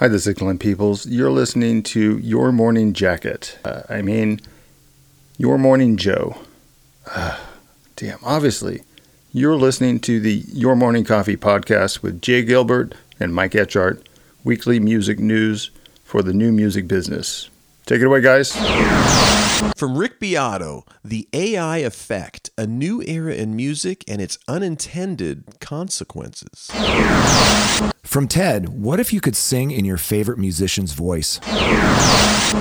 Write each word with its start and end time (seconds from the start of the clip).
Hi, 0.00 0.08
the 0.08 0.16
Zigland 0.16 0.60
peoples. 0.60 1.04
You're 1.04 1.30
listening 1.30 1.82
to 1.82 2.16
Your 2.20 2.52
Morning 2.52 2.94
Jacket. 2.94 3.58
Uh, 3.62 3.82
I 3.86 4.00
mean, 4.00 4.40
Your 5.36 5.58
Morning 5.58 5.98
Joe. 5.98 6.38
Uh, 7.14 7.38
damn, 7.96 8.18
obviously. 8.22 8.80
You're 9.30 9.56
listening 9.56 10.00
to 10.00 10.18
the 10.18 10.42
Your 10.54 10.74
Morning 10.74 11.04
Coffee 11.04 11.36
podcast 11.36 12.00
with 12.00 12.22
Jay 12.22 12.40
Gilbert 12.40 12.94
and 13.20 13.34
Mike 13.34 13.52
Etchart, 13.52 14.02
weekly 14.42 14.80
music 14.80 15.18
news 15.18 15.70
for 16.02 16.22
the 16.22 16.32
new 16.32 16.50
music 16.50 16.88
business. 16.88 17.50
Take 17.84 18.00
it 18.00 18.06
away, 18.06 18.22
guys. 18.22 18.56
From 19.80 19.96
Rick 19.96 20.20
Beato, 20.20 20.84
The 21.02 21.26
AI 21.32 21.78
Effect, 21.78 22.50
a 22.58 22.66
new 22.66 23.00
era 23.00 23.32
in 23.32 23.56
music 23.56 24.04
and 24.06 24.20
its 24.20 24.36
unintended 24.46 25.58
consequences. 25.58 26.70
From 28.02 28.28
Ted, 28.28 28.68
what 28.68 29.00
if 29.00 29.10
you 29.10 29.22
could 29.22 29.36
sing 29.36 29.70
in 29.70 29.86
your 29.86 29.96
favorite 29.96 30.36
musician's 30.38 30.92
voice? 30.92 31.40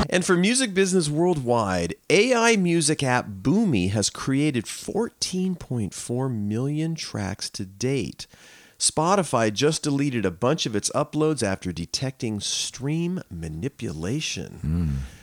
And 0.10 0.24
for 0.24 0.38
music 0.38 0.74
business 0.74 1.10
worldwide, 1.10 1.94
AI 2.10 2.56
music 2.56 3.04
app 3.04 3.28
Boomy 3.28 3.90
has 3.92 4.10
created 4.10 4.64
14.4 4.64 6.34
million 6.34 6.96
tracks 6.96 7.50
to 7.50 7.66
date. 7.66 8.28
Spotify 8.78 9.52
just 9.52 9.84
deleted 9.84 10.26
a 10.26 10.32
bunch 10.32 10.66
of 10.66 10.74
its 10.74 10.90
uploads 10.92 11.44
after 11.44 11.74
detecting 11.74 12.40
stream 12.40 13.22
manipulation. 13.30 14.60
Hmm. 14.62 15.19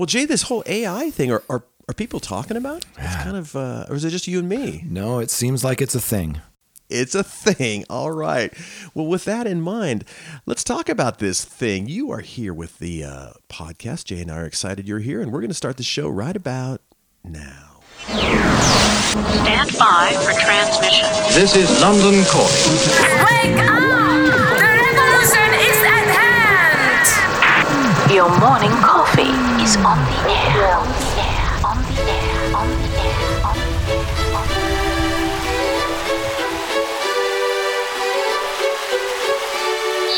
Well, 0.00 0.06
Jay, 0.06 0.24
this 0.24 0.44
whole 0.44 0.62
AI 0.64 1.10
thing, 1.10 1.30
are, 1.30 1.42
are, 1.50 1.62
are 1.86 1.92
people 1.92 2.20
talking 2.20 2.56
about? 2.56 2.86
it? 2.86 2.90
It's 2.96 3.16
kind 3.16 3.36
of, 3.36 3.54
uh, 3.54 3.84
or 3.86 3.96
is 3.96 4.02
it 4.02 4.08
just 4.08 4.26
you 4.26 4.38
and 4.38 4.48
me? 4.48 4.82
No, 4.88 5.18
it 5.18 5.30
seems 5.30 5.62
like 5.62 5.82
it's 5.82 5.94
a 5.94 6.00
thing. 6.00 6.40
It's 6.88 7.14
a 7.14 7.22
thing. 7.22 7.84
All 7.90 8.10
right. 8.10 8.50
Well, 8.94 9.06
with 9.06 9.26
that 9.26 9.46
in 9.46 9.60
mind, 9.60 10.06
let's 10.46 10.64
talk 10.64 10.88
about 10.88 11.18
this 11.18 11.44
thing. 11.44 11.86
You 11.86 12.10
are 12.12 12.20
here 12.20 12.54
with 12.54 12.78
the 12.78 13.04
uh, 13.04 13.32
podcast. 13.50 14.04
Jay 14.04 14.22
and 14.22 14.30
I 14.30 14.36
are 14.38 14.46
excited 14.46 14.88
you're 14.88 15.00
here, 15.00 15.20
and 15.20 15.32
we're 15.32 15.40
going 15.40 15.50
to 15.50 15.54
start 15.54 15.76
the 15.76 15.82
show 15.82 16.08
right 16.08 16.34
about 16.34 16.80
now. 17.22 17.80
Stand 18.06 19.76
by 19.78 20.12
for 20.24 20.32
transmission. 20.40 21.10
This 21.34 21.54
is 21.54 21.78
London 21.82 22.24
calling. 22.24 22.54
Wake 23.26 23.68
up! 23.68 24.79
Your 28.12 28.28
morning 28.40 28.72
coffee 28.82 29.30
is 29.62 29.76
on 29.76 29.98
the 30.04 30.16
air. 30.28 30.74
On 30.74 30.88
the 30.88 31.22
air. 31.22 31.46
On 31.64 31.78
the 31.86 31.94
air. 32.10 32.56
On 32.56 32.66
the 32.66 32.90
air. 32.98 33.46
On 34.34 34.46
the 34.48 34.58
air. 34.58 34.90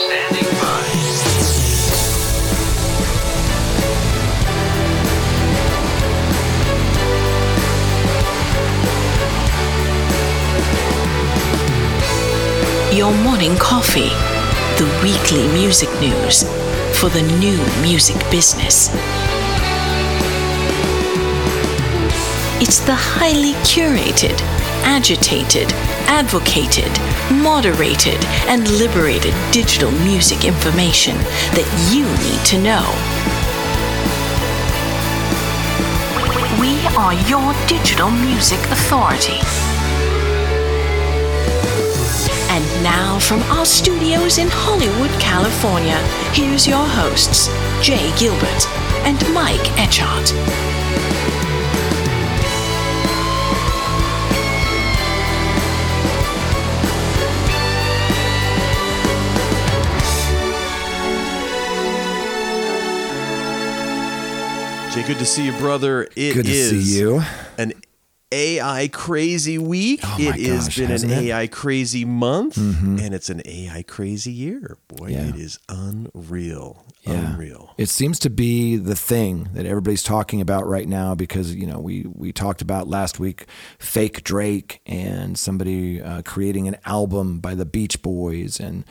Standing 0.09 0.49
by. 0.57 0.81
Your 12.97 13.13
morning 13.23 13.55
coffee. 13.59 14.13
The 14.79 14.87
weekly 15.03 15.47
music 15.53 15.91
news 16.01 16.45
for 16.95 17.09
the 17.09 17.23
new 17.39 17.59
music 17.81 18.17
business. 18.31 18.91
It's 22.61 22.81
the 22.81 22.95
highly 22.95 23.55
curated, 23.65 24.41
agitated, 24.85 25.73
advocated, 26.07 26.91
moderated, 27.43 28.25
and 28.47 28.69
liberated 28.79 29.35
digital 29.51 29.91
music 29.91 30.45
information 30.45 31.17
that 31.57 31.67
you 31.93 32.05
need 32.23 32.45
to 32.47 32.59
know. 32.63 32.87
We 36.61 36.87
are 36.97 37.15
your 37.29 37.53
digital 37.67 38.11
music 38.11 38.61
authority. 38.71 39.72
Now, 42.83 43.19
from 43.19 43.41
our 43.45 43.65
studios 43.65 44.39
in 44.39 44.49
Hollywood, 44.51 45.11
California, 45.21 45.97
here's 46.33 46.67
your 46.67 46.85
hosts, 46.85 47.47
Jay 47.85 48.13
Gilbert 48.19 48.67
and 49.07 49.19
Mike 49.35 49.61
Etchart. 49.79 50.33
Jay, 64.93 65.03
good 65.07 65.19
to 65.19 65.25
see 65.25 65.47
you, 65.47 65.53
brother. 65.53 66.03
It 66.17 66.35
Good 66.35 66.45
to 66.45 66.53
is 66.53 66.69
see 66.93 66.99
you. 67.01 67.23
an 67.57 67.73
AI 68.33 68.89
crazy 68.89 69.59
week. 69.59 70.01
Oh 70.03 70.17
it 70.19 70.35
has 70.49 70.75
been 70.75 70.85
an 70.87 70.91
hasn't 70.91 71.13
it? 71.13 71.17
Mm-hmm. 71.17 71.27
AI 71.29 71.47
crazy 71.49 72.05
month, 72.05 72.57
and 72.57 73.15
it's 73.15 73.31
an 73.31 73.43
AI 73.45 73.83
crazy 73.83 74.33
year. 74.33 74.79
Boy, 74.89 75.09
Yeah. 75.09 75.29
it 75.29 75.37
is 75.37 75.59
unreal. 75.69 76.85
Yeah. 77.03 77.33
Unreal. 77.33 77.75
It 77.79 77.89
seems 77.89 78.19
to 78.21 78.31
be 78.31 78.77
the 78.77 78.95
thing 78.95 79.49
that 79.55 79.67
everybody's 79.67 80.05
talking 80.05 80.41
about 80.41 80.67
right 80.69 80.89
now 80.89 81.15
because 81.17 81.53
you 81.55 81.67
know 81.67 81.79
we 81.81 82.07
we 82.13 82.33
talked 82.33 82.63
about 82.63 82.87
last 82.89 83.19
week 83.19 83.47
fake 83.79 84.23
Drake 84.23 84.81
and 84.87 85.37
somebody 85.39 86.01
uh, 86.01 86.23
creating 86.23 86.69
an 86.69 86.77
album 86.85 87.41
by 87.41 87.55
the 87.57 87.65
Beach 87.67 88.01
Boys 88.03 88.61
and 88.61 88.85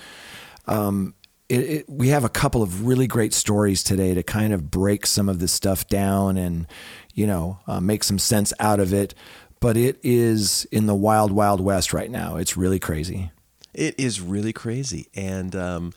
um, 0.68 1.14
it, 1.50 1.60
it, 1.70 1.90
we 1.90 2.10
have 2.10 2.24
a 2.24 2.30
couple 2.30 2.62
of 2.62 2.86
really 2.86 3.08
great 3.08 3.34
stories 3.34 3.84
today 3.84 4.14
to 4.14 4.24
kind 4.24 4.54
of 4.54 4.70
break 4.72 5.06
some 5.06 5.28
of 5.28 5.40
this 5.40 5.52
stuff 5.52 5.88
down 5.88 6.38
and 6.38 6.68
you 7.14 7.28
know 7.28 7.60
uh, 7.68 7.80
make 7.80 8.04
some 8.04 8.20
sense 8.20 8.54
out 8.60 8.80
of 8.80 8.94
it. 8.94 9.14
But 9.60 9.78
it 9.78 10.00
is 10.02 10.66
in 10.72 10.88
the 10.88 10.96
wild 10.96 11.32
wild 11.32 11.62
west 11.62 11.94
right 11.94 12.10
now. 12.10 12.38
It's 12.38 12.58
really 12.58 12.80
crazy. 12.80 13.32
It 13.74 13.94
is 14.00 14.20
really 14.20 14.54
crazy, 14.54 15.08
and 15.16 15.56
um, 15.56 15.94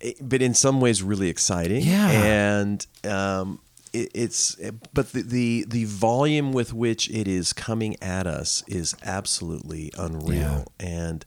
it- 0.00 0.16
but 0.20 0.42
in 0.42 0.52
some 0.54 0.80
ways 0.80 1.02
really 1.02 1.28
exciting. 1.28 1.82
Yeah. 1.82 2.10
and 2.10 2.86
um, 3.04 3.60
it, 3.92 4.10
it's 4.14 4.56
but 4.92 5.12
the, 5.12 5.22
the 5.22 5.64
the 5.68 5.84
volume 5.84 6.52
with 6.52 6.72
which 6.74 7.08
it 7.10 7.28
is 7.28 7.52
coming 7.52 7.96
at 8.02 8.26
us 8.26 8.64
is 8.66 8.96
absolutely 9.04 9.92
unreal, 9.96 10.66
and 10.80 11.24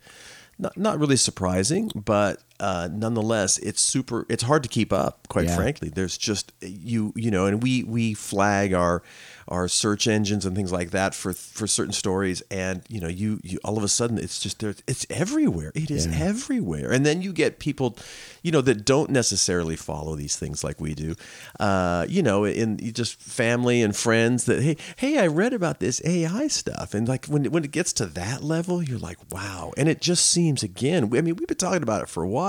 not 0.60 0.76
not 0.78 1.00
really 1.00 1.16
surprising, 1.18 1.90
but 1.96 2.44
uh, 2.60 2.90
nonetheless, 2.92 3.58
it's 3.60 3.82
super. 3.82 4.26
It's 4.30 4.44
hard 4.44 4.64
to 4.64 4.70
keep 4.70 4.92
up, 4.92 5.28
quite 5.28 5.46
Yeah. 5.46 5.56
frankly. 5.56 5.90
There's 5.90 6.18
just 6.18 6.52
you 6.62 7.14
you 7.16 7.32
know, 7.32 7.46
and 7.46 7.62
we 7.62 7.84
we 7.84 8.14
flag 8.14 8.74
our 8.74 9.04
our 9.50 9.68
search 9.70 10.08
engines 10.08 10.46
and 10.46 10.58
things 10.58 10.74
like 10.74 10.92
that 10.92 11.16
for 11.16 11.32
for 11.32 11.68
certain 11.68 11.94
stories 11.94 12.44
and 12.52 12.82
you 12.90 13.00
know 13.00 13.08
you, 13.08 13.40
you 13.44 13.58
all 13.64 13.78
of 13.78 13.84
a 13.86 13.88
sudden 13.88 14.18
it's 14.18 14.42
just 14.42 14.60
there 14.60 14.76
it's 14.88 15.06
everywhere 15.10 15.72
it 15.74 15.90
is 15.90 16.06
everywhere 16.08 16.92
and 16.92 17.06
then 17.06 17.22
you 17.22 17.32
get 17.32 17.58
people 17.58 17.96
you 18.44 18.52
know 18.52 18.60
that 18.60 18.84
don't 18.84 19.10
necessarily 19.10 19.78
follow 19.78 20.16
these 20.18 20.36
things 20.36 20.66
like 20.66 20.82
we 20.82 20.94
do 20.94 21.16
uh, 21.62 22.06
you 22.10 22.22
know 22.22 22.44
in 22.44 22.78
just 22.94 23.22
family 23.22 23.82
and 23.82 23.96
friends 23.96 24.44
that 24.46 24.62
hey 24.62 24.76
hey 24.98 25.18
I 25.18 25.28
read 25.28 25.54
about 25.54 25.80
this 25.80 26.02
AI 26.04 26.48
stuff 26.50 26.94
and 26.94 27.08
like 27.08 27.26
when 27.28 27.46
when 27.46 27.64
it 27.64 27.72
gets 27.72 27.94
to 27.94 28.06
that 28.06 28.44
level 28.44 28.84
you're 28.84 29.00
like 29.00 29.18
wow 29.32 29.72
and 29.78 29.88
it 29.88 30.02
just 30.02 30.26
seems 30.26 30.62
again 30.62 31.06
I 31.06 31.22
mean 31.22 31.38
we've 31.38 31.48
been 31.48 31.56
talking 31.56 31.84
about 31.84 32.02
it 32.04 32.10
for 32.10 32.22
a 32.22 32.28
while 32.28 32.47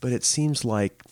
but 0.00 0.12
it 0.12 0.24
seems 0.24 0.64
like 0.64 1.02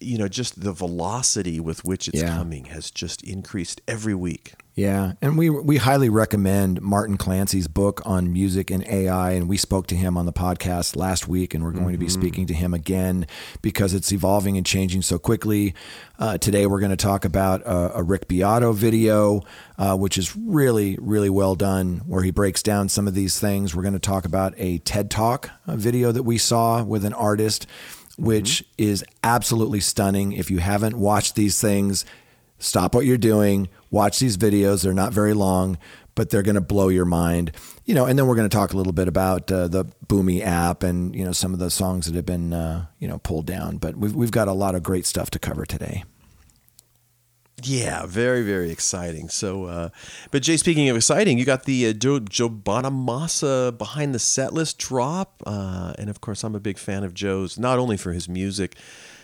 you 0.00 0.16
know 0.18 0.28
just 0.28 0.60
the 0.62 0.72
velocity 0.72 1.60
with 1.60 1.84
which 1.84 2.08
it's 2.08 2.22
Yeah. 2.22 2.36
coming 2.36 2.64
has 2.66 2.90
just 2.90 3.22
increased 3.22 3.80
every 3.86 4.14
week 4.14 4.54
Yeah, 4.80 5.12
and 5.20 5.36
we 5.36 5.50
we 5.50 5.76
highly 5.76 6.08
recommend 6.08 6.80
Martin 6.80 7.18
Clancy's 7.18 7.68
book 7.68 8.00
on 8.06 8.32
music 8.32 8.70
and 8.70 8.82
AI, 8.88 9.32
and 9.32 9.46
we 9.46 9.58
spoke 9.58 9.86
to 9.88 9.94
him 9.94 10.16
on 10.16 10.24
the 10.24 10.32
podcast 10.32 10.96
last 10.96 11.28
week, 11.28 11.52
and 11.52 11.62
we're 11.62 11.72
going 11.72 11.92
to 11.92 11.98
be 11.98 12.08
speaking 12.08 12.46
to 12.46 12.54
him 12.54 12.72
again 12.72 13.26
because 13.60 13.92
it's 13.92 14.10
evolving 14.10 14.56
and 14.56 14.64
changing 14.64 15.02
so 15.02 15.18
quickly. 15.18 15.74
Uh, 16.18 16.38
today, 16.38 16.64
we're 16.64 16.80
going 16.80 16.88
to 16.88 16.96
talk 16.96 17.26
about 17.26 17.60
a, 17.66 17.98
a 17.98 18.02
Rick 18.02 18.26
Beato 18.26 18.72
video, 18.72 19.42
uh, 19.76 19.98
which 19.98 20.16
is 20.16 20.34
really 20.34 20.96
really 20.98 21.28
well 21.28 21.54
done, 21.54 21.98
where 22.06 22.22
he 22.22 22.30
breaks 22.30 22.62
down 22.62 22.88
some 22.88 23.06
of 23.06 23.12
these 23.12 23.38
things. 23.38 23.76
We're 23.76 23.82
going 23.82 23.92
to 23.92 23.98
talk 23.98 24.24
about 24.24 24.54
a 24.56 24.78
TED 24.78 25.10
Talk 25.10 25.50
uh 25.66 25.76
video 25.76 26.10
that 26.10 26.22
we 26.22 26.38
saw 26.38 26.82
with 26.82 27.04
an 27.04 27.12
artist, 27.12 27.66
which 28.16 28.64
is 28.78 29.04
absolutely 29.22 29.80
stunning. 29.80 30.32
If 30.32 30.50
you 30.50 30.56
haven't 30.56 30.96
watched 30.96 31.34
these 31.34 31.60
things 31.60 32.06
stop 32.60 32.94
what 32.94 33.06
you're 33.06 33.18
doing, 33.18 33.68
watch 33.90 34.18
these 34.18 34.36
videos. 34.36 34.82
They're 34.82 34.92
not 34.92 35.12
very 35.12 35.34
long, 35.34 35.78
but 36.14 36.30
they're 36.30 36.42
going 36.42 36.54
to 36.54 36.60
blow 36.60 36.88
your 36.88 37.04
mind. 37.04 37.52
You 37.84 37.94
know, 37.94 38.06
and 38.06 38.18
then 38.18 38.26
we're 38.26 38.36
going 38.36 38.48
to 38.48 38.56
talk 38.56 38.72
a 38.72 38.76
little 38.76 38.92
bit 38.92 39.08
about 39.08 39.50
uh, 39.50 39.68
the 39.68 39.86
Boomy 40.06 40.42
app 40.42 40.82
and 40.82 41.14
you 41.14 41.24
know 41.24 41.32
some 41.32 41.52
of 41.52 41.58
the 41.58 41.70
songs 41.70 42.06
that 42.06 42.14
have 42.14 42.26
been 42.26 42.52
uh, 42.52 42.86
you 42.98 43.08
know 43.08 43.18
pulled 43.18 43.46
down. 43.46 43.78
But 43.78 43.96
we've 43.96 44.14
we've 44.14 44.30
got 44.30 44.48
a 44.48 44.52
lot 44.52 44.74
of 44.74 44.82
great 44.82 45.06
stuff 45.06 45.30
to 45.30 45.38
cover 45.38 45.64
today. 45.64 46.04
Yeah, 47.62 48.06
very, 48.06 48.42
very 48.42 48.70
exciting. 48.70 49.28
So, 49.28 49.64
uh, 49.64 49.88
but 50.30 50.42
Jay, 50.42 50.56
speaking 50.56 50.88
of 50.88 50.96
exciting, 50.96 51.38
you 51.38 51.44
got 51.44 51.64
the 51.64 51.88
uh, 51.88 51.92
Joe, 51.92 52.20
Bonamassa 52.20 53.76
behind 53.76 54.14
the 54.14 54.18
set 54.18 54.52
list 54.52 54.78
drop. 54.78 55.42
Uh, 55.46 55.92
and 55.98 56.08
of 56.08 56.20
course, 56.20 56.44
I'm 56.44 56.54
a 56.54 56.60
big 56.60 56.78
fan 56.78 57.04
of 57.04 57.14
Joe's, 57.14 57.58
not 57.58 57.78
only 57.78 57.96
for 57.96 58.12
his 58.12 58.28
music, 58.28 58.76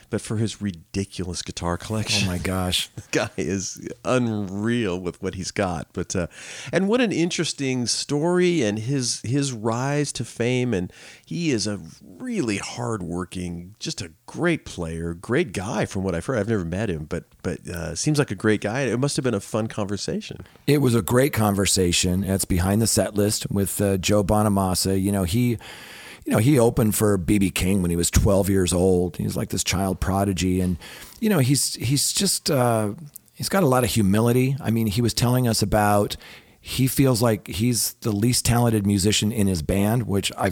but 0.09 0.21
for 0.21 0.37
his 0.37 0.61
ridiculous 0.61 1.41
guitar 1.41 1.77
collection. 1.77 2.27
Oh 2.27 2.31
my 2.31 2.37
gosh. 2.43 2.89
the 2.95 3.03
guy 3.11 3.29
is 3.37 3.87
unreal 4.05 4.99
with 4.99 5.21
what 5.21 5.35
he's 5.35 5.51
got. 5.51 5.87
But 5.93 6.15
uh, 6.15 6.27
and 6.71 6.87
what 6.87 7.01
an 7.01 7.11
interesting 7.11 7.85
story 7.85 8.63
and 8.63 8.79
his 8.79 9.21
his 9.21 9.51
rise 9.51 10.11
to 10.13 10.25
fame. 10.25 10.73
And 10.73 10.91
he 11.25 11.51
is 11.51 11.67
a 11.67 11.79
really 12.03 12.57
hardworking, 12.57 13.75
just 13.79 14.01
a 14.01 14.11
great 14.25 14.65
player, 14.65 15.13
great 15.13 15.53
guy 15.53 15.85
from 15.85 16.03
what 16.03 16.15
I've 16.15 16.25
heard. 16.25 16.37
I've 16.37 16.49
never 16.49 16.65
met 16.65 16.89
him, 16.89 17.05
but 17.05 17.25
but 17.43 17.67
uh, 17.67 17.95
seems 17.95 18.19
like 18.19 18.31
a 18.31 18.35
great 18.35 18.61
guy. 18.61 18.81
It 18.81 18.99
must 18.99 19.15
have 19.15 19.23
been 19.23 19.33
a 19.33 19.39
fun 19.39 19.67
conversation. 19.67 20.45
It 20.65 20.79
was 20.79 20.95
a 20.95 21.01
great 21.01 21.33
conversation. 21.33 22.23
It's 22.23 22.45
behind 22.45 22.81
the 22.81 22.87
set 22.87 23.15
list 23.15 23.49
with 23.51 23.81
uh, 23.81 23.97
Joe 23.97 24.23
Bonamassa. 24.23 25.01
You 25.01 25.11
know, 25.11 25.23
he 25.23 25.57
you 26.27 26.33
know, 26.33 26.39
he 26.39 26.59
opened 26.59 26.93
for 26.93 27.17
BB 27.17 27.55
King 27.55 27.81
when 27.81 27.89
he 27.89 27.95
was 27.95 28.11
12 28.11 28.49
years 28.49 28.73
old. 28.73 29.15
He 29.15 29.23
was 29.23 29.37
like 29.37 29.47
this 29.47 29.63
child 29.63 30.01
prodigy, 30.01 30.59
and 30.59 30.77
you 31.21 31.29
know, 31.29 31.39
he's 31.39 31.75
he's 31.75 32.11
just 32.11 32.51
uh, 32.51 32.91
he's 33.33 33.47
got 33.47 33.63
a 33.63 33.65
lot 33.65 33.85
of 33.85 33.91
humility. 33.91 34.57
I 34.61 34.69
mean, 34.69 34.87
he 34.87 35.01
was 35.01 35.13
telling 35.13 35.47
us 35.47 35.61
about 35.61 36.17
he 36.59 36.85
feels 36.85 37.21
like 37.21 37.47
he's 37.47 37.93
the 38.01 38.11
least 38.11 38.43
talented 38.43 38.85
musician 38.85 39.31
in 39.31 39.47
his 39.47 39.61
band, 39.61 40.05
which 40.05 40.33
I 40.37 40.51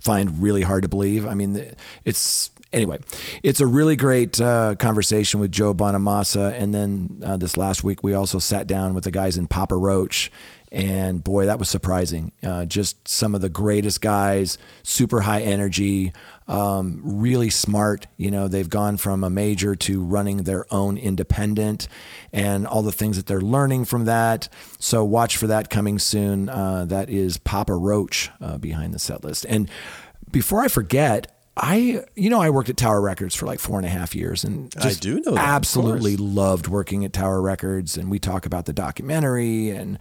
find 0.00 0.42
really 0.42 0.62
hard 0.62 0.84
to 0.84 0.88
believe. 0.88 1.26
I 1.26 1.34
mean, 1.34 1.74
it's 2.06 2.50
anyway, 2.72 2.98
it's 3.42 3.60
a 3.60 3.66
really 3.66 3.96
great 3.96 4.40
uh, 4.40 4.74
conversation 4.76 5.38
with 5.38 5.52
Joe 5.52 5.74
Bonamassa. 5.74 6.58
And 6.58 6.74
then 6.74 7.20
uh, 7.22 7.36
this 7.36 7.58
last 7.58 7.84
week, 7.84 8.02
we 8.02 8.14
also 8.14 8.38
sat 8.38 8.66
down 8.66 8.94
with 8.94 9.04
the 9.04 9.10
guys 9.10 9.36
in 9.36 9.48
Papa 9.48 9.76
Roach 9.76 10.32
and 10.72 11.22
boy, 11.24 11.46
that 11.46 11.58
was 11.58 11.68
surprising. 11.68 12.32
Uh, 12.42 12.64
just 12.64 13.08
some 13.08 13.34
of 13.34 13.40
the 13.40 13.48
greatest 13.48 14.00
guys, 14.00 14.56
super 14.82 15.20
high 15.22 15.40
energy, 15.40 16.12
um, 16.46 17.00
really 17.04 17.50
smart. 17.50 18.06
You 18.16 18.30
know, 18.30 18.46
they've 18.46 18.68
gone 18.68 18.96
from 18.96 19.24
a 19.24 19.30
major 19.30 19.74
to 19.74 20.02
running 20.02 20.38
their 20.38 20.72
own 20.72 20.96
independent 20.96 21.88
and 22.32 22.66
all 22.66 22.82
the 22.82 22.92
things 22.92 23.16
that 23.16 23.26
they're 23.26 23.40
learning 23.40 23.84
from 23.86 24.04
that. 24.04 24.48
So 24.78 25.04
watch 25.04 25.36
for 25.36 25.48
that 25.48 25.70
coming 25.70 25.98
soon. 25.98 26.48
Uh, 26.48 26.84
that 26.86 27.10
is 27.10 27.38
Papa 27.38 27.74
Roach 27.74 28.30
uh, 28.40 28.58
behind 28.58 28.94
the 28.94 28.98
set 28.98 29.24
list. 29.24 29.46
And 29.48 29.68
before 30.30 30.60
I 30.60 30.68
forget, 30.68 31.39
I, 31.62 32.04
you 32.16 32.30
know, 32.30 32.40
I 32.40 32.48
worked 32.48 32.70
at 32.70 32.78
Tower 32.78 33.02
Records 33.02 33.34
for 33.34 33.44
like 33.44 33.60
four 33.60 33.76
and 33.78 33.86
a 33.86 33.90
half 33.90 34.14
years, 34.14 34.44
and 34.44 34.72
I 34.80 34.94
do 34.94 35.20
know 35.20 35.32
that, 35.32 35.46
absolutely 35.46 36.16
loved 36.16 36.68
working 36.68 37.04
at 37.04 37.12
Tower 37.12 37.42
Records. 37.42 37.98
And 37.98 38.10
we 38.10 38.18
talk 38.18 38.46
about 38.46 38.64
the 38.64 38.72
documentary. 38.72 39.68
And 39.68 39.98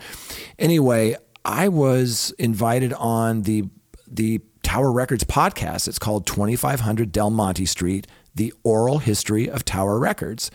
anyway, 0.57 1.17
I 1.43 1.67
was 1.67 2.31
invited 2.39 2.93
on 2.93 3.41
the 3.41 3.65
the 4.07 4.39
Tower 4.63 4.91
Records 4.91 5.25
podcast. 5.25 5.89
It's 5.89 5.99
called 5.99 6.25
2500 6.25 7.11
Del 7.11 7.29
Monte 7.29 7.65
Street: 7.65 8.07
The 8.33 8.53
Oral 8.63 8.99
History 8.99 9.49
of 9.49 9.65
Tower 9.65 9.99
Records, 9.99 10.49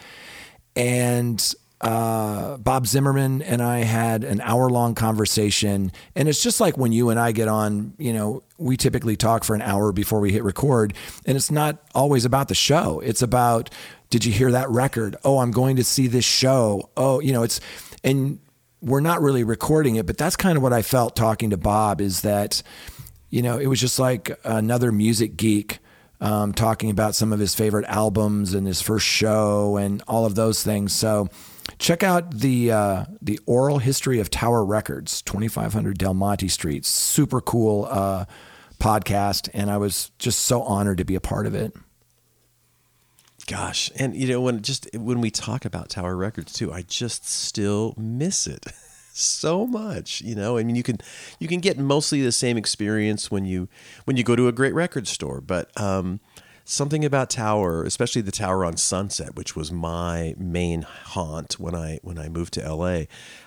and 0.74 1.54
uh, 1.84 2.56
Bob 2.56 2.86
Zimmerman 2.86 3.42
and 3.42 3.62
I 3.62 3.80
had 3.80 4.24
an 4.24 4.40
hour 4.40 4.70
long 4.70 4.94
conversation. 4.94 5.92
And 6.16 6.28
it's 6.28 6.42
just 6.42 6.58
like 6.58 6.78
when 6.78 6.92
you 6.92 7.10
and 7.10 7.20
I 7.20 7.32
get 7.32 7.46
on, 7.46 7.92
you 7.98 8.14
know, 8.14 8.42
we 8.56 8.78
typically 8.78 9.16
talk 9.16 9.44
for 9.44 9.54
an 9.54 9.60
hour 9.60 9.92
before 9.92 10.18
we 10.18 10.32
hit 10.32 10.42
record. 10.42 10.94
And 11.26 11.36
it's 11.36 11.50
not 11.50 11.76
always 11.94 12.24
about 12.24 12.48
the 12.48 12.54
show, 12.54 13.00
it's 13.00 13.20
about, 13.20 13.68
did 14.08 14.24
you 14.24 14.32
hear 14.32 14.50
that 14.52 14.70
record? 14.70 15.16
Oh, 15.24 15.38
I'm 15.38 15.50
going 15.50 15.76
to 15.76 15.84
see 15.84 16.06
this 16.06 16.24
show. 16.24 16.88
Oh, 16.96 17.20
you 17.20 17.32
know, 17.32 17.42
it's, 17.42 17.60
and 18.02 18.38
we're 18.80 19.00
not 19.00 19.20
really 19.20 19.44
recording 19.44 19.96
it, 19.96 20.06
but 20.06 20.16
that's 20.16 20.36
kind 20.36 20.56
of 20.56 20.62
what 20.62 20.72
I 20.72 20.82
felt 20.82 21.16
talking 21.16 21.50
to 21.50 21.56
Bob 21.58 22.00
is 22.00 22.22
that, 22.22 22.62
you 23.28 23.42
know, 23.42 23.58
it 23.58 23.66
was 23.66 23.80
just 23.80 23.98
like 23.98 24.38
another 24.44 24.90
music 24.90 25.36
geek 25.36 25.80
um, 26.20 26.54
talking 26.54 26.90
about 26.90 27.14
some 27.14 27.32
of 27.32 27.40
his 27.40 27.54
favorite 27.54 27.84
albums 27.88 28.54
and 28.54 28.66
his 28.66 28.80
first 28.80 29.06
show 29.06 29.76
and 29.76 30.02
all 30.08 30.24
of 30.24 30.34
those 30.34 30.62
things. 30.62 30.92
So, 30.94 31.28
check 31.78 32.02
out 32.02 32.32
the 32.32 32.70
uh, 32.70 33.04
the 33.20 33.38
oral 33.46 33.78
history 33.78 34.20
of 34.20 34.30
Tower 34.30 34.64
Records, 34.64 35.22
2500 35.22 35.98
Del 35.98 36.14
Monte 36.14 36.48
Street. 36.48 36.84
Super 36.84 37.40
cool 37.40 37.86
uh, 37.90 38.24
podcast, 38.78 39.48
and 39.54 39.70
I 39.70 39.76
was 39.76 40.10
just 40.18 40.40
so 40.40 40.62
honored 40.62 40.98
to 40.98 41.04
be 41.04 41.14
a 41.14 41.20
part 41.20 41.46
of 41.46 41.54
it. 41.54 41.74
Gosh, 43.46 43.90
and 43.96 44.16
you 44.16 44.26
know 44.28 44.40
when 44.40 44.62
just 44.62 44.88
when 44.94 45.20
we 45.20 45.30
talk 45.30 45.64
about 45.64 45.90
Tower 45.90 46.16
Records 46.16 46.52
too, 46.52 46.72
I 46.72 46.82
just 46.82 47.28
still 47.28 47.94
miss 47.98 48.46
it 48.46 48.64
so 49.12 49.66
much. 49.66 50.22
You 50.22 50.34
know, 50.34 50.56
I 50.56 50.64
mean, 50.64 50.76
you 50.76 50.82
can 50.82 50.98
you 51.38 51.48
can 51.48 51.60
get 51.60 51.78
mostly 51.78 52.22
the 52.22 52.32
same 52.32 52.56
experience 52.56 53.30
when 53.30 53.44
you 53.44 53.68
when 54.06 54.16
you 54.16 54.24
go 54.24 54.34
to 54.34 54.48
a 54.48 54.52
great 54.52 54.72
record 54.72 55.06
store, 55.06 55.42
but 55.42 55.78
um, 55.78 56.20
something 56.64 57.04
about 57.04 57.30
Tower, 57.30 57.84
especially 57.84 58.22
the 58.22 58.32
Tower 58.32 58.64
on 58.64 58.76
Sunset, 58.76 59.36
which 59.36 59.54
was 59.54 59.70
my 59.72 60.34
main 60.38 60.82
haunt 60.82 61.58
when 61.60 61.74
I 61.74 61.98
when 62.02 62.18
I 62.18 62.28
moved 62.28 62.54
to 62.54 62.74
LA. 62.74 63.02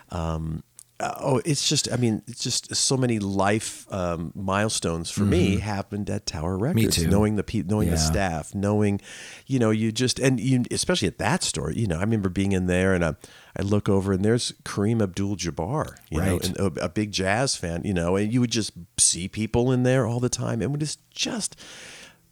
Um, 0.10 0.64
uh, 1.00 1.14
oh, 1.19 1.42
it's 1.46 1.69
just, 1.69 1.88
I 1.94 1.96
mean, 1.96 2.24
it's 2.25 2.42
just 2.42 2.75
so 2.75 2.98
many 2.98 3.19
life 3.19 3.86
um, 3.94 4.31
milestones 4.34 5.12
for 5.12 5.22
me 5.22 5.60
happened 5.60 6.10
at 6.10 6.25
Tower 6.25 6.58
Records. 6.58 6.96
too. 6.96 7.08
Knowing 7.08 7.36
the 7.36 7.44
pe- 7.44 7.62
knowing 7.62 7.92
the 7.92 7.98
staff, 8.00 8.56
knowing, 8.56 9.00
you 9.46 9.60
know, 9.60 9.70
you 9.70 9.92
just, 9.92 10.18
and 10.18 10.40
you, 10.40 10.63
especially 10.72 11.08
at 11.08 11.20
that 11.20 11.44
store, 11.44 11.72
you 11.72 11.86
know, 11.86 11.98
I 11.98 12.02
remember 12.02 12.30
being 12.30 12.52
in 12.52 12.66
there 12.66 12.96
and 12.96 13.06
I, 13.06 13.13
I 13.56 13.62
look 13.62 13.88
over 13.88 14.12
and 14.12 14.25
there's 14.25 14.54
Kareem 14.63 15.00
Abdul-Jabbar, 15.04 15.98
you 16.10 16.20
know, 16.20 16.31
Right. 16.38 16.48
and 16.48 16.58
a, 16.58 16.86
a 16.86 16.90
big 16.90 17.12
jazz 17.12 17.56
fan, 17.56 17.84
you 17.86 17.94
know, 17.94 18.16
and 18.16 18.34
you 18.34 18.42
would 18.42 18.52
just 18.52 18.72
see 18.98 19.28
people 19.28 19.72
in 19.72 19.84
there 19.84 20.08
all 20.08 20.20
the 20.20 20.30
time, 20.30 20.63
and 20.63 20.74
it 20.74 20.80
was 20.80 20.98
just, 21.12 21.56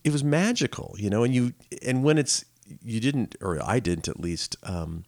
it 0.06 0.12
was 0.14 0.24
magical, 0.24 0.96
you 0.98 1.10
know, 1.10 1.24
and 1.26 1.34
you, 1.36 1.54
and 1.86 2.04
when 2.06 2.18
it's, 2.18 2.46
you 2.82 3.00
didn't, 3.02 3.36
or 3.42 3.60
I 3.62 3.80
didn't 3.80 4.08
at 4.08 4.20
least. 4.20 4.56
Um, 4.64 5.04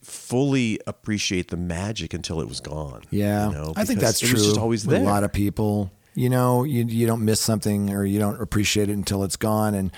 fully 0.00 0.78
appreciate 0.86 1.50
the 1.50 1.56
magic 1.56 2.14
until 2.14 2.40
it 2.40 2.48
was 2.48 2.60
gone. 2.60 3.02
Yeah, 3.10 3.48
you 3.48 3.54
know, 3.54 3.72
I 3.76 3.84
think 3.84 4.00
that's 4.00 4.20
true. 4.20 4.30
just 4.38 4.58
always 4.58 4.84
there. 4.84 5.00
A 5.00 5.04
lot 5.04 5.22
of 5.24 5.32
people, 5.32 5.90
you 6.14 6.30
know, 6.30 6.64
you 6.64 6.84
you 6.86 7.06
don't 7.06 7.24
miss 7.24 7.40
something 7.40 7.90
or 7.90 8.04
you 8.04 8.18
don't 8.18 8.40
appreciate 8.40 8.88
it 8.88 8.92
until 8.92 9.22
it's 9.24 9.36
gone. 9.36 9.74
And 9.74 9.90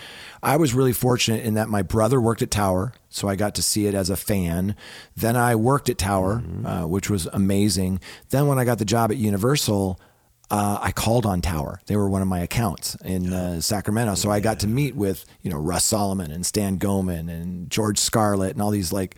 I 0.43 0.57
was 0.57 0.75
really 0.75 0.93
fortunate 0.93 1.45
in 1.45 1.55
that 1.55 1.69
my 1.69 1.83
brother 1.83 2.21
worked 2.21 2.43
at 2.43 2.51
Tower, 2.51 2.93
so 3.09 3.29
I 3.29 3.37
got 3.37 3.55
to 3.57 3.63
see 3.63 3.87
it 3.87 3.95
as 3.95 4.11
a 4.11 4.17
fan. 4.17 4.75
Then 5.17 5.37
I 5.37 5.55
worked 5.55 5.89
at 5.89 5.99
Tower, 5.99 6.37
Mm-hmm. 6.37 6.67
uh, 6.67 6.87
which 6.87 7.09
was 7.09 7.27
amazing. 7.33 8.01
Then 8.31 8.47
when 8.49 8.59
I 8.59 8.65
got 8.65 8.79
the 8.79 8.85
job 8.85 9.11
at 9.11 9.17
Universal. 9.17 10.01
Uh, 10.51 10.79
I 10.81 10.93
called 10.93 11.25
on 11.27 11.41
Tower. 11.41 11.81
They 11.87 11.97
were 11.97 12.09
one 12.09 12.23
of 12.23 12.29
my 12.29 12.41
accounts 12.41 12.97
in 12.97 13.33
uh, 13.33 13.61
Sacramento, 13.61 14.15
so 14.15 14.31
I 14.31 14.41
got 14.41 14.61
to 14.61 14.67
meet 14.69 14.95
with 14.95 15.25
you 15.43 15.51
know 15.51 15.59
Russ 15.59 15.85
Solomon 15.85 16.31
and 16.31 16.45
Stan 16.45 16.77
Goman 16.77 17.29
and 17.29 17.71
George 17.71 17.99
Scarlett 17.99 18.53
and 18.53 18.63
all 18.63 18.71
these 18.71 18.93
like 18.93 19.17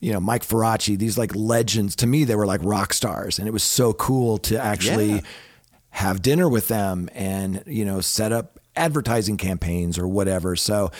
you 0.00 0.12
know, 0.12 0.20
Mike 0.20 0.42
Ferracci, 0.44 0.98
these 0.98 1.16
like 1.16 1.34
legends. 1.34 1.96
To 1.96 2.06
me, 2.06 2.24
they 2.24 2.34
were 2.36 2.44
like 2.44 2.60
rock 2.62 2.92
stars, 2.92 3.38
and 3.38 3.48
it 3.48 3.52
was 3.52 3.62
so 3.62 3.92
cool 3.94 4.36
to 4.38 4.60
actually 4.62 5.12
Yeah. 5.12 5.20
have 5.90 6.20
dinner 6.20 6.48
with 6.48 6.68
them 6.68 7.08
and 7.14 7.62
you 7.66 7.84
know 7.86 8.00
set 8.02 8.30
up 8.32 8.58
advertising 8.76 9.36
campaigns 9.38 9.96
or 9.96 10.06
whatever. 10.08 10.56
So, 10.56 10.90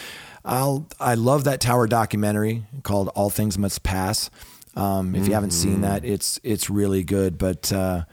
I'll 0.44 0.86
I 1.00 1.14
love 1.16 1.44
that 1.44 1.60
Tower 1.60 1.86
documentary 1.86 2.62
called 2.84 3.08
All 3.08 3.28
Things 3.28 3.58
Must 3.58 3.82
Pass. 3.82 4.30
Um, 4.76 5.14
if 5.14 5.26
you 5.28 5.34
haven't 5.34 5.50
seen 5.50 5.82
that, 5.82 6.04
it's 6.04 6.40
it's 6.42 6.70
really 6.70 7.02
good. 7.02 7.36
But 7.36 7.72
uh, 7.72 8.04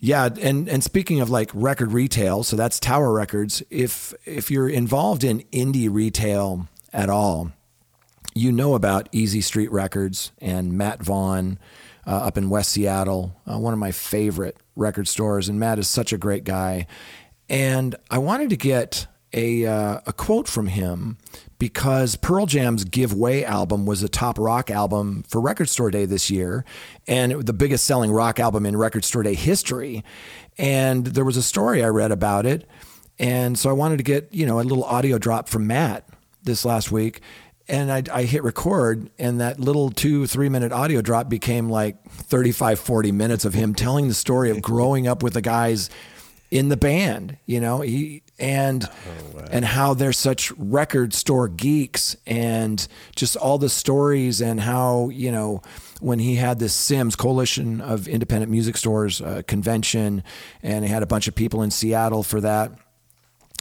yeah, 0.00 0.28
and 0.40 0.68
and 0.68 0.82
speaking 0.82 1.20
of 1.20 1.30
like 1.30 1.50
record 1.54 1.92
retail, 1.92 2.42
so 2.42 2.56
that's 2.56 2.78
Tower 2.78 3.12
Records. 3.12 3.62
If 3.70 4.14
if 4.24 4.50
you're 4.50 4.68
involved 4.68 5.24
in 5.24 5.40
indie 5.52 5.88
retail 5.90 6.68
at 6.92 7.10
all, 7.10 7.52
you 8.34 8.52
know 8.52 8.74
about 8.74 9.08
Easy 9.12 9.40
Street 9.40 9.70
Records 9.72 10.32
and 10.40 10.72
Matt 10.72 11.02
Vaughan 11.02 11.58
uh, 12.06 12.10
up 12.10 12.38
in 12.38 12.48
West 12.48 12.72
Seattle, 12.72 13.36
uh, 13.46 13.58
one 13.58 13.74
of 13.74 13.78
my 13.78 13.92
favorite 13.92 14.56
record 14.76 15.06
stores. 15.06 15.48
And 15.48 15.60
Matt 15.60 15.78
is 15.78 15.88
such 15.88 16.12
a 16.12 16.18
great 16.18 16.44
guy. 16.44 16.86
And 17.50 17.94
I 18.10 18.18
wanted 18.18 18.50
to 18.50 18.56
get 18.56 19.06
a, 19.32 19.66
uh, 19.66 20.00
a 20.06 20.12
quote 20.12 20.48
from 20.48 20.68
him 20.68 21.18
because 21.58 22.16
Pearl 22.16 22.46
Jam's 22.46 22.84
Give 22.84 23.12
Way 23.12 23.44
album 23.44 23.84
was 23.84 24.02
a 24.02 24.08
top 24.08 24.38
rock 24.38 24.70
album 24.70 25.24
for 25.28 25.40
Record 25.40 25.68
Store 25.68 25.90
Day 25.90 26.04
this 26.04 26.30
year, 26.30 26.64
and 27.06 27.44
the 27.44 27.52
biggest 27.52 27.84
selling 27.84 28.10
rock 28.12 28.38
album 28.38 28.64
in 28.64 28.76
Record 28.76 29.04
Store 29.04 29.22
Day 29.22 29.34
history. 29.34 30.04
And 30.56 31.06
there 31.06 31.24
was 31.24 31.36
a 31.36 31.42
story 31.42 31.82
I 31.82 31.88
read 31.88 32.12
about 32.12 32.46
it. 32.46 32.68
And 33.18 33.58
so 33.58 33.68
I 33.68 33.72
wanted 33.72 33.96
to 33.96 34.04
get, 34.04 34.32
you 34.32 34.46
know, 34.46 34.60
a 34.60 34.62
little 34.62 34.84
audio 34.84 35.18
drop 35.18 35.48
from 35.48 35.66
Matt 35.66 36.08
this 36.42 36.64
last 36.64 36.92
week. 36.92 37.20
And 37.66 37.92
I, 37.92 38.02
I 38.12 38.22
hit 38.22 38.44
record, 38.44 39.10
and 39.18 39.40
that 39.40 39.60
little 39.60 39.90
two, 39.90 40.26
three 40.26 40.48
minute 40.48 40.72
audio 40.72 41.02
drop 41.02 41.28
became 41.28 41.68
like 41.68 42.02
35, 42.08 42.78
40 42.78 43.12
minutes 43.12 43.44
of 43.44 43.52
him 43.52 43.74
telling 43.74 44.08
the 44.08 44.14
story 44.14 44.50
of 44.50 44.62
growing 44.62 45.06
up 45.06 45.22
with 45.22 45.34
the 45.34 45.42
guys 45.42 45.90
in 46.50 46.68
the 46.68 46.76
band, 46.76 47.36
you 47.46 47.60
know, 47.60 47.80
he, 47.80 48.22
and 48.38 48.88
and 49.50 49.64
how 49.64 49.94
they're 49.94 50.12
such 50.12 50.52
record 50.52 51.12
store 51.12 51.48
geeks 51.48 52.16
and 52.26 52.86
just 53.16 53.36
all 53.36 53.58
the 53.58 53.68
stories 53.68 54.40
and 54.40 54.60
how 54.60 55.08
you 55.08 55.32
know 55.32 55.60
when 56.00 56.20
he 56.20 56.36
had 56.36 56.58
this 56.58 56.72
CIMS 56.72 57.16
Coalition 57.16 57.80
of 57.80 58.06
Independent 58.06 58.50
Music 58.50 58.76
Stores 58.76 59.20
uh, 59.20 59.42
convention 59.46 60.22
and 60.62 60.84
he 60.84 60.90
had 60.90 61.02
a 61.02 61.06
bunch 61.06 61.26
of 61.26 61.34
people 61.34 61.62
in 61.62 61.70
Seattle 61.70 62.22
for 62.22 62.40
that 62.40 62.72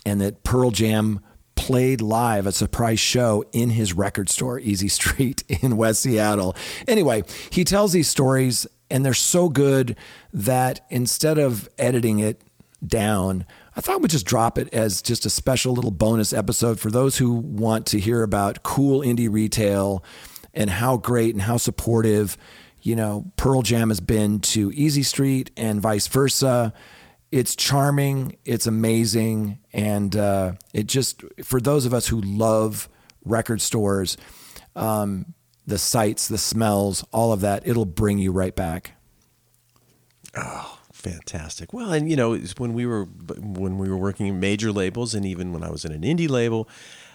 and 0.05 0.21
that 0.21 0.43
Pearl 0.43 0.71
Jam 0.71 1.19
played 1.55 1.99
live 1.99 2.45
a 2.45 2.51
surprise 2.51 2.99
show 2.99 3.43
in 3.51 3.71
his 3.71 3.91
record 3.91 4.29
store, 4.29 4.59
Easy 4.59 4.87
Street 4.87 5.43
in 5.61 5.75
West 5.75 6.01
Seattle. 6.01 6.55
Anyway, 6.87 7.23
he 7.49 7.63
tells 7.63 7.91
these 7.91 8.07
stories, 8.07 8.67
and 8.89 9.03
they're 9.03 9.13
so 9.13 9.49
good 9.49 9.97
that 10.31 10.85
instead 10.89 11.37
of 11.37 11.67
editing 11.77 12.19
it 12.19 12.41
down, 12.85 13.45
I 13.75 13.81
thought 13.81 14.01
we'd 14.01 14.11
just 14.11 14.25
drop 14.25 14.57
it 14.57 14.73
as 14.73 15.01
just 15.01 15.25
a 15.25 15.29
special 15.29 15.73
little 15.73 15.91
bonus 15.91 16.33
episode 16.33 16.79
for 16.79 16.91
those 16.91 17.17
who 17.17 17.33
want 17.33 17.85
to 17.87 17.99
hear 17.99 18.23
about 18.23 18.63
cool 18.63 19.01
indie 19.01 19.31
retail 19.31 20.03
and 20.53 20.69
how 20.69 20.97
great 20.97 21.33
and 21.33 21.41
how 21.43 21.57
supportive, 21.57 22.37
you 22.81 22.95
know, 22.95 23.31
Pearl 23.35 23.61
Jam 23.61 23.89
has 23.89 23.99
been 23.99 24.39
to 24.39 24.71
Easy 24.73 25.03
Street 25.03 25.51
and 25.57 25.81
vice 25.81 26.07
versa. 26.07 26.73
It's 27.31 27.55
charming, 27.55 28.37
it's 28.45 28.67
amazing, 28.67 29.59
and 29.73 30.15
uh, 30.15 30.53
it 30.73 30.87
just 30.87 31.23
for 31.43 31.59
those 31.59 31.85
of 31.85 31.93
us 31.93 32.07
who 32.07 32.21
love 32.21 32.87
record 33.25 33.61
stores, 33.61 34.17
um, 34.75 35.33
the 35.65 35.77
sights, 35.77 36.27
the 36.29 36.37
smells, 36.37 37.05
all 37.11 37.33
of 37.33 37.41
that, 37.41 37.67
it'll 37.67 37.85
bring 37.85 38.17
you 38.17 38.31
right 38.31 38.55
back. 38.55 38.93
Oh, 40.35 40.76
fantastic! 41.09 41.73
Well, 41.73 41.91
and 41.91 42.09
you 42.09 42.15
know, 42.15 42.37
when 42.57 42.73
we 42.73 42.85
were 42.85 43.05
when 43.05 43.77
we 43.77 43.89
were 43.89 43.97
working 43.97 44.27
in 44.27 44.39
major 44.39 44.71
labels, 44.71 45.13
and 45.13 45.25
even 45.25 45.53
when 45.53 45.63
I 45.63 45.69
was 45.69 45.85
in 45.85 45.91
an 45.91 46.01
indie 46.01 46.29
label, 46.29 46.67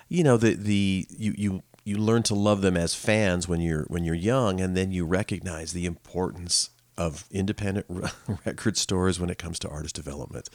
you 0.08 0.24
know, 0.24 0.36
the 0.36 0.54
the 0.54 1.06
you 1.10 1.34
you 1.36 1.62
you 1.84 1.96
learn 1.96 2.22
to 2.24 2.34
love 2.34 2.60
them 2.60 2.76
as 2.76 2.94
fans 2.94 3.48
when 3.48 3.60
you're 3.60 3.84
when 3.84 4.04
you're 4.04 4.14
young, 4.14 4.60
and 4.60 4.76
then 4.76 4.92
you 4.92 5.04
recognize 5.04 5.72
the 5.72 5.86
importance 5.86 6.70
of 7.06 7.24
independent 7.30 7.86
record 8.46 8.76
stores 8.76 9.18
when 9.18 9.30
it 9.30 9.38
comes 9.38 9.58
to 9.60 9.68
artist 9.68 9.94
development. 9.94 10.48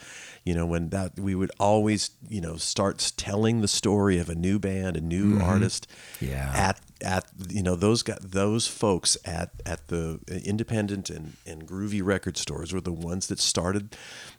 You 0.44 0.56
know, 0.56 0.66
when 0.66 0.90
that 0.90 1.20
we 1.20 1.36
would 1.36 1.52
always, 1.60 2.12
you 2.28 2.42
know, 2.42 2.56
start 2.58 3.12
telling 3.18 3.62
the 3.62 3.68
story 3.68 4.18
of 4.18 4.30
a 4.30 4.36
new 4.36 4.60
band, 4.60 4.98
a 4.98 5.02
new 5.02 5.34
mm-hmm. 5.34 5.44
artist 5.44 5.88
yeah. 6.20 6.52
at 6.56 6.82
at 7.04 7.26
you 7.50 7.62
know 7.62 7.76
those 7.76 8.02
got 8.02 8.20
those 8.22 8.68
folks 8.68 9.18
at 9.26 9.52
at 9.66 9.88
the 9.90 10.20
independent 10.44 11.10
and, 11.10 11.34
and 11.46 11.68
groovy 11.68 12.04
record 12.04 12.38
stores 12.38 12.74
were 12.74 12.82
the 12.82 12.92
ones 12.92 13.28
that 13.28 13.40
started 13.40 13.96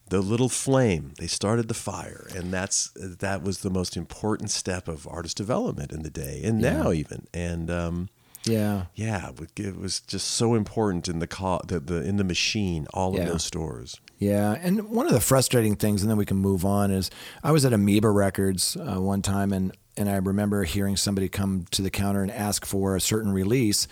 the 0.09 0.21
little 0.21 0.49
flame 0.49 1.13
they 1.19 1.27
started 1.27 1.69
the 1.69 1.75
fire 1.75 2.27
and 2.35 2.53
that's 2.53 2.91
that 2.97 3.43
was 3.43 3.61
the 3.61 3.71
most 3.71 3.97
important 3.97 4.51
step 4.51 4.89
of 4.89 5.07
artist 5.07 5.37
development 5.37 5.93
in 5.93 6.03
the 6.03 6.11
day 6.11 6.41
and 6.43 6.61
yeah. 6.61 6.83
now 6.83 6.93
even 6.93 7.27
and 7.33 7.71
um, 7.71 8.09
yeah, 8.49 8.85
yeah, 8.95 9.31
it 9.57 9.77
was 9.77 10.01
just 10.01 10.29
so 10.29 10.55
important 10.55 11.09
in 11.09 11.19
the 11.19 11.27
co- 11.27 11.61
the, 11.67 11.81
the 11.81 12.03
in 12.03 12.17
the 12.17 12.25
machine, 12.25 12.87
all 12.93 13.15
yeah. 13.15 13.23
of 13.23 13.29
those 13.29 13.45
stores. 13.45 14.01
Yeah, 14.19 14.57
and 14.61 14.91
one 14.91 15.07
of 15.07 15.13
the 15.13 15.21
frustrating 15.21 15.77
things, 15.77 16.03
and 16.03 16.11
then 16.11 16.19
we 16.19 16.27
can 16.27 16.39
move 16.39 16.65
on, 16.65 16.91
is 16.91 17.11
I 17.43 17.53
was 17.53 17.65
at 17.65 17.73
Amoeba 17.73 18.11
Records 18.11 18.77
uh, 18.77 19.01
one 19.01 19.23
time, 19.23 19.53
and 19.53 19.77
and 19.97 20.09
I 20.09 20.17
remember 20.17 20.65
hearing 20.65 20.97
somebody 20.97 21.29
come 21.29 21.67
to 21.73 21.83
the 21.83 21.91
counter 21.91 22.23
and 22.23 22.31
ask 22.31 22.65
for 22.65 22.97
a 22.97 23.01
certain 23.01 23.33
release, 23.33 23.87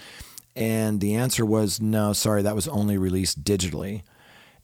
and 0.55 1.01
the 1.01 1.15
answer 1.15 1.45
was 1.45 1.81
no, 1.81 2.13
sorry, 2.13 2.43
that 2.43 2.55
was 2.55 2.69
only 2.69 2.99
released 2.99 3.45
digitally. 3.45 4.03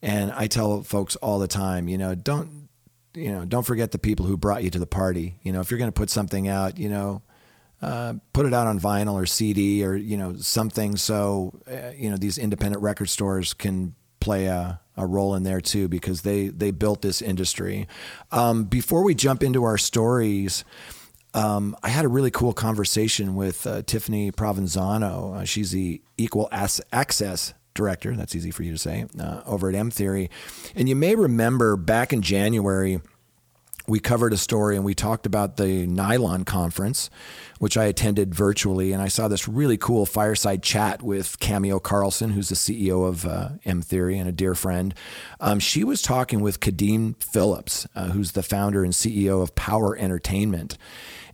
And 0.05 0.33
I 0.33 0.49
tell 0.49 0.83
folks 0.83 1.15
all 1.17 1.39
the 1.39 1.47
time, 1.47 1.87
you 1.87 1.97
know, 1.97 2.17
don't 2.17 2.69
you 3.15 3.31
know, 3.31 3.45
don't 3.45 3.65
forget 3.65 3.93
the 3.93 3.99
people 3.99 4.27
who 4.27 4.37
brought 4.37 4.65
you 4.65 4.71
to 4.71 4.79
the 4.79 4.87
party. 4.87 5.39
You 5.43 5.53
know, 5.53 5.61
if 5.61 5.71
you're 5.71 5.79
going 5.79 5.93
to 5.93 5.99
put 5.99 6.11
something 6.11 6.49
out, 6.49 6.79
you 6.79 6.89
know, 6.89 7.23
uh, 7.83 8.15
put 8.33 8.47
it 8.47 8.55
out 8.55 8.67
on 8.67 8.79
vinyl 8.79 9.15
or 9.15 9.27
CD 9.27 9.85
or 9.85 9.95
you 9.97 10.17
know 10.17 10.37
something 10.37 10.97
so 10.97 11.61
uh, 11.71 11.91
you 11.97 12.11
know 12.11 12.17
these 12.17 12.39
independent 12.39 12.83
record 12.83 13.09
stores 13.09 13.53
can 13.53 13.95
play 14.21 14.47
a, 14.47 14.81
a 14.97 15.07
role 15.07 15.35
in 15.35 15.43
there 15.43 15.61
too 15.61 15.89
because 15.89 16.23
they 16.23 16.49
they 16.49 16.71
built 16.71 17.03
this 17.03 17.21
industry. 17.21 17.89
Um, 18.31 18.65
before 18.65 19.03
we 19.03 19.15
jump 19.15 19.43
into 19.43 19.65
our 19.65 19.79
stories. 19.79 20.65
Um, 21.35 21.75
I 21.83 21.89
had 21.89 22.05
a 22.05 22.09
really 22.09 22.31
cool 22.31 22.53
conversation 22.53 23.35
with 23.35 23.67
uh, 23.67 23.81
Tiffany 23.87 24.31
Provenzano. 24.31 25.37
Uh, 25.37 25.45
she's 25.47 25.71
the 25.71 26.03
Equal 26.19 26.47
Access 26.53 27.55
director. 27.73 28.15
That's 28.15 28.37
easy 28.37 28.51
for 28.51 28.63
you 28.63 28.73
to 28.73 28.79
say 28.79 29.07
uh, 29.19 29.41
over 29.47 29.71
at 29.71 29.75
M 29.75 29.91
Theory. 29.91 30.31
And 30.75 30.91
you 30.91 30.97
may 30.97 31.15
remember 31.15 31.77
back 31.77 32.13
in 32.13 32.21
January, 32.21 33.01
we 33.87 33.99
covered 33.99 34.33
a 34.33 34.37
story 34.37 34.77
and 34.77 34.85
we 34.85 34.95
talked 34.95 35.27
about 35.27 35.57
the 35.57 35.87
NY:LON 35.87 36.45
conference, 36.45 37.11
which 37.59 37.77
I 37.77 37.85
attended 37.85 38.35
virtually. 38.35 38.93
And 38.93 39.03
I 39.03 39.09
saw 39.09 39.29
this 39.29 39.49
really 39.49 39.77
cool 39.77 40.07
fireside 40.07 40.63
chat 40.63 41.03
with 41.03 41.39
Cameo 41.41 41.79
Carlson, 41.81 42.31
who's 42.31 42.49
the 42.49 42.55
CEO 42.55 43.07
of 43.07 43.27
uh, 43.27 43.51
M 43.65 43.83
Theory 43.83 44.19
and 44.19 44.29
a 44.29 44.33
dear 44.33 44.55
friend. 44.55 44.95
Um, 45.41 45.59
she 45.59 45.85
was 45.85 46.01
talking 46.01 46.41
with 46.41 46.61
Kadeem 46.61 47.21
Phillips, 47.23 47.87
uh, 47.95 48.11
who's 48.11 48.33
the 48.33 48.43
founder 48.43 48.85
and 48.85 48.93
CEO 48.93 49.43
of 49.43 49.55
Power 49.55 49.97
Entertainment. 49.97 50.79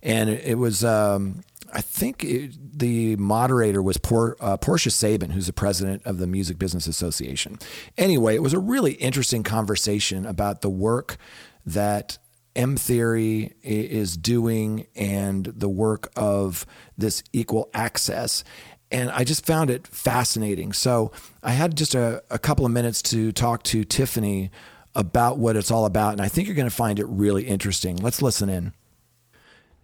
And 0.01 0.29
it, 0.29 0.57
was, 0.57 0.83
um, 0.83 1.43
I 1.73 1.81
think 1.81 2.23
it, 2.23 2.79
the 2.79 3.17
moderator 3.17 3.81
was 3.81 3.97
Por, 3.97 4.37
uh, 4.39 4.55
Portia 4.57 4.91
Sabin, 4.91 5.31
who's 5.31 5.47
the 5.47 5.53
president 5.53 6.05
of 6.05 6.17
the 6.17 6.27
Music 6.27 6.57
Business 6.57 6.87
Association. 6.87 7.59
Anyway, 7.97 8.35
it 8.35 8.41
was 8.41 8.53
a 8.53 8.59
really 8.59 8.93
interesting 8.93 9.43
conversation 9.43 10.25
about 10.25 10.61
the 10.61 10.69
work 10.69 11.17
that 11.65 12.17
M 12.59 12.75
Theory 12.75 13.53
is 13.63 14.17
doing 14.17 14.85
and 14.93 15.45
the 15.45 15.69
work 15.69 16.11
of 16.17 16.65
this 16.97 17.23
equal 17.31 17.69
access. 17.73 18.43
And 18.91 19.09
I 19.11 19.23
just 19.23 19.45
found 19.45 19.69
it 19.69 19.87
fascinating. 19.87 20.73
So 20.73 21.13
I 21.41 21.51
had 21.51 21.77
just 21.77 21.95
a, 21.95 22.21
a 22.29 22.37
couple 22.37 22.65
of 22.65 22.71
minutes 22.73 23.01
to 23.03 23.31
talk 23.31 23.63
to 23.63 23.85
Tiffany 23.85 24.51
about 24.93 25.37
what 25.37 25.55
it's 25.55 25.71
all 25.71 25.85
about. 25.85 26.11
And 26.11 26.21
I 26.21 26.27
think 26.27 26.47
you're 26.47 26.55
going 26.55 26.69
to 26.69 26.75
find 26.75 26.99
it 26.99 27.05
really 27.05 27.43
interesting. 27.47 27.95
Let's 27.95 28.21
listen 28.21 28.49
in. 28.49 28.73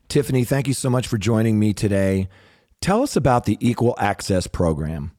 Tiffany, 0.09 0.43
thank 0.43 0.67
you 0.67 0.73
so 0.73 0.89
much 0.89 1.07
for 1.07 1.17
joining 1.17 1.57
me 1.57 1.73
today. 1.73 2.27
Tell 2.81 3.03
us 3.03 3.15
about 3.15 3.45
the 3.45 3.57
Equal 3.61 3.95
Access 3.97 4.47
Program. 4.47 5.11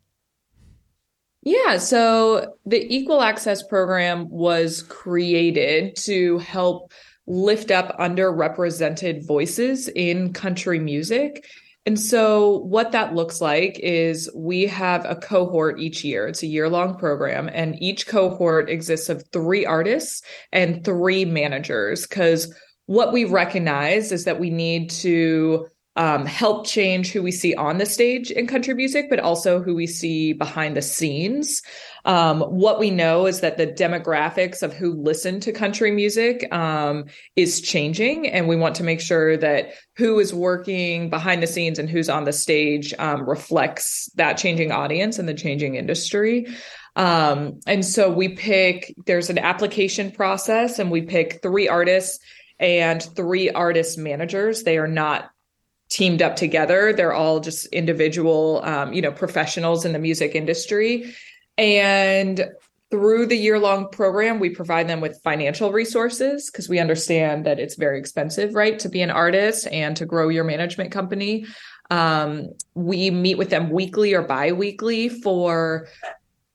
Yeah, 1.43 1.79
so 1.79 2.57
the 2.67 2.85
Equal 2.95 3.23
Access 3.23 3.63
Program 3.63 4.29
was 4.29 4.83
created 4.83 5.97
to 6.05 6.39
help 6.39 6.93
lift 7.27 7.71
up 7.71 7.99
underrepresented 7.99 9.27
voices 9.27 9.89
in 9.89 10.33
country 10.33 10.79
music. 10.79 11.47
And 11.85 12.01
so, 12.01 12.59
what 12.65 12.93
that 12.93 13.15
looks 13.15 13.41
like 13.41 13.79
is 13.79 14.29
we 14.35 14.67
have 14.67 15.05
a 15.05 15.15
cohort 15.15 15.79
each 15.79 16.03
year. 16.03 16.27
It's 16.27 16.43
a 16.43 16.49
year 16.49 16.69
long 16.69 16.99
program, 16.99 17.49
and 17.53 17.81
each 17.81 18.09
cohort 18.09 18.69
exists 18.69 19.09
of 19.09 19.23
three 19.33 19.65
artists 19.65 20.23
and 20.53 20.85
three 20.85 21.25
managers. 21.25 22.05
Because 22.05 22.53
what 22.87 23.13
we 23.13 23.25
recognize 23.25 24.11
is 24.11 24.25
that 24.25 24.41
we 24.41 24.51
need 24.51 24.91
to 24.91 25.69
um, 25.97 26.27
help 26.27 26.67
change 26.67 27.13
who 27.13 27.23
we 27.23 27.33
see 27.33 27.55
on 27.55 27.79
the 27.79 27.87
stage 27.87 28.31
in 28.31 28.47
country 28.47 28.75
music, 28.75 29.07
but 29.09 29.21
also 29.21 29.63
who 29.63 29.75
we 29.75 29.87
see 29.87 30.33
behind 30.33 30.77
the 30.77 30.83
scenes. 30.83 31.63
Um, 32.07 32.41
what 32.43 32.79
we 32.79 32.91
know 32.91 33.27
is 33.27 33.41
that 33.41 33.57
the 33.57 33.67
demographics 33.67 34.63
of 34.63 34.73
who 34.73 34.95
listen 34.95 35.41
to 35.41 35.53
country 35.53 35.91
music 35.91 36.51
um, 36.55 37.07
is 37.35 37.61
changing, 37.61 38.29
and 38.29 38.47
we 38.47 38.55
want 38.55 38.77
to 38.77 38.85
make 38.85 39.01
sure 39.01 39.37
that 39.37 39.73
who 39.97 40.21
is 40.21 40.33
working 40.33 41.11
behind 41.11 41.43
the 41.43 41.49
scenes 41.49 41.81
and 41.81 41.91
who's 41.91 42.09
on 42.09 42.25
the 42.25 42.33
stage 42.33 42.95
um, 42.99 43.29
reflects 43.29 44.09
that 44.15 44.39
changing 44.39 44.71
audience 44.71 45.19
and 45.19 45.29
the 45.29 45.35
changing 45.35 45.75
industry. 45.75 46.47
Um, 46.95 47.61
and 47.67 47.85
so 47.85 48.11
we 48.11 48.31
pick, 48.31 48.95
there's 49.05 49.29
an 49.29 49.39
application 49.39 50.13
process, 50.13 50.79
and 50.79 50.93
we 50.93 51.03
pick 51.03 51.43
three 51.43 51.69
artists 51.69 52.21
and 52.59 53.03
three 53.03 53.51
artist 53.51 53.99
managers. 53.99 54.63
They 54.63 54.79
are 54.79 54.89
not 54.89 55.31
teamed 55.89 56.23
up 56.23 56.37
together. 56.37 56.93
They're 56.93 57.13
all 57.13 57.41
just 57.41 57.67
individual, 57.67 58.63
um, 58.65 58.93
you 58.93 59.03
know, 59.03 59.13
professionals 59.13 59.85
in 59.85 59.93
the 59.93 59.99
music 59.99 60.35
industry. 60.35 61.13
And 61.59 62.45
through 62.91 63.27
the 63.27 63.37
year 63.37 63.59
long 63.59 63.89
program, 63.91 64.39
we 64.39 64.51
provide 64.51 64.89
them 64.89 65.01
with 65.01 65.21
financial 65.23 65.73
resources 65.73 66.51
because 66.51 66.69
we 66.69 66.79
understand 66.79 67.47
that 67.47 67.59
it's 67.59 67.75
very 67.75 67.99
expensive, 67.99 68.55
right, 68.55 68.79
to 68.79 68.89
be 68.89 69.03
an 69.03 69.11
artist 69.11 69.67
and 69.73 69.97
to 69.97 70.07
grow 70.07 70.29
your 70.29 70.45
management 70.45 70.93
company. 70.93 71.47
Um, 71.91 72.51
we 72.75 73.11
meet 73.11 73.39
with 73.39 73.51
them 73.51 73.71
weekly 73.71 74.15
or 74.15 74.23
bi 74.23 74.53
weekly 74.53 75.09
for 75.09 75.89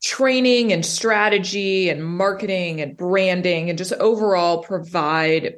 training 0.04 0.74
and 0.74 0.86
strategy 0.86 1.90
and 1.90 2.04
marketing 2.04 2.82
and 2.82 2.98
branding 2.98 3.70
and 3.70 3.78
just 3.78 3.94
overall 3.94 4.64
provide 4.64 5.56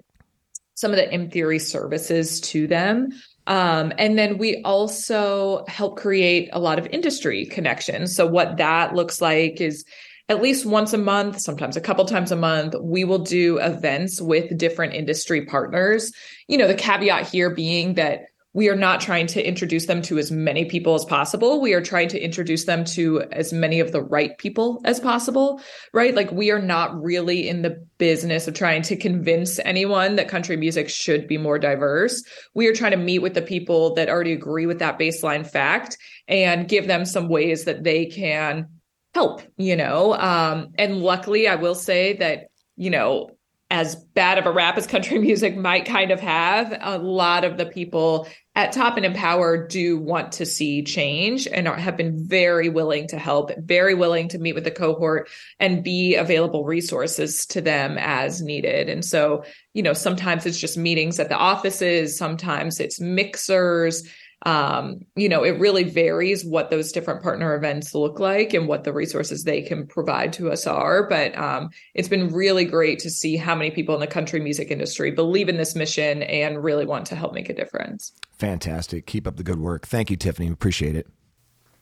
some 0.76 0.92
of 0.92 0.98
the 0.98 1.12
M 1.12 1.30
Theory 1.30 1.60
services 1.60 2.42
to 2.42 2.68
them. 2.68 3.10
Um, 3.48 3.92
and 3.98 4.18
then 4.18 4.38
we 4.38 4.62
also 4.64 5.66
help 5.68 5.98
create 5.98 6.50
a 6.54 6.60
lot 6.60 6.80
of 6.80 6.88
industry 6.88 7.46
connections. 7.46 8.16
So, 8.16 8.26
what 8.26 8.58
that 8.58 8.96
looks 8.96 9.22
like 9.22 9.60
is 9.60 9.84
at 10.30 10.42
least 10.42 10.66
once 10.66 10.94
a 10.94 10.98
month, 10.98 11.42
sometimes 11.42 11.76
a 11.76 11.82
couple 11.82 12.06
times 12.06 12.32
a 12.32 12.36
month, 12.36 12.76
we 12.82 13.04
will 13.04 13.20
do 13.20 13.58
events 13.58 14.22
with 14.22 14.58
different 14.58 14.94
industry 14.94 15.46
partners. 15.46 16.12
You 16.48 16.58
know, 16.58 16.68
the 16.68 16.76
caveat 16.76 17.28
here 17.28 17.54
being 17.54 17.96
that 17.96 18.22
we 18.54 18.70
are 18.70 18.76
not 18.76 19.02
trying 19.02 19.26
to 19.28 19.46
introduce 19.46 19.88
them 19.88 20.02
to 20.04 20.20
as 20.20 20.32
many 20.32 20.66
people 20.66 20.94
as 20.94 21.04
possible. 21.06 21.60
We 21.60 21.74
are 21.74 21.82
trying 21.82 22.08
to 22.10 22.24
introduce 22.24 22.66
them 22.66 22.86
to 22.86 23.24
as 23.32 23.52
many 23.52 23.80
of 23.80 23.92
the 23.92 24.02
right 24.04 24.38
people 24.38 24.80
as 24.86 25.00
possible, 25.00 25.60
right? 25.92 26.14
Like 26.14 26.32
we 26.32 26.52
are 26.52 26.62
not 26.62 27.02
really 27.02 27.50
in 27.50 27.64
the 27.64 27.84
business 27.98 28.48
of 28.48 28.54
trying 28.54 28.84
to 28.84 28.96
convince 28.96 29.60
anyone 29.60 30.16
that 30.18 30.28
country 30.28 30.56
music 30.56 30.88
should 30.88 31.28
be 31.28 31.38
more 31.38 31.58
diverse. 31.58 32.24
We 32.54 32.68
are 32.68 32.76
trying 32.76 32.92
to 32.92 32.98
meet 32.98 33.20
with 33.20 33.34
the 33.34 33.42
people 33.42 33.96
that 33.96 34.10
already 34.10 34.34
agree 34.34 34.68
with 34.68 34.80
that 34.80 35.00
baseline 35.00 35.50
fact 35.50 35.98
and 36.28 36.68
give 36.68 36.88
them 36.88 37.06
some 37.06 37.30
ways 37.30 37.66
that 37.66 37.84
they 37.84 38.06
can 38.06 38.68
help, 39.16 39.42
you 39.58 39.76
know? 39.76 40.14
Um, 40.14 40.70
and 40.78 41.00
luckily, 41.00 41.48
I 41.48 41.56
will 41.56 41.76
say 41.76 42.14
that, 42.18 42.46
you 42.76 42.92
know, 42.92 43.32
as 43.74 43.96
bad 43.96 44.38
of 44.38 44.46
a 44.46 44.52
rap 44.52 44.78
as 44.78 44.86
country 44.86 45.18
music 45.30 45.58
might 45.58 45.84
kind 45.84 46.12
of 46.12 46.20
have, 46.20 46.78
a 46.80 47.00
lot 47.00 47.44
of 47.44 47.58
the 47.58 47.66
people 47.66 48.28
at 48.54 48.72
Top 48.72 48.98
and 48.98 49.06
Empower 49.06 49.68
do 49.68 49.98
want 49.98 50.34
to 50.34 50.46
see 50.46 50.84
change 50.84 51.48
and 51.48 51.68
are, 51.68 51.76
have 51.76 51.98
been 51.98 52.16
very 52.28 52.70
willing 52.70 53.08
to 53.08 53.18
help, 53.18 53.50
very 53.58 53.96
willing 53.96 54.28
to 54.28 54.38
meet 54.38 54.54
with 54.54 54.64
the 54.64 54.70
cohort 54.70 55.28
and 55.60 55.84
be 55.84 56.14
available 56.14 56.66
resources 56.66 57.48
to 57.48 57.62
them 57.62 57.98
as 57.98 58.44
needed. 58.44 58.90
And 58.90 59.04
so, 59.04 59.44
you 59.74 59.82
know, 59.82 59.94
sometimes 59.94 60.46
it's 60.46 60.60
just 60.60 60.78
meetings 60.78 61.20
at 61.20 61.30
the 61.30 61.36
offices, 61.36 62.16
sometimes 62.16 62.80
it's 62.80 63.00
mixers, 63.00 64.08
um, 64.44 65.06
you 65.16 65.30
know, 65.30 65.44
it 65.44 65.60
really 65.60 65.84
varies 65.84 66.44
what 66.44 66.70
those 66.70 66.92
different 66.92 67.24
partner 67.24 67.56
events 67.56 67.96
look 67.96 68.20
like 68.20 68.54
and 68.54 68.68
what 68.68 68.84
the 68.84 68.92
resources 68.92 69.44
they 69.44 69.62
can 69.62 69.88
provide 69.88 70.34
to 70.34 70.52
us 70.52 70.68
are. 70.68 71.08
But 71.08 71.38
um, 71.38 71.70
it's 71.94 72.10
been 72.10 72.28
really 72.28 72.66
great 72.66 73.00
to 73.00 73.10
see 73.10 73.38
how 73.38 73.56
many 73.56 73.72
people 73.72 73.96
in 73.96 74.02
the 74.02 74.08
country 74.08 74.42
music 74.42 74.70
industry 74.70 75.12
believe 75.12 75.48
in 75.48 75.58
this 75.58 75.76
mission 75.76 76.24
and 76.24 76.64
really 76.64 76.86
want 76.86 77.06
to 77.08 77.16
help 77.16 77.34
make 77.34 77.50
a 77.50 77.54
difference. 77.54 78.12
Fantastic. 78.38 79.06
Keep 79.06 79.28
up 79.28 79.38
the 79.38 79.44
good 79.44 79.60
work. 79.60 79.88
Thank 79.88 80.10
you, 80.10 80.18
Tiffany. 80.18 80.50
Appreciate 80.50 80.96
it. 80.96 81.08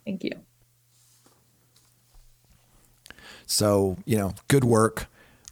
Thank 0.05 0.23
you. 0.23 0.31
So, 3.47 3.97
you 4.05 4.17
know, 4.17 4.33
good 4.47 4.63
work, 4.63 5.07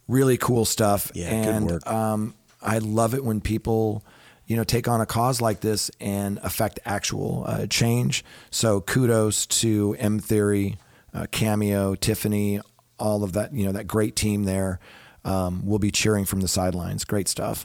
really 0.08 0.38
cool 0.38 0.64
stuff. 0.64 1.10
Yeah, 1.14 1.28
and, 1.28 1.66
good 1.66 1.74
work. 1.74 1.86
Um, 1.86 2.34
I 2.62 2.78
love 2.78 3.14
it 3.14 3.24
when 3.24 3.40
people 3.40 4.04
you 4.50 4.56
know, 4.56 4.64
take 4.64 4.88
on 4.88 5.00
a 5.00 5.06
cause 5.06 5.40
like 5.40 5.60
this 5.60 5.92
and 6.00 6.40
affect 6.42 6.80
actual 6.84 7.44
uh, 7.46 7.68
change. 7.68 8.24
So 8.50 8.80
kudos 8.80 9.46
to 9.46 9.94
M 10.00 10.18
Theory, 10.18 10.76
uh, 11.14 11.26
Cameo, 11.30 11.94
Tiffany, 11.94 12.60
all 12.98 13.22
of 13.22 13.34
that, 13.34 13.54
you 13.54 13.64
know, 13.64 13.70
that 13.70 13.86
great 13.86 14.16
team 14.16 14.42
there. 14.42 14.80
Um, 15.24 15.64
we'll 15.64 15.78
be 15.78 15.92
cheering 15.92 16.24
from 16.24 16.40
the 16.40 16.48
sidelines. 16.48 17.04
Great 17.04 17.28
stuff. 17.28 17.64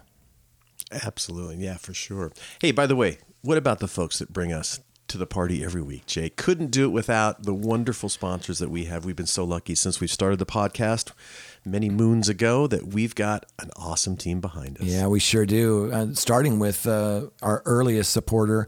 Absolutely. 0.91 1.55
Yeah, 1.57 1.77
for 1.77 1.95
sure. 1.95 2.31
Hey, 2.61 2.71
by 2.71 2.85
the 2.85 2.95
way, 2.95 3.17
what 3.41 3.57
about 3.57 3.79
the 3.79 3.87
folks 3.87 4.19
that 4.19 4.31
bring 4.31 4.53
us 4.53 4.79
to 5.07 5.17
the 5.17 5.25
party 5.25 5.63
every 5.63 5.81
week, 5.81 6.05
Jay? 6.05 6.29
Couldn't 6.29 6.69
do 6.69 6.85
it 6.85 6.89
without 6.89 7.45
the 7.45 7.53
wonderful 7.55 8.09
sponsors 8.09 8.59
that 8.59 8.69
we 8.69 8.85
have. 8.85 9.05
We've 9.05 9.15
been 9.15 9.25
so 9.25 9.43
lucky 9.43 9.73
since 9.73 9.99
we 9.99 10.05
started 10.05 10.37
the 10.37 10.45
podcast 10.45 11.13
many 11.65 11.89
moons 11.89 12.29
ago 12.29 12.67
that 12.67 12.87
we've 12.87 13.15
got 13.15 13.45
an 13.59 13.71
awesome 13.75 14.15
team 14.17 14.39
behind 14.39 14.77
us. 14.79 14.85
Yeah, 14.85 15.07
we 15.07 15.19
sure 15.19 15.45
do. 15.45 15.91
Uh, 15.91 16.13
starting 16.13 16.59
with 16.59 16.85
uh, 16.85 17.27
our 17.41 17.63
earliest 17.65 18.11
supporter, 18.11 18.67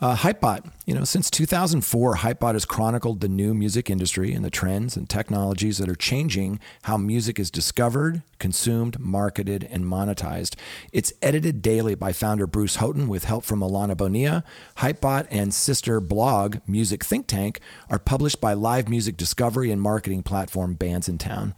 uh, 0.00 0.14
Hypebot. 0.14 0.70
You 0.84 0.94
know, 0.94 1.04
since 1.04 1.30
2004, 1.30 2.16
Hypebot 2.16 2.52
has 2.52 2.64
chronicled 2.64 3.20
the 3.20 3.28
new 3.28 3.54
music 3.54 3.88
industry 3.88 4.32
and 4.32 4.44
the 4.44 4.50
trends 4.50 4.96
and 4.96 5.08
technologies 5.08 5.78
that 5.78 5.88
are 5.88 5.96
changing 5.96 6.60
how 6.82 6.96
music 6.96 7.38
is 7.38 7.50
discovered, 7.50 8.22
consumed, 8.38 9.00
marketed, 9.00 9.66
and 9.70 9.84
monetized. 9.84 10.54
It's 10.92 11.12
edited 11.22 11.62
daily 11.62 11.94
by 11.94 12.12
founder 12.12 12.46
Bruce 12.46 12.76
Houghton 12.76 13.08
with 13.08 13.24
help 13.24 13.44
from 13.44 13.60
Alana 13.60 13.96
Bonilla. 13.96 14.44
Hypebot 14.78 15.26
and 15.30 15.52
sister 15.52 16.00
blog, 16.00 16.58
Music 16.66 17.04
Think 17.04 17.26
Tank, 17.26 17.60
are 17.88 17.98
published 17.98 18.40
by 18.40 18.52
live 18.52 18.88
music 18.88 19.16
discovery 19.16 19.70
and 19.70 19.80
marketing 19.80 20.22
platform 20.22 20.76
Bandsintown. 20.76 21.54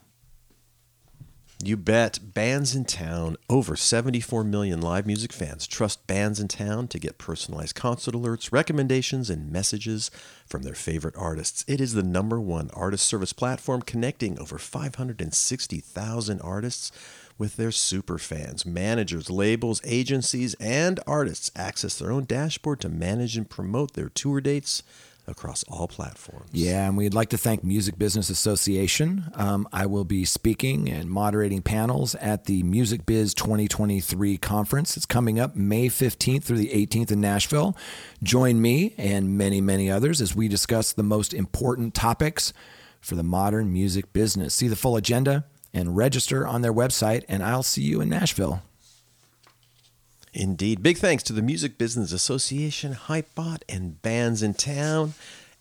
You 1.65 1.77
bet. 1.77 2.21
Bandsintown. 2.35 3.35
Over 3.51 3.75
74 3.75 4.45
million 4.45 4.81
live 4.81 5.09
music 5.09 5.33
fans 5.33 5.67
trust 5.67 6.07
Bandsintown 6.07 6.89
to 6.89 7.01
get 7.01 7.19
personalized 7.19 7.75
concert 7.75 8.15
alerts, 8.15 8.53
recommendations, 8.53 9.29
and 9.29 9.51
messages 9.51 10.13
from 10.47 10.63
their 10.63 10.77
favorite 10.77 11.17
artists. 11.17 11.65
It 11.67 11.81
is 11.81 11.95
the 11.95 12.05
number 12.05 12.41
one 12.41 12.71
artist 12.75 13.09
service 13.09 13.33
platform 13.33 13.83
connecting 13.83 14.39
over 14.39 14.57
560,000 14.57 16.41
artists 16.43 16.93
with 17.39 17.57
their 17.57 17.73
super 17.73 18.19
fans. 18.19 18.65
Managers, 18.65 19.29
labels, 19.29 19.81
agencies, 19.85 20.55
and 20.61 21.01
artists 21.09 21.51
access 21.57 21.99
their 21.99 22.13
own 22.13 22.25
dashboard 22.25 22.81
to 22.83 22.89
manage 22.89 23.37
and 23.37 23.51
promote 23.51 23.95
their 23.95 24.09
tour 24.09 24.41
dates 24.41 24.85
across 25.29 25.63
all 25.65 25.89
platforms. 25.89 26.51
Yeah, 26.53 26.87
and 26.87 26.97
we'd 26.97 27.15
like 27.15 27.29
to 27.31 27.39
thank 27.39 27.63
Music 27.63 27.99
Business 27.99 28.31
Association. 28.31 29.31
Um, 29.35 29.69
I 29.73 29.87
will 29.87 30.05
be 30.05 30.25
speaking 30.25 30.89
and 30.89 31.11
moderating 31.11 31.63
panels 31.63 32.15
at 32.17 32.45
the 32.45 32.63
Music 32.63 33.07
Biz 33.07 33.35
2023 33.35 34.39
conference. 34.39 34.97
It's 34.97 35.07
coming 35.07 35.39
up 35.39 35.55
May 35.55 35.89
15th 35.89 36.45
through 36.45 36.59
the 36.59 36.71
18th 36.71 37.13
in 37.13 37.21
Nashville. 37.21 37.77
Join 38.23 38.61
me 38.61 38.95
and 38.99 39.37
many, 39.37 39.61
many 39.61 39.91
others 39.91 40.21
as 40.21 40.35
we 40.35 40.49
discuss 40.49 40.93
the 40.93 41.03
most 41.03 41.35
important 41.35 41.95
topics 41.95 42.53
for 43.01 43.15
the 43.15 43.23
modern 43.23 43.73
music 43.73 44.13
business. 44.13 44.55
See 44.55 44.69
the 44.69 44.77
full 44.77 44.97
agenda 44.97 45.45
and 45.73 45.97
register 45.97 46.47
on 46.47 46.63
their 46.63 46.73
website, 46.73 47.25
and 47.29 47.43
I'll 47.43 47.63
see 47.63 47.83
you 47.83 48.01
in 48.01 48.09
Nashville. 48.09 48.63
Indeed. 50.39 50.85
Big 50.85 50.99
thanks 50.99 51.25
to 51.25 51.33
the 51.33 51.43
Music 51.43 51.79
Business 51.79 52.13
Association, 52.13 52.95
Hypebot, 52.95 53.63
and 53.69 54.01
Bandsintown, 54.03 55.15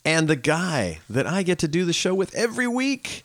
and 0.05 0.27
the 0.27 0.35
guy 0.35 0.99
that 1.09 1.25
I 1.25 1.41
get 1.41 1.57
to 1.59 1.67
do 1.67 1.83
the 1.83 1.93
show 1.93 2.13
with 2.13 2.35
every 2.35 2.67
week, 2.67 3.23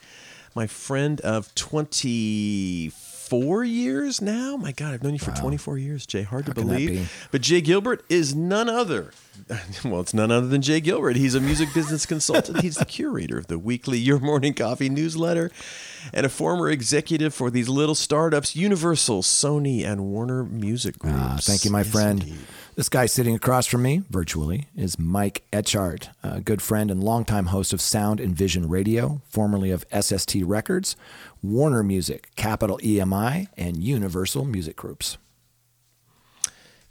my 0.55 0.67
friend 0.67 1.21
of 1.21 1.55
24 1.55 3.12
years 3.33 4.21
now. 4.21 4.57
My 4.57 4.73
God, 4.73 4.95
I've 4.95 5.03
known 5.03 5.13
you 5.15 5.19
for 5.19 5.31
24 5.33 5.79
years, 5.79 6.07
Jay. 6.07 6.23
Hard 6.23 6.47
How 6.47 6.53
to 6.53 6.61
believe. 6.61 6.89
be? 6.91 7.07
But 7.31 7.41
Jay 7.41 7.61
Gilbert 7.61 8.05
is 8.09 8.35
none 8.35 8.69
other. 8.69 9.13
Well, 9.85 10.01
it's 10.01 10.15
none 10.15 10.31
other 10.31 10.47
than 10.47 10.63
Jay 10.63 10.81
Gilbert. 10.81 11.17
He's 11.17 11.35
a 11.35 11.41
music 11.41 11.71
business 11.75 12.07
consultant. 12.07 12.61
He's 12.61 12.77
the 12.77 12.85
curator 12.85 13.39
of 13.39 13.47
the 13.49 13.59
weekly 13.59 13.99
Your 13.99 14.19
Morning 14.21 14.53
Coffee 14.55 14.89
newsletter 14.89 15.51
and 16.13 16.25
a 16.27 16.29
former 16.29 16.71
executive 16.71 17.35
for 17.35 17.51
these 17.51 17.69
little 17.69 17.95
startups, 17.95 18.55
Universal, 18.55 19.23
Sony, 19.23 19.85
and 19.85 20.05
Warner 20.05 20.45
Music 20.45 20.99
Groups. 20.99 21.17
Ah, 21.19 21.39
thank 21.41 21.65
you, 21.65 21.71
my 21.71 21.81
Yes, 21.81 21.91
friend. 21.91 22.23
indeed. 22.23 22.39
This 22.77 22.89
guy 22.89 23.05
sitting 23.07 23.35
across 23.35 23.67
from 23.67 23.83
me, 23.83 24.03
virtually, 24.11 24.67
is 24.77 24.99
Mike 24.99 25.43
Etchart, 25.53 26.09
a 26.23 26.41
good 26.41 26.63
friend 26.63 26.91
and 26.91 27.03
longtime 27.03 27.47
host 27.47 27.73
of 27.73 27.81
Sound 27.81 28.19
and 28.21 28.35
Vision 28.37 28.69
Radio, 28.69 29.21
formerly 29.29 29.71
of 29.71 29.85
SST 29.93 30.37
Records, 30.43 30.95
Warner 31.43 31.83
Music, 31.83 32.31
Capitol 32.37 32.79
EMI, 32.79 33.49
and 33.57 33.83
Universal 33.83 34.45
Music 34.45 34.77
Groups. 34.77 35.19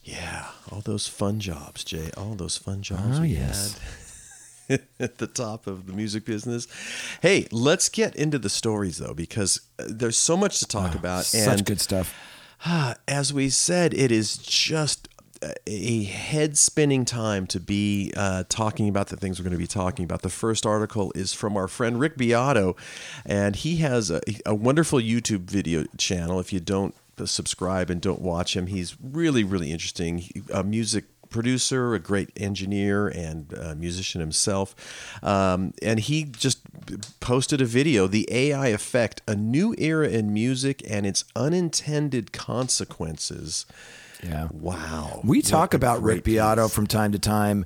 Yeah, 0.03 0.47
all 0.71 0.81
those 0.81 1.07
fun 1.07 1.39
jobs, 1.39 1.83
Jay. 1.83 2.09
All 2.17 2.33
those 2.35 2.57
fun 2.57 2.81
jobs 2.81 3.19
Oh, 3.19 3.21
we 3.21 3.29
yes. 3.29 3.79
had 4.67 4.81
at 4.99 5.17
the 5.19 5.27
top 5.27 5.67
of 5.67 5.85
the 5.85 5.93
music 5.93 6.25
business. 6.25 6.67
Hey, 7.21 7.47
let's 7.51 7.87
get 7.89 8.15
into 8.15 8.39
the 8.39 8.49
stories 8.49 8.97
though, 8.97 9.13
because 9.13 9.61
uh, 9.79 9.83
there's 9.87 10.17
so 10.17 10.35
much 10.35 10.59
to 10.59 10.65
talk 10.67 10.95
about. 10.95 11.19
Ah, 11.19 11.21
Such 11.23 11.59
and 11.59 11.65
good 11.65 11.79
stuff. 11.81 12.15
ah, 12.65 12.95
as 13.07 13.33
we 13.33 13.49
said, 13.49 13.93
it 13.93 14.11
is 14.11 14.37
just 14.37 15.07
a- 15.67 16.03
head 16.03 16.57
spinning 16.57 17.05
time 17.05 17.47
to 17.47 17.59
be 17.59 18.11
uh, 18.15 18.43
talking 18.49 18.87
about 18.89 19.07
the 19.07 19.17
things 19.17 19.39
we're 19.39 19.43
going 19.43 19.51
to 19.51 19.57
be 19.57 19.67
talking 19.67 20.05
about. 20.05 20.21
The 20.21 20.29
first 20.29 20.65
article 20.65 21.11
is 21.15 21.33
from 21.33 21.57
our 21.57 21.67
friend 21.67 21.99
Rick 21.99 22.17
Beato, 22.17 22.75
and 23.25 23.55
he 23.55 23.77
has 23.77 24.09
a, 24.11 24.21
a 24.45 24.55
wonderful 24.55 24.99
YouTube 24.99 25.41
video 25.41 25.85
channel. 25.97 26.39
If 26.39 26.51
you 26.53 26.59
don't 26.59 26.95
subscribe 27.25 27.89
and 27.89 28.01
don't 28.01 28.21
watch 28.21 28.55
him, 28.55 28.67
he's 28.67 28.95
really, 29.01 29.43
really 29.43 29.71
interesting. 29.71 30.17
He- 30.19 30.41
A 30.53 30.63
music 30.63 31.05
producer, 31.31 31.95
a 31.95 31.99
great 31.99 32.29
engineer, 32.37 33.07
and 33.07 33.53
uh 33.57 33.73
musician 33.75 34.21
himself. 34.21 34.75
Um, 35.23 35.73
and 35.81 35.99
he 35.99 36.23
just 36.25 36.59
posted 37.19 37.61
a 37.61 37.65
video, 37.65 38.07
The 38.07 38.27
AI 38.31 38.67
Effect, 38.67 39.21
a 39.27 39.35
new 39.35 39.73
era 39.77 40.07
in 40.07 40.33
music 40.33 40.83
and 40.87 41.05
its 41.05 41.23
unintended 41.35 42.31
consequences. 42.31 43.65
Yeah. 44.23 44.49
Wow. 44.51 45.21
We 45.23 45.41
talk 45.41 45.73
about 45.73 46.03
Rick 46.03 46.23
Beato 46.23 46.67
from 46.67 46.85
time 46.85 47.11
to 47.13 47.19
time, 47.19 47.65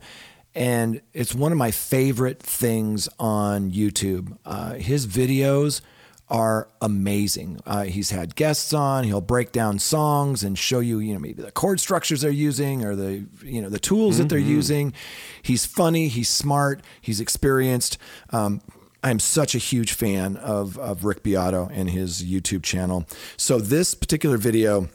and 0.53 1.01
it's 1.13 1.35
one 1.35 1.51
of 1.51 1.57
my 1.57 1.71
favorite 1.71 2.41
things 2.41 3.09
on 3.19 3.71
YouTube. 3.71 4.37
Uh, 4.45 4.75
his 4.75 5.05
videos 5.05 5.81
are 6.27 6.69
amazing. 6.81 7.59
Uh, 7.65 7.83
he's 7.83 8.09
had 8.09 8.35
guests 8.35 8.73
on. 8.73 9.03
He'll 9.03 9.21
break 9.21 9.51
down 9.51 9.77
songs 9.79 10.43
and 10.43 10.57
show 10.57 10.79
you, 10.79 10.99
you 10.99 11.13
know, 11.13 11.19
maybe 11.19 11.43
the 11.43 11.51
chord 11.51 11.79
structures 11.79 12.21
they're 12.21 12.31
using 12.31 12.83
or 12.83 12.95
the, 12.95 13.25
you 13.43 13.61
know, 13.61 13.69
the 13.69 13.79
tools 13.79 14.17
that 14.17 14.29
they're 14.29 14.39
using. 14.39 14.93
He's 15.41 15.65
funny. 15.65 16.07
He's 16.07 16.29
smart. 16.29 16.81
He's 16.99 17.19
experienced. 17.19 17.97
Um, 18.31 18.61
I'm 19.03 19.19
such 19.19 19.53
a 19.53 19.59
huge 19.59 19.93
fan 19.93 20.35
of, 20.37 20.79
of 20.79 21.05
Rick 21.05 21.21
Beato 21.21 21.69
and 21.71 21.91
his 21.91 22.23
YouTube 22.23 22.63
channel. 22.63 23.05
So 23.37 23.59
this 23.59 23.93
particular 23.93 24.37
video 24.37 24.89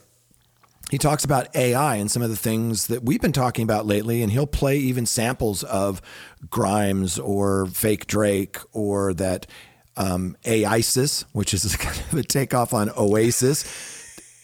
he 0.91 0.97
talks 0.97 1.23
about 1.23 1.55
AI 1.55 1.95
and 1.95 2.11
some 2.11 2.21
of 2.21 2.29
the 2.29 2.35
things 2.35 2.87
that 2.87 3.01
we've 3.01 3.21
been 3.21 3.31
talking 3.31 3.63
about 3.63 3.85
lately, 3.85 4.21
and 4.21 4.29
he'll 4.29 4.45
play 4.45 4.77
even 4.77 5.05
samples 5.05 5.63
of 5.63 6.01
Grimes 6.49 7.17
or 7.17 7.65
Fake 7.67 8.07
Drake 8.07 8.57
or 8.73 9.13
that 9.13 9.47
um, 9.97 10.37
AISIS, 10.45 11.25
which 11.31 11.53
is 11.53 11.75
kind 11.77 11.97
of 12.11 12.13
a 12.19 12.23
takeoff 12.23 12.73
on 12.73 12.89
Oasis. 12.97 13.65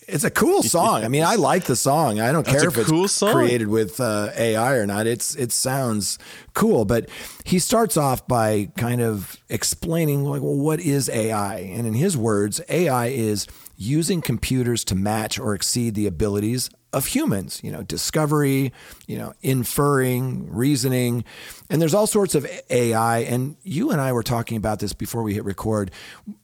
It's 0.08 0.24
a 0.24 0.32
cool 0.32 0.64
song. 0.64 1.04
I 1.04 1.10
mean, 1.10 1.24
I 1.24 1.36
like 1.36 1.66
the 1.66 1.76
song. 1.76 2.22
I 2.22 2.32
don't 2.32 2.46
That's 2.46 2.60
care 2.62 2.70
if 2.70 2.78
it's 2.78 2.90
cool 2.90 3.10
song. 3.10 3.34
created 3.34 3.68
with 3.68 4.00
uh, 4.00 4.30
AI 4.38 4.76
or 4.76 4.86
not. 4.86 5.06
It's 5.06 5.36
it 5.36 5.52
sounds 5.52 6.18
cool, 6.54 6.86
but 6.86 7.10
he 7.44 7.60
starts 7.60 7.98
off 7.98 8.26
by 8.26 8.70
kind 8.78 9.02
of 9.02 9.36
explaining 9.50 10.24
like, 10.24 10.42
well, 10.42 10.56
what 10.56 10.80
is 10.80 11.10
AI? 11.10 11.58
And 11.58 11.86
in 11.86 11.94
his 11.94 12.16
words, 12.16 12.62
AI 12.70 13.08
is 13.08 13.48
using 13.78 14.22
computers 14.22 14.84
to 14.84 14.96
match 14.96 15.40
or 15.40 15.54
exceed 15.54 15.94
the 15.94 16.08
abilities 16.08 16.70
of 16.94 17.06
humans, 17.06 17.62
you 17.64 17.72
know, 17.72 17.84
discovery, 17.84 18.74
you 19.08 19.18
know, 19.18 19.34
inferring, 19.42 20.52
reasoning. 20.52 21.24
And 21.70 21.80
there's 21.82 21.94
all 21.94 22.08
sorts 22.08 22.34
of 22.34 22.48
AI. 22.70 23.20
And 23.20 23.56
you 23.62 23.92
and 23.92 24.02
I 24.02 24.12
were 24.14 24.24
talking 24.24 24.58
about 24.58 24.80
this 24.80 24.94
before 24.94 25.22
we 25.22 25.36
hit 25.36 25.46
record. 25.46 25.92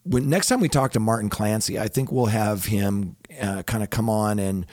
When 0.03 0.29
next 0.29 0.47
time 0.47 0.59
we 0.59 0.69
talk 0.69 0.91
to 0.91 0.99
Martin 0.99 1.29
Clancy, 1.29 1.79
I 1.79 1.87
think 1.87 2.11
we'll 2.11 2.27
have 2.27 2.65
him 2.65 3.15
uh, 3.41 3.63
kind 3.63 3.83
of 3.83 3.89
come 3.89 4.09
on 4.09 4.37
and 4.37 4.65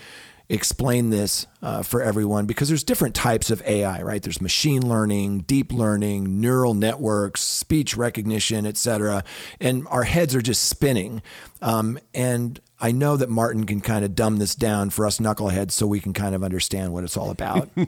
explain 0.50 1.10
this 1.10 1.46
uh, 1.62 1.82
for 1.82 2.02
everyone 2.02 2.44
because 2.44 2.68
there's 2.68 2.82
different 2.82 3.14
types 3.14 3.50
of 3.50 3.62
AI, 3.62 4.02
right? 4.02 4.20
There's 4.20 4.40
machine 4.40 4.86
learning, 4.86 5.40
deep 5.40 5.72
learning, 5.72 6.40
neural 6.40 6.74
networks, 6.74 7.40
speech 7.40 7.96
recognition, 7.96 8.66
et 8.66 8.76
cetera. 8.76 9.22
And 9.60 9.86
our 9.88 10.02
heads 10.02 10.34
are 10.34 10.42
just 10.42 10.64
spinning. 10.64 11.22
Um, 11.62 11.98
and 12.12 12.60
I 12.80 12.90
know 12.90 13.16
that 13.16 13.30
Martin 13.30 13.64
can 13.64 13.80
kind 13.80 14.04
of 14.04 14.16
dumb 14.16 14.38
this 14.38 14.56
down 14.56 14.90
for 14.90 15.06
us 15.06 15.18
knuckleheads 15.18 15.70
so 15.70 15.86
we 15.86 16.00
can 16.00 16.12
kind 16.12 16.34
of 16.34 16.42
understand 16.42 16.92
what 16.92 17.04
it's 17.04 17.16
all 17.16 17.30
about. 17.30 17.70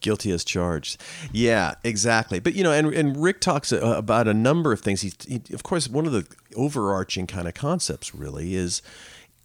guilty 0.00 0.32
as 0.32 0.44
charged. 0.44 1.00
Yeah, 1.32 1.74
exactly. 1.82 2.38
But 2.40 2.54
you 2.54 2.62
know, 2.62 2.72
and 2.72 2.92
and 2.92 3.22
Rick 3.22 3.40
talks 3.40 3.72
uh, 3.72 3.78
about 3.80 4.28
a 4.28 4.34
number 4.34 4.72
of 4.72 4.80
things. 4.80 5.00
He, 5.00 5.12
he 5.26 5.40
of 5.54 5.62
course, 5.62 5.88
one 5.88 6.06
of 6.06 6.12
the 6.12 6.26
overarching 6.56 7.26
kind 7.26 7.48
of 7.48 7.54
concepts 7.54 8.14
really 8.14 8.54
is 8.54 8.82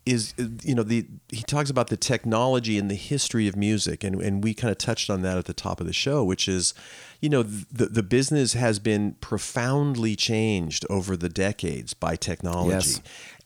is 0.07 0.33
you 0.63 0.73
know 0.73 0.83
the 0.83 1.05
he 1.29 1.43
talks 1.43 1.69
about 1.69 1.87
the 1.87 1.97
technology 1.97 2.77
and 2.77 2.89
the 2.89 2.95
history 2.95 3.47
of 3.47 3.55
music 3.55 4.03
and 4.03 4.21
and 4.21 4.43
we 4.43 4.53
kind 4.53 4.71
of 4.71 4.77
touched 4.77 5.09
on 5.09 5.21
that 5.21 5.37
at 5.37 5.45
the 5.45 5.53
top 5.53 5.81
of 5.81 5.87
the 5.87 5.93
show 5.93 6.23
which 6.23 6.47
is 6.47 6.73
you 7.21 7.29
know 7.29 7.43
the 7.43 7.87
the 7.87 8.03
business 8.03 8.53
has 8.53 8.79
been 8.79 9.13
profoundly 9.21 10.15
changed 10.15 10.85
over 10.89 11.17
the 11.17 11.29
decades 11.29 11.93
by 11.93 12.15
technology 12.15 12.67
Yes. 12.69 13.01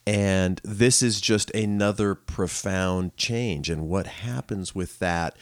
and 0.06 0.62
this 0.63 1.02
is 1.02 1.19
just 1.21 1.50
another 1.56 2.15
profound 2.15 3.15
change 3.17 3.69
and 3.69 3.88
what 3.89 4.08
happens 4.08 4.76
with 4.76 5.00
that 5.00 5.36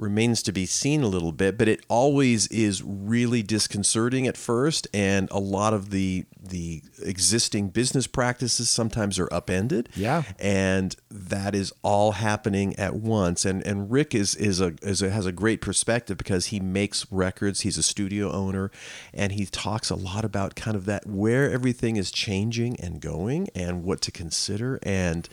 remains 0.00 0.42
to 0.42 0.52
be 0.52 0.66
seen 0.66 1.02
a 1.02 1.06
little 1.06 1.32
bit 1.32 1.58
but 1.58 1.68
it 1.68 1.84
always 1.88 2.46
is 2.48 2.82
really 2.82 3.42
disconcerting 3.42 4.26
at 4.26 4.36
first 4.36 4.88
and 4.94 5.28
a 5.30 5.38
lot 5.38 5.74
of 5.74 5.90
the 5.90 6.24
the 6.42 6.82
existing 7.02 7.68
business 7.68 8.06
practices 8.06 8.68
sometimes 8.68 9.18
are 9.18 9.32
upended. 9.32 9.88
Yeah. 9.94 10.22
and 10.38 10.94
that 11.10 11.54
is 11.54 11.72
all 11.82 12.12
happening 12.12 12.76
at 12.76 12.94
once. 12.94 13.44
And 13.44 13.64
and 13.66 13.90
Rick 13.90 14.14
is 14.14 14.34
is 14.34 14.60
a, 14.60 14.74
is 14.82 15.02
a 15.02 15.10
has 15.10 15.26
a 15.26 15.32
great 15.32 15.60
perspective 15.60 16.16
because 16.16 16.46
he 16.46 16.60
makes 16.60 17.06
records. 17.10 17.60
He's 17.60 17.78
a 17.78 17.82
studio 17.82 18.30
owner 18.30 18.70
and 19.12 19.32
he 19.32 19.46
talks 19.46 19.90
a 19.90 19.96
lot 19.96 20.24
about 20.24 20.54
kind 20.54 20.76
of 20.76 20.86
that 20.86 21.06
where 21.06 21.50
everything 21.50 21.96
is 21.96 22.10
changing 22.10 22.78
and 22.80 23.00
going 23.00 23.48
and 23.54 23.84
what 23.84 24.00
to 24.02 24.10
consider. 24.10 24.78
And 24.82 25.28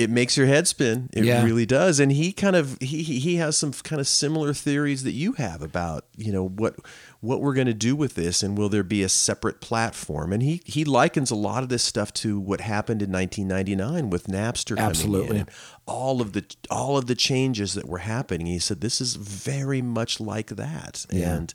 it 0.00 0.10
makes 0.10 0.36
your 0.36 0.46
head 0.46 0.66
spin. 0.66 1.10
It 1.12 1.24
Yeah. 1.24 1.44
really 1.44 1.66
does. 1.66 2.00
And 2.00 2.10
he 2.12 2.32
kind 2.32 2.56
of 2.56 2.76
he 2.80 3.02
he 3.02 3.18
he 3.18 3.36
has 3.36 3.56
some 3.56 3.72
kind 3.72 4.00
of 4.00 4.08
similar 4.08 4.54
theories 4.54 5.02
that 5.02 5.12
you 5.12 5.32
have 5.34 5.62
about 5.62 6.06
you 6.16 6.32
know 6.32 6.46
what 6.48 6.76
what 7.20 7.40
we're 7.42 7.52
going 7.54 7.66
to 7.66 7.74
do 7.74 7.94
with 7.94 8.14
this 8.14 8.42
and 8.42 8.56
will 8.56 8.68
there 8.70 8.82
be 8.82 9.02
a 9.02 9.08
separate 9.08 9.60
platform? 9.60 10.32
And 10.32 10.42
he 10.42 10.62
he 10.64 10.84
likens 10.84 11.30
a 11.30 11.34
lot 11.34 11.62
of 11.62 11.68
this 11.68 11.82
stuff 11.82 12.12
to 12.14 12.40
what 12.40 12.60
happened 12.62 13.02
in 13.02 13.12
1999 13.12 14.10
with 14.10 14.26
Napster 14.26 14.78
Absolutely. 14.78 15.44
All 15.86 16.20
of 16.20 16.32
the 16.32 16.44
all 16.70 16.96
of 16.96 17.06
the 17.06 17.14
changes 17.14 17.74
that 17.74 17.86
were 17.88 17.98
happening. 17.98 18.46
He 18.46 18.58
said 18.58 18.80
this 18.80 19.00
is 19.00 19.16
very 19.16 19.82
much 19.82 20.18
like 20.20 20.48
that. 20.56 21.06
Yeah. 21.12 21.34
And 21.36 21.54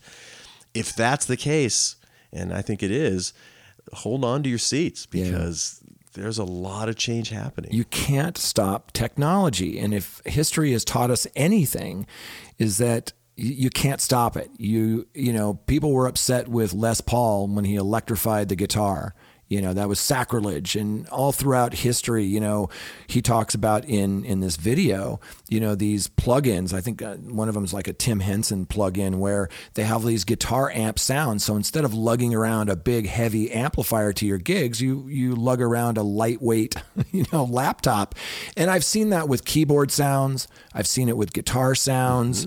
if 0.73 0.95
that's 0.95 1.25
the 1.25 1.37
case, 1.37 1.95
and 2.33 2.53
I 2.53 2.61
think 2.61 2.83
it 2.83 2.91
is, 2.91 3.33
hold 3.93 4.25
on 4.25 4.43
to 4.43 4.49
your 4.49 4.59
seats 4.59 5.07
Yeah. 5.11 5.49
There's 6.15 6.37
a 6.37 6.43
lot 6.43 6.89
of 6.89 6.95
change 6.95 7.29
happening. 7.29 7.71
you 7.71 7.85
can't 7.85 8.37
stop 8.37 8.91
technology. 8.91 9.77
And 9.79 9.93
if 9.93 10.21
history 10.25 10.71
has 10.71 10.83
taught 10.83 11.11
us 11.11 11.27
anything, 11.35 12.07
is 12.57 12.77
that 12.79 13.13
you 13.37 13.69
can't 13.69 14.01
stop 14.01 14.37
it. 14.37 14.49
You 14.57 15.07
you 15.13 15.33
know, 15.33 15.55
people 15.67 15.91
were 15.91 16.07
upset 16.07 16.47
with 16.47 16.73
Les 16.73 17.01
Paul 17.01 17.47
when 17.47 17.65
he 17.65 17.75
electrified 17.75 18.49
the 18.49 18.55
guitar. 18.55 19.13
You 19.55 19.61
know, 19.61 19.71
that 19.71 19.87
was 19.87 20.01
sacrilege. 20.01 20.75
And 20.75 21.07
all 21.07 21.31
throughout 21.31 21.75
history, 21.75 22.25
you 22.25 22.41
know, 22.41 22.67
he 23.07 23.21
talks 23.21 23.55
about 23.55 23.85
in 23.85 24.25
in 24.25 24.41
this 24.41 24.57
video, 24.57 25.21
you 25.47 25.61
know, 25.61 25.75
these 25.75 26.09
plugins. 26.09 26.73
I 26.73 26.81
think 26.81 27.01
uh, 27.01 27.15
one 27.15 27.47
of 27.47 27.53
them 27.53 27.63
is 27.63 27.73
like 27.73 27.87
a 27.87 27.93
Tim 27.93 28.19
Henson 28.19 28.65
plugin 28.65 29.15
where 29.15 29.47
they 29.75 29.83
have 29.83 30.03
these 30.03 30.25
guitar 30.25 30.69
amp 30.71 30.99
sounds. 30.99 31.45
So 31.45 31.55
instead 31.55 31.85
of 31.85 31.93
lugging 31.93 32.35
around 32.35 32.67
a 32.67 32.75
big 32.75 33.07
heavy 33.07 33.49
amplifier 33.49 34.11
to 34.11 34.25
your 34.25 34.39
gigs, 34.39 34.81
you 34.81 35.07
you 35.07 35.35
lug 35.35 35.61
around 35.61 35.97
a 35.97 36.03
lightweight, 36.03 36.75
you 37.13 37.23
know, 37.31 37.45
laptop. 37.45 38.13
And 38.57 38.69
I've 38.69 38.83
seen 38.83 39.11
that 39.11 39.29
with 39.29 39.45
keyboard 39.45 39.89
sounds. 39.89 40.49
I've 40.73 40.87
seen 40.87 41.07
it 41.07 41.15
with 41.15 41.31
guitar 41.31 41.75
sounds. 41.75 42.45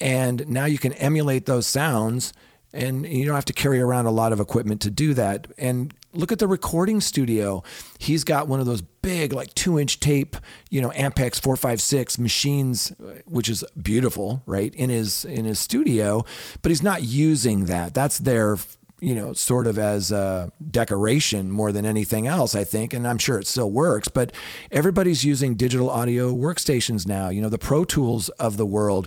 And 0.00 0.48
now 0.48 0.66
you 0.66 0.78
can 0.78 0.92
emulate 0.92 1.46
those 1.46 1.66
sounds 1.66 2.32
and 2.72 3.06
you 3.06 3.24
don't 3.24 3.34
have 3.34 3.44
to 3.46 3.52
carry 3.52 3.80
around 3.80 4.06
a 4.06 4.10
lot 4.10 4.32
of 4.32 4.40
equipment 4.40 4.82
to 4.82 4.90
do 4.90 5.14
that. 5.14 5.46
And 5.56 5.94
look 6.14 6.32
at 6.32 6.38
the 6.38 6.46
recording 6.46 7.00
studio. 7.00 7.62
He's 7.98 8.24
got 8.24 8.48
one 8.48 8.60
of 8.60 8.66
those 8.66 8.80
big, 8.80 9.32
like 9.32 9.54
two 9.54 9.78
inch 9.78 10.00
tape, 10.00 10.36
you 10.70 10.80
know, 10.80 10.90
Ampex 10.90 11.40
456 11.40 12.18
machines, 12.18 12.92
which 13.26 13.48
is 13.48 13.64
beautiful, 13.80 14.42
right? 14.46 14.74
In 14.74 14.90
his 14.90 15.24
in 15.24 15.44
his 15.44 15.58
studio, 15.58 16.24
but 16.62 16.70
he's 16.70 16.82
not 16.82 17.02
using 17.02 17.66
that. 17.66 17.94
That's 17.94 18.18
there 18.18 18.56
you 19.00 19.14
know, 19.14 19.34
sort 19.34 19.66
of 19.66 19.78
as 19.78 20.10
a 20.10 20.50
decoration 20.70 21.50
more 21.50 21.72
than 21.72 21.84
anything 21.84 22.26
else, 22.26 22.54
I 22.54 22.64
think. 22.64 22.94
And 22.94 23.06
I'm 23.06 23.18
sure 23.18 23.38
it 23.38 23.46
still 23.46 23.70
works, 23.70 24.08
but 24.08 24.32
everybody's 24.70 25.24
using 25.24 25.56
digital 25.56 25.90
audio 25.90 26.32
workstations 26.32 27.06
now, 27.06 27.28
you 27.28 27.42
know, 27.42 27.50
the 27.50 27.58
Pro 27.58 27.84
Tools 27.84 28.30
of 28.30 28.56
the 28.56 28.64
world. 28.64 29.06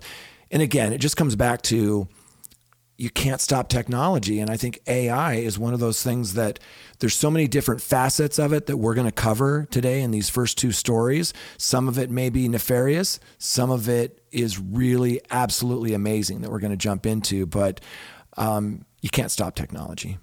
And 0.52 0.62
again, 0.62 0.94
it 0.94 1.00
just 1.00 1.18
comes 1.18 1.36
back 1.36 1.64
to 1.64 2.08
you 2.98 3.12
can't 3.12 3.40
stop 3.40 3.70
technology. 3.70 4.40
And 4.40 4.50
I 4.50 4.58
think 4.58 4.80
AI 4.88 5.36
is 5.36 5.60
one 5.60 5.74
of 5.74 5.80
those 5.80 6.02
things 6.02 6.34
that 6.34 6.60
there's 7.00 7.14
so 7.14 7.30
many 7.30 7.48
different 7.48 7.82
facets 7.82 8.40
of 8.40 8.54
it 8.54 8.66
that 8.66 8.78
we're 8.78 8.96
going 8.96 9.08
to 9.08 9.12
cover 9.12 9.68
today 9.70 10.02
in 10.02 10.10
these 10.10 10.30
first 10.30 10.58
two 10.58 10.72
stories. 10.72 11.32
Some 11.58 11.88
of 11.88 12.00
it 12.00 12.10
may 12.10 12.30
be 12.30 12.50
nefarious, 12.50 13.20
some 13.38 13.70
of 13.70 13.88
it 13.88 14.24
is 14.32 14.60
really 14.60 15.22
absolutely 15.30 15.94
amazing 15.94 16.42
that 16.42 16.52
we're 16.52 16.60
going 16.60 16.72
to 16.72 16.78
jump 16.78 17.06
into. 17.06 17.46
But 17.46 17.82
um, 18.36 18.86
you 19.02 19.10
can't 19.10 19.32
stop 19.32 19.56
technology. 19.56 20.18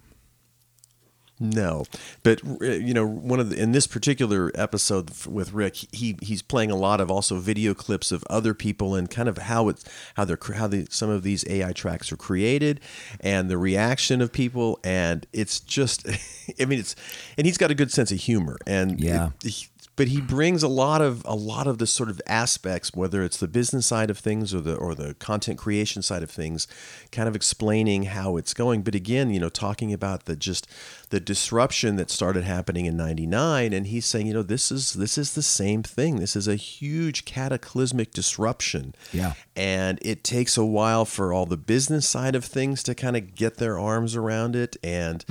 No, 1.44 1.84
but 2.22 2.40
uh, 2.62 2.64
you 2.72 2.94
know, 2.94 3.06
one 3.06 3.38
of 3.40 3.50
the, 3.50 3.60
in 3.60 3.72
this 3.72 3.86
particular 3.86 4.50
episode 4.54 5.10
with 5.26 5.52
Rick, 5.52 5.76
he 5.92 6.16
he's 6.22 6.40
playing 6.42 6.70
a 6.70 6.76
lot 6.76 7.00
of 7.00 7.10
also 7.10 7.38
video 7.38 7.74
clips 7.74 8.10
of 8.12 8.24
other 8.30 8.54
people 8.54 8.94
and 8.94 9.10
kind 9.10 9.28
of 9.28 9.36
how 9.38 9.68
it's 9.68 9.84
how 10.14 10.24
they're 10.24 10.38
how 10.54 10.66
the, 10.68 10.86
some 10.90 11.10
of 11.10 11.22
these 11.22 11.44
AI 11.48 11.72
tracks 11.72 12.10
are 12.10 12.16
created 12.16 12.80
and 13.20 13.50
the 13.50 13.58
reaction 13.58 14.22
of 14.22 14.32
people, 14.32 14.78
and 14.82 15.26
it's 15.32 15.60
just, 15.60 16.06
I 16.60 16.64
mean, 16.64 16.78
it's 16.78 16.96
and 17.36 17.46
he's 17.46 17.58
got 17.58 17.70
a 17.70 17.74
good 17.74 17.90
sense 17.92 18.10
of 18.10 18.18
humor, 18.18 18.56
and 18.66 18.98
Yeah. 19.00 19.30
it- 19.44 19.50
he- 19.50 19.66
but 19.96 20.08
he 20.08 20.20
brings 20.20 20.62
a 20.62 20.68
lot 20.68 21.00
of 21.00 21.22
a 21.24 21.34
lot 21.34 21.66
of 21.66 21.78
the 21.78 21.86
sort 21.86 22.10
of 22.10 22.20
aspects, 22.26 22.92
whether 22.94 23.22
it's 23.22 23.36
the 23.36 23.48
business 23.48 23.86
side 23.86 24.10
of 24.10 24.18
things 24.18 24.54
or 24.54 24.60
the 24.60 24.74
or 24.74 24.94
the 24.94 25.14
content 25.14 25.58
creation 25.58 26.02
side 26.02 26.22
of 26.22 26.30
things, 26.30 26.66
kind 27.12 27.28
of 27.28 27.36
explaining 27.36 28.04
how 28.04 28.36
it's 28.36 28.54
going. 28.54 28.82
But 28.82 28.94
again, 28.94 29.30
you 29.30 29.38
know, 29.38 29.48
talking 29.48 29.92
about 29.92 30.24
the 30.24 30.36
just 30.36 30.66
the 31.10 31.20
disruption 31.20 31.96
that 31.96 32.10
started 32.10 32.44
happening 32.44 32.86
in 32.86 32.96
'99, 32.96 33.72
and 33.72 33.86
he's 33.86 34.06
saying, 34.06 34.26
you 34.26 34.34
know, 34.34 34.42
this 34.42 34.72
is 34.72 34.94
this 34.94 35.16
is 35.16 35.34
the 35.34 35.42
same 35.42 35.82
thing. 35.82 36.16
This 36.16 36.34
is 36.34 36.48
a 36.48 36.56
huge 36.56 37.24
cataclysmic 37.24 38.12
disruption. 38.12 38.94
Yeah. 39.12 39.34
And 39.54 40.00
it 40.02 40.24
takes 40.24 40.56
a 40.56 40.64
while 40.64 41.04
for 41.04 41.32
all 41.32 41.46
the 41.46 41.56
business 41.56 42.08
side 42.08 42.34
of 42.34 42.44
things 42.44 42.82
to 42.84 42.94
kind 42.94 43.16
of 43.16 43.36
get 43.36 43.58
their 43.58 43.78
arms 43.78 44.16
around 44.16 44.56
it, 44.56 44.76
and 44.82 45.24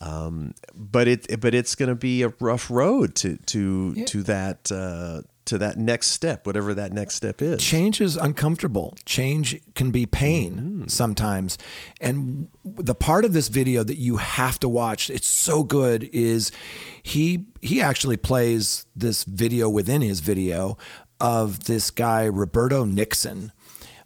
um, 0.00 0.54
but 0.74 1.06
it 1.06 1.40
but 1.40 1.54
it's 1.54 1.76
going 1.76 1.88
to 1.88 1.94
be 1.94 2.22
a 2.22 2.32
rough 2.40 2.68
road 2.70 3.14
to 3.16 3.36
to 3.36 3.94
to 4.06 4.22
that 4.24 4.70
uh, 4.72 5.22
to 5.46 5.58
that 5.58 5.76
next 5.76 6.08
step, 6.08 6.46
whatever 6.46 6.74
that 6.74 6.92
next 6.92 7.16
step 7.16 7.42
is. 7.42 7.62
change 7.62 8.00
is 8.00 8.16
uncomfortable. 8.16 8.96
Change 9.04 9.60
can 9.74 9.90
be 9.90 10.06
pain 10.06 10.84
sometimes. 10.88 11.58
And 12.00 12.48
the 12.64 12.94
part 12.94 13.24
of 13.24 13.32
this 13.32 13.48
video 13.48 13.82
that 13.82 13.96
you 13.96 14.18
have 14.18 14.60
to 14.60 14.68
watch, 14.68 15.10
it's 15.10 15.26
so 15.26 15.64
good, 15.64 16.08
is 16.12 16.52
he 17.02 17.46
he 17.60 17.80
actually 17.80 18.16
plays 18.16 18.86
this 18.94 19.24
video 19.24 19.68
within 19.68 20.02
his 20.02 20.20
video 20.20 20.78
of 21.20 21.64
this 21.64 21.90
guy 21.90 22.24
Roberto 22.24 22.84
Nickson. 22.84 23.52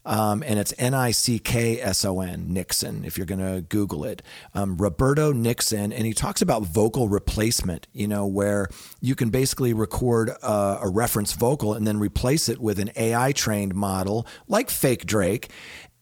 Um, 0.06 0.42
and 0.46 0.58
it's 0.58 0.74
N 0.78 0.92
I 0.92 1.12
C 1.12 1.38
K 1.38 1.80
S 1.80 2.04
O 2.04 2.20
N, 2.20 2.52
Nickson, 2.52 3.04
if 3.04 3.16
you're 3.16 3.26
going 3.26 3.40
to 3.40 3.62
Google 3.62 4.04
it. 4.04 4.22
Um, 4.52 4.76
Roberto 4.76 5.32
Nickson, 5.32 5.92
and 5.92 6.04
he 6.06 6.12
talks 6.12 6.42
about 6.42 6.62
vocal 6.64 7.08
replacement, 7.08 7.86
you 7.92 8.06
know, 8.06 8.26
where 8.26 8.68
you 9.00 9.14
can 9.14 9.30
basically 9.30 9.72
record 9.72 10.28
a, 10.28 10.78
a 10.82 10.88
reference 10.90 11.32
vocal 11.32 11.72
and 11.72 11.86
then 11.86 11.98
replace 11.98 12.48
it 12.48 12.58
with 12.60 12.78
an 12.78 12.90
AI 12.96 13.32
trained 13.32 13.74
model 13.74 14.26
like 14.46 14.68
Fake 14.70 15.06
Drake. 15.06 15.50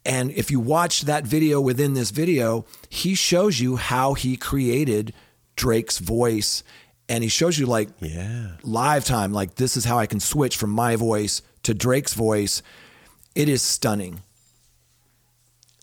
And 0.05 0.33
if 0.33 0.51
you 0.51 0.59
watch 0.59 1.03
that 1.03 1.25
video 1.25 1.61
within 1.61 1.95
this 1.95 2.11
video, 2.11 2.65
he 2.89 3.15
shows 3.15 3.61
you 3.61 3.77
how 3.77 4.15
he 4.15 4.37
created 4.37 5.15
Drake's 5.55 5.99
voice. 5.99 6.65
And 7.09 7.23
he 7.23 7.29
shows 7.29 7.57
you 7.57 7.67
like 7.67 7.89
Yeah. 8.01 8.53
live 8.65 9.05
time, 9.05 9.33
like 9.33 9.55
this 9.57 9.77
is 9.77 9.85
how 9.85 9.99
I 9.99 10.07
can 10.07 10.19
switch 10.19 10.57
from 10.57 10.71
my 10.71 10.97
voice 10.97 11.41
to 11.63 11.73
Drake's 11.73 12.15
voice. 12.15 12.63
It 13.35 13.49
is 13.49 13.63
stunning. 13.63 14.23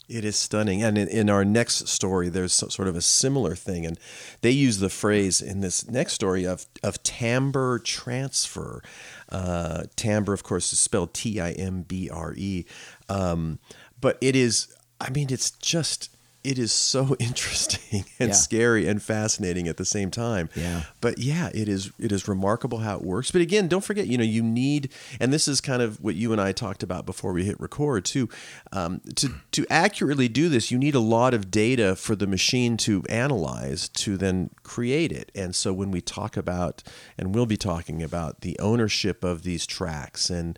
It 0.08 0.26
is 0.26 0.36
stunning. 0.38 0.82
And 0.84 0.98
in, 0.98 1.08
in 1.08 1.30
our 1.30 1.46
next 1.46 1.88
story, 1.88 2.30
there's 2.30 2.54
so- 2.54 2.70
sort 2.70 2.88
of 2.88 2.96
a 2.96 3.02
similar 3.02 3.56
thing. 3.56 3.86
And 3.86 4.00
they 4.42 4.52
use 4.52 4.80
the 4.80 4.90
phrase 4.90 5.42
in 5.42 5.62
this 5.62 5.88
next 5.88 6.14
story 6.14 6.46
of, 6.46 6.66
of 6.84 7.02
timbre 7.04 7.80
transfer. 7.80 8.82
Uh, 9.30 9.84
timbre, 9.96 10.34
of 10.34 10.44
course, 10.44 10.74
is 10.74 10.80
spelled 10.80 11.14
T 11.14 11.40
I 11.40 11.52
M 11.52 11.84
B 11.84 12.10
R 12.10 12.34
E. 12.36 12.66
Um, 13.08 13.60
but 14.02 14.18
it 14.20 14.36
is, 14.36 14.74
I 15.00 15.10
mean, 15.12 15.28
it's 15.30 15.52
just, 15.52 16.10
it 16.44 16.58
is 16.58 16.72
so 16.72 17.16
interesting 17.20 18.06
and 18.20 18.30
Yeah. 18.30 18.34
scary 18.36 18.88
and 18.88 19.02
fascinating 19.02 19.68
at 19.68 19.78
the 19.78 19.86
same 19.86 20.10
time. 20.10 20.50
Yeah. 20.56 20.84
But 21.02 21.18
yeah, 21.20 21.50
it 21.54 21.68
is 21.68 21.92
it 22.00 22.12
is 22.12 22.28
remarkable 22.28 22.80
how 22.80 22.96
it 22.96 23.04
works. 23.04 23.32
But 23.32 23.42
again, 23.42 23.68
don't 23.68 23.84
forget, 23.84 24.08
you 24.08 24.18
know, 24.18 24.24
you 24.24 24.42
need, 24.42 24.92
and 25.20 25.34
this 25.34 25.48
is 25.48 25.60
kind 25.62 25.82
of 25.82 26.00
what 26.02 26.16
you 26.16 26.32
and 26.32 26.40
I 26.42 26.52
talked 26.54 26.82
about 26.82 27.06
before 27.06 27.34
we 27.34 27.44
hit 27.46 27.60
record 27.60 28.06
too. 28.06 28.30
Um, 28.72 29.02
to 29.16 29.34
to 29.52 29.66
accurately 29.70 30.28
do 30.30 30.48
this, 30.50 30.72
you 30.72 30.78
need 30.78 30.96
a 30.96 31.00
lot 31.02 31.34
of 31.34 31.52
data 31.52 31.96
for 31.96 32.16
the 32.16 32.28
machine 32.28 32.78
to 32.78 33.04
analyze 33.10 33.90
to 33.90 34.18
then 34.18 34.50
create 34.64 35.12
it. 35.12 35.32
And 35.36 35.56
so 35.56 35.74
when 35.74 35.92
we 35.92 36.02
talk 36.02 36.38
about, 36.38 36.84
and 37.18 37.36
we'll 37.36 37.46
be 37.46 37.58
talking 37.58 38.02
about 38.02 38.42
the 38.42 38.58
ownership 38.60 39.24
of 39.24 39.44
these 39.44 39.66
tracks 39.66 40.30
and 40.30 40.58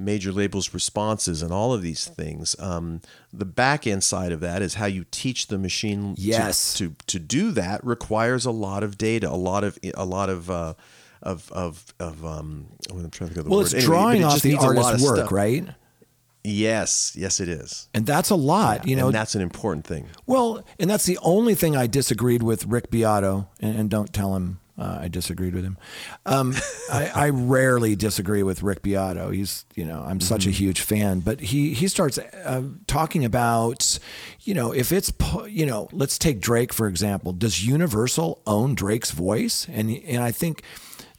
major 0.00 0.32
labels 0.32 0.72
responses 0.74 1.42
and 1.42 1.52
all 1.52 1.72
of 1.72 1.82
these 1.82 2.06
things 2.06 2.56
um, 2.58 3.00
the 3.32 3.44
back 3.44 3.86
end 3.86 4.02
side 4.02 4.32
of 4.32 4.40
that 4.40 4.62
is 4.62 4.74
how 4.74 4.86
you 4.86 5.04
teach 5.10 5.46
the 5.48 5.58
machine 5.58 6.14
to- 6.14 6.20
Yes. 6.22 6.74
to 6.74 6.94
to 7.06 7.18
do 7.18 7.50
that 7.52 7.84
requires 7.84 8.44
a 8.46 8.50
lot 8.50 8.82
of 8.82 8.96
data, 8.98 9.28
a 9.30 9.36
lot 9.36 9.62
of 9.64 9.78
a 9.94 10.04
lot 10.04 10.28
of 10.30 10.50
uh, 10.50 10.74
of 11.22 11.50
of 11.52 11.92
of 12.00 12.24
um. 12.24 12.66
I'm 12.90 13.10
trying 13.10 13.30
to 13.30 13.38
of 13.40 13.44
the 13.44 13.50
Well, 13.50 13.58
word. 13.60 13.64
it's 13.66 13.74
Anyway, 13.74 13.86
drawing 13.86 14.20
it 14.22 14.24
off 14.24 14.40
the 14.42 14.56
artist's 14.56 15.02
work, 15.02 15.16
stuff. 15.18 15.32
right? 15.32 15.64
Yes, 16.42 17.12
yes, 17.16 17.38
it 17.38 17.48
is. 17.50 17.88
And 17.92 18.06
that's 18.06 18.30
a 18.30 18.34
lot, 18.34 18.88
you 18.88 18.96
know. 18.96 19.06
and 19.06 19.14
that's 19.14 19.34
an 19.34 19.42
important 19.42 19.86
thing. 19.86 20.08
well, 20.26 20.64
and 20.78 20.88
that's 20.88 21.04
the 21.04 21.18
only 21.20 21.54
thing 21.54 21.76
I 21.76 21.86
disagreed 21.86 22.42
with 22.42 22.64
Rick 22.64 22.90
Beato, 22.90 23.48
and, 23.60 23.76
and 23.78 23.90
don't 23.90 24.10
tell 24.12 24.34
him 24.36 24.58
uh, 24.80 24.98
I 25.02 25.08
disagreed 25.08 25.54
with 25.54 25.62
him. 25.62 25.76
Um, 26.24 26.54
I, 26.90 27.12
I 27.14 27.28
rarely 27.30 27.94
disagree 27.94 28.42
with 28.42 28.62
Rick 28.62 28.82
Beato. 28.82 29.30
He's, 29.30 29.66
you 29.74 29.84
know, 29.84 30.02
I'm 30.06 30.20
such 30.20 30.46
a 30.46 30.50
huge 30.50 30.80
fan, 30.80 31.20
but 31.20 31.40
he 31.40 31.74
he 31.74 31.86
starts 31.86 32.18
uh, 32.18 32.62
talking 32.86 33.24
about, 33.24 33.98
you 34.40 34.54
know, 34.54 34.72
if 34.72 34.90
it's, 34.90 35.12
you 35.48 35.66
know, 35.66 35.88
let's 35.92 36.18
take 36.18 36.40
Drake 36.40 36.72
for 36.72 36.88
example. 36.88 37.32
Does 37.32 37.66
Universal 37.66 38.40
own 38.46 38.74
Drake's 38.74 39.10
voice? 39.10 39.66
And 39.70 39.90
and 40.06 40.22
I 40.22 40.32
think 40.32 40.62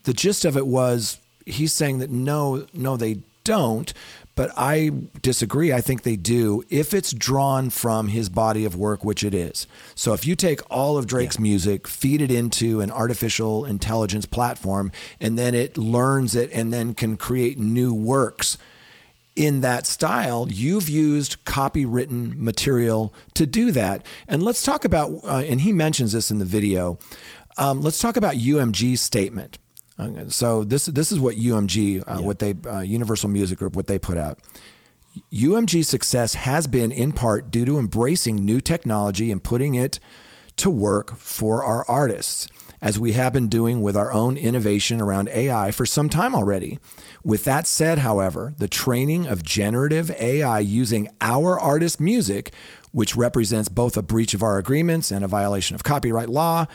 the 0.03 0.13
gist 0.13 0.43
of 0.43 0.57
it 0.57 0.65
was 0.65 1.19
he's 1.45 1.71
saying 1.71 1.99
that 1.99 2.09
no, 2.09 2.65
no, 2.73 2.97
they 2.97 3.21
don't. 3.43 3.93
But 4.35 4.51
I 4.55 4.91
disagree. 5.21 5.73
I 5.73 5.81
think 5.81 6.03
they 6.03 6.15
do 6.15 6.63
if 6.69 6.93
it's 6.93 7.11
drawn 7.11 7.69
from 7.69 8.07
his 8.07 8.29
body 8.29 8.65
of 8.65 8.75
work, 8.75 9.03
which 9.03 9.23
it 9.23 9.33
is. 9.33 9.67
So 9.93 10.13
if 10.13 10.25
you 10.25 10.35
take 10.35 10.61
all 10.71 10.97
of 10.97 11.05
Drake's 11.05 11.37
music, 11.37 11.87
feed 11.87 12.21
it 12.21 12.31
into 12.31 12.79
an 12.81 12.91
artificial 12.91 13.65
intelligence 13.65 14.25
platform, 14.25 14.91
and 15.19 15.37
then 15.37 15.53
it 15.53 15.77
learns 15.77 16.35
it 16.35 16.49
and 16.53 16.71
then 16.71 16.93
can 16.93 17.17
create 17.17 17.59
new 17.59 17.93
works 17.93 18.57
in 19.35 19.61
that 19.61 19.85
style, 19.87 20.47
you've 20.49 20.89
used 20.89 21.43
copywritten 21.45 22.35
material 22.35 23.13
to 23.33 23.45
do 23.45 23.71
that. 23.71 24.05
And 24.27 24.43
let's 24.43 24.63
talk 24.63 24.85
about, 24.85 25.11
uh, 25.23 25.43
and 25.47 25.61
he 25.61 25.71
mentions 25.71 26.11
this 26.11 26.31
in 26.31 26.39
the 26.39 26.45
video. 26.45 26.99
Um, 27.57 27.81
let's 27.81 27.99
talk 27.99 28.17
about 28.17 28.35
UMG's 28.35 29.01
statement. 29.01 29.57
So 30.29 30.63
this 30.63 30.85
this 30.85 31.11
is 31.11 31.19
what 31.19 31.35
UMG, 31.35 32.03
uh, 32.05 32.21
what 32.21 32.39
they 32.39 32.55
uh, 32.65 32.81
Universal 32.81 33.29
Music 33.29 33.59
Group, 33.59 33.75
what 33.75 33.87
they 33.87 33.99
put 33.99 34.17
out. 34.17 34.39
UMG's 35.33 35.89
success 35.89 36.35
has 36.35 36.67
been 36.67 36.91
in 36.91 37.11
part 37.11 37.51
due 37.51 37.65
to 37.65 37.77
embracing 37.77 38.45
new 38.45 38.61
technology 38.61 39.31
and 39.31 39.43
putting 39.43 39.75
it 39.75 39.99
to 40.57 40.69
work 40.69 41.17
for 41.17 41.63
our 41.63 41.85
artists, 41.89 42.47
as 42.81 42.97
we 42.97 43.13
have 43.13 43.33
been 43.33 43.49
doing 43.49 43.81
with 43.81 43.97
our 43.97 44.11
own 44.11 44.37
innovation 44.37 45.01
around 45.01 45.27
AI 45.29 45.71
for 45.71 45.85
some 45.85 46.09
time 46.09 46.33
already. 46.33 46.79
With 47.23 47.43
that 47.43 47.67
said, 47.67 47.99
however, 47.99 48.53
the 48.57 48.67
training 48.67 49.27
of 49.27 49.43
generative 49.43 50.11
AI 50.11 50.59
using 50.59 51.09
our 51.19 51.59
artist 51.59 51.99
music, 51.99 52.53
which 52.91 53.15
represents 53.15 53.69
both 53.69 53.97
a 53.97 54.01
breach 54.01 54.33
of 54.33 54.43
our 54.43 54.57
agreements 54.57 55.11
and 55.11 55.23
a 55.23 55.27
violation 55.27 55.75
of 55.75 55.83
copyright 55.83 56.29
law, 56.29 56.67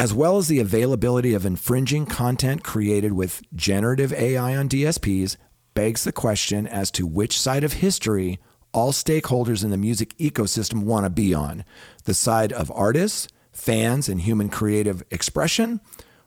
as 0.00 0.14
well 0.14 0.38
as 0.38 0.48
the 0.48 0.60
availability 0.60 1.34
of 1.34 1.44
infringing 1.44 2.06
content 2.06 2.64
created 2.64 3.12
with 3.12 3.42
generative 3.54 4.14
AI 4.14 4.56
on 4.56 4.66
DSPs, 4.66 5.36
begs 5.74 6.04
the 6.04 6.10
question 6.10 6.66
as 6.66 6.90
to 6.90 7.06
which 7.06 7.38
side 7.38 7.62
of 7.62 7.74
history 7.74 8.38
all 8.72 8.92
stakeholders 8.92 9.62
in 9.62 9.68
the 9.68 9.76
music 9.76 10.16
ecosystem 10.16 10.84
want 10.84 11.04
to 11.04 11.10
be 11.10 11.34
on 11.34 11.66
the 12.04 12.14
side 12.14 12.50
of 12.50 12.72
artists, 12.74 13.28
fans, 13.52 14.08
and 14.08 14.22
human 14.22 14.48
creative 14.48 15.02
expression, 15.10 15.82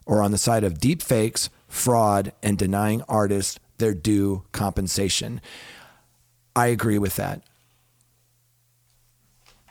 or 0.06 0.22
on 0.22 0.30
the 0.30 0.38
side 0.38 0.64
of 0.64 0.80
deep 0.80 1.02
fakes, 1.02 1.50
fraud, 1.68 2.32
and 2.44 2.60
denying 2.60 3.02
artists 3.10 3.60
their 3.80 3.96
due 3.96 4.44
compensation. 4.52 5.42
I 6.56 6.68
agree 6.68 7.00
with 7.00 7.16
that. 7.16 7.42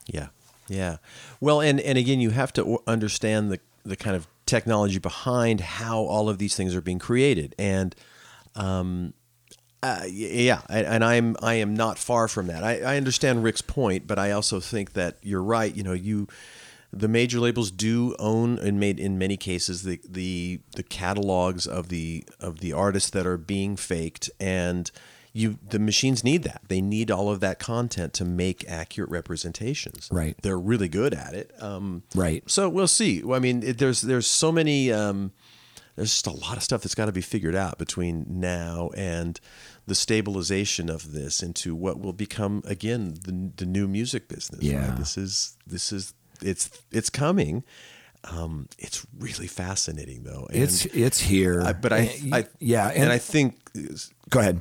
Yeah, 0.08 0.30
yeah. 0.66 0.96
Well, 1.40 1.60
and 1.60 1.78
and 1.78 1.96
again, 1.96 2.18
you 2.18 2.30
have 2.30 2.52
to 2.54 2.80
understand 2.88 3.52
the 3.52 3.60
the 3.84 3.96
kind 3.96 4.16
of 4.16 4.26
technology 4.46 4.98
behind 4.98 5.60
how 5.60 6.00
all 6.00 6.28
of 6.28 6.38
these 6.38 6.56
things 6.56 6.74
are 6.74 6.80
being 6.80 6.98
created, 6.98 7.54
and 7.58 7.94
um, 8.54 9.14
uh, 9.82 10.02
yeah, 10.08 10.60
and 10.68 11.04
I'm 11.04 11.36
I 11.42 11.54
am 11.54 11.74
not 11.74 11.98
far 11.98 12.28
from 12.28 12.46
that. 12.46 12.62
I, 12.62 12.80
I 12.80 12.96
understand 12.96 13.42
Rick's 13.42 13.62
point, 13.62 14.06
but 14.06 14.18
I 14.18 14.30
also 14.30 14.60
think 14.60 14.92
that 14.92 15.16
you're 15.22 15.42
right. 15.42 15.74
You 15.74 15.82
know, 15.82 15.92
you 15.92 16.28
the 16.92 17.08
major 17.08 17.40
labels 17.40 17.70
do 17.70 18.14
own 18.18 18.58
and 18.58 18.78
made 18.78 19.00
in 19.00 19.18
many 19.18 19.36
cases 19.36 19.82
the 19.82 20.00
the 20.08 20.60
the 20.76 20.82
catalogs 20.82 21.66
of 21.66 21.88
the 21.88 22.24
of 22.38 22.60
the 22.60 22.72
artists 22.72 23.10
that 23.10 23.26
are 23.26 23.38
being 23.38 23.76
faked 23.76 24.30
and 24.38 24.90
you 25.34 25.58
the 25.66 25.78
machines 25.78 26.22
need 26.22 26.42
that 26.42 26.60
they 26.68 26.80
need 26.80 27.10
all 27.10 27.30
of 27.30 27.40
that 27.40 27.58
content 27.58 28.12
to 28.12 28.24
make 28.24 28.64
accurate 28.68 29.10
representations 29.10 30.08
Right. 30.12 30.36
they're 30.42 30.58
really 30.58 30.88
good 30.88 31.14
at 31.14 31.34
it 31.34 31.50
um, 31.62 32.02
Right. 32.14 32.42
so 32.50 32.68
we'll 32.68 32.86
see 32.88 33.22
i 33.32 33.38
mean 33.38 33.62
it, 33.62 33.78
there's 33.78 34.02
there's 34.02 34.26
so 34.26 34.52
many 34.52 34.92
um, 34.92 35.32
there's 35.96 36.10
just 36.10 36.26
a 36.26 36.32
lot 36.32 36.56
of 36.56 36.62
stuff 36.62 36.82
that's 36.82 36.94
got 36.94 37.06
to 37.06 37.12
be 37.12 37.20
figured 37.20 37.54
out 37.54 37.78
between 37.78 38.24
now 38.28 38.90
and 38.96 39.40
the 39.86 39.94
stabilization 39.94 40.88
of 40.88 41.12
this 41.12 41.42
into 41.42 41.74
what 41.74 41.98
will 42.00 42.12
become 42.12 42.62
again 42.66 43.14
the, 43.24 43.50
the 43.56 43.66
new 43.66 43.88
music 43.88 44.28
business 44.28 44.62
Yeah. 44.62 44.88
right? 44.88 44.98
this 44.98 45.16
is 45.16 45.56
this 45.66 45.92
is 45.92 46.12
it's 46.42 46.70
it's 46.90 47.08
coming 47.10 47.64
um, 48.24 48.68
it's 48.78 49.04
really 49.18 49.48
fascinating 49.48 50.22
though 50.24 50.46
and 50.50 50.62
It's 50.62 50.84
it's 50.86 51.18
here. 51.20 51.60
I, 51.62 51.72
but 51.72 51.92
I, 51.92 52.14
I 52.32 52.46
yeah, 52.60 52.86
and, 52.88 53.04
and, 53.04 53.12
I 53.12 53.18
think 53.18 53.56
go 54.30 54.38
ahead. 54.38 54.60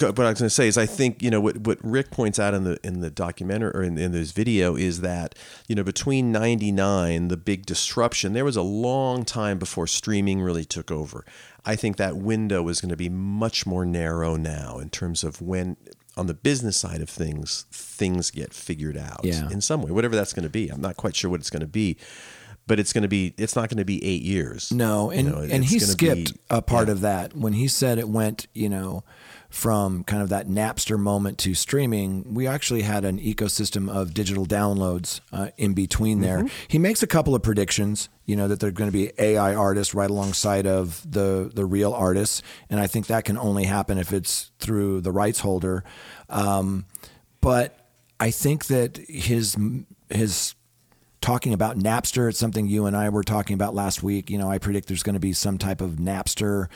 What 0.00 0.18
I 0.18 0.30
was 0.30 0.38
going 0.40 0.46
to 0.46 0.50
say 0.50 0.68
is 0.68 0.76
I 0.78 0.86
think 0.86 1.22
you 1.22 1.30
know 1.30 1.40
what 1.40 1.58
what 1.58 1.78
Rick 1.82 2.10
points 2.10 2.38
out 2.38 2.54
in 2.54 2.64
the 2.64 2.78
in 2.84 3.00
the 3.00 3.10
documentary 3.10 3.70
or 3.74 3.82
in, 3.82 3.96
in 3.98 4.12
this 4.12 4.32
video 4.32 4.76
is 4.76 5.00
that 5.00 5.34
you 5.68 5.74
know 5.74 5.82
between 5.84 6.32
99 6.32 7.28
the 7.28 7.36
big 7.36 7.66
disruption 7.66 8.32
there 8.32 8.44
was 8.44 8.56
a 8.56 8.62
long 8.62 9.24
time 9.24 9.58
before 9.58 9.86
streaming 9.86 10.40
really 10.40 10.64
took 10.64 10.90
over 10.90 11.24
I 11.64 11.76
think 11.76 11.96
that 11.96 12.16
window 12.16 12.66
is 12.68 12.80
going 12.80 12.90
to 12.90 12.96
be 12.96 13.08
much 13.08 13.66
more 13.66 13.84
narrow 13.84 14.36
now 14.36 14.78
in 14.78 14.90
terms 14.90 15.24
of 15.24 15.40
when 15.42 15.76
on 16.16 16.26
the 16.26 16.34
business 16.34 16.76
side 16.76 17.00
of 17.00 17.08
things 17.10 17.66
things 17.70 18.30
get 18.30 18.52
figured 18.54 18.96
out 18.96 19.20
Yeah. 19.24 19.48
in 19.50 19.60
some 19.60 19.82
way 19.82 19.90
whatever 19.90 20.14
that's 20.16 20.32
going 20.32 20.44
to 20.44 20.50
be 20.50 20.68
I'm 20.68 20.80
not 20.80 20.96
quite 20.96 21.14
sure 21.16 21.30
what 21.30 21.40
it's 21.40 21.50
going 21.50 21.60
to 21.60 21.66
be 21.66 21.96
but 22.68 22.80
it's 22.80 22.92
going 22.92 23.02
to 23.02 23.08
be 23.08 23.32
it's 23.38 23.54
not 23.54 23.68
going 23.68 23.78
to 23.78 23.84
be 23.84 24.04
eight 24.04 24.22
years. 24.22 24.72
No, 24.72 25.08
and 25.12 25.28
You 25.28 25.32
know, 25.34 25.40
and 25.42 25.64
he 25.64 25.78
skipped 25.78 26.34
be- 26.34 26.40
a 26.50 26.60
part 26.60 26.88
yeah. 26.88 26.92
of 26.94 27.00
that 27.02 27.36
when 27.36 27.52
he 27.52 27.68
said 27.68 27.96
it 27.98 28.08
went, 28.08 28.48
you 28.54 28.68
know, 28.68 29.04
from 29.50 30.04
kind 30.04 30.22
of 30.22 30.28
that 30.28 30.48
Napster 30.48 30.98
moment 30.98 31.38
to 31.38 31.54
streaming. 31.54 32.34
We 32.34 32.46
actually 32.46 32.82
had 32.82 33.04
an 33.04 33.18
ecosystem 33.18 33.90
of 33.90 34.14
digital 34.14 34.46
downloads 34.46 35.20
uh, 35.32 35.48
in 35.56 35.74
between 35.74 36.20
there. 36.20 36.38
Mm-hmm. 36.38 36.46
He 36.68 36.78
makes 36.78 37.02
a 37.02 37.06
couple 37.06 37.34
of 37.34 37.42
predictions, 37.42 38.08
you 38.24 38.36
know, 38.36 38.48
that 38.48 38.60
they're 38.60 38.70
going 38.70 38.90
to 38.90 38.96
be 38.96 39.12
AI 39.18 39.54
artists 39.54 39.94
right 39.94 40.10
alongside 40.10 40.66
of 40.66 41.08
the 41.10 41.50
the 41.52 41.64
real 41.64 41.92
artists, 41.92 42.42
and 42.68 42.80
I 42.80 42.86
think 42.86 43.06
that 43.06 43.24
can 43.24 43.38
only 43.38 43.64
happen 43.64 43.98
if 43.98 44.12
it's 44.12 44.50
through 44.58 45.00
the 45.00 45.12
rights 45.12 45.40
holder. 45.40 45.84
Um, 46.28 46.86
but 47.40 47.90
I 48.18 48.30
think 48.30 48.66
that 48.66 48.98
his 49.08 49.56
his 50.10 50.54
talking 51.20 51.52
about 51.52 51.76
Napster. 51.76 52.28
It's 52.28 52.38
something 52.38 52.68
you 52.68 52.86
and 52.86 52.96
I 52.96 53.08
were 53.08 53.24
talking 53.24 53.54
about 53.54 53.74
last 53.74 54.00
week. 54.02 54.30
You 54.30 54.38
know, 54.38 54.48
I 54.48 54.58
predict 54.58 54.86
there's 54.86 55.02
going 55.02 55.14
to 55.14 55.20
be 55.20 55.32
some 55.32 55.58
type 55.58 55.80
of 55.80 55.92
Napster, 55.92 56.68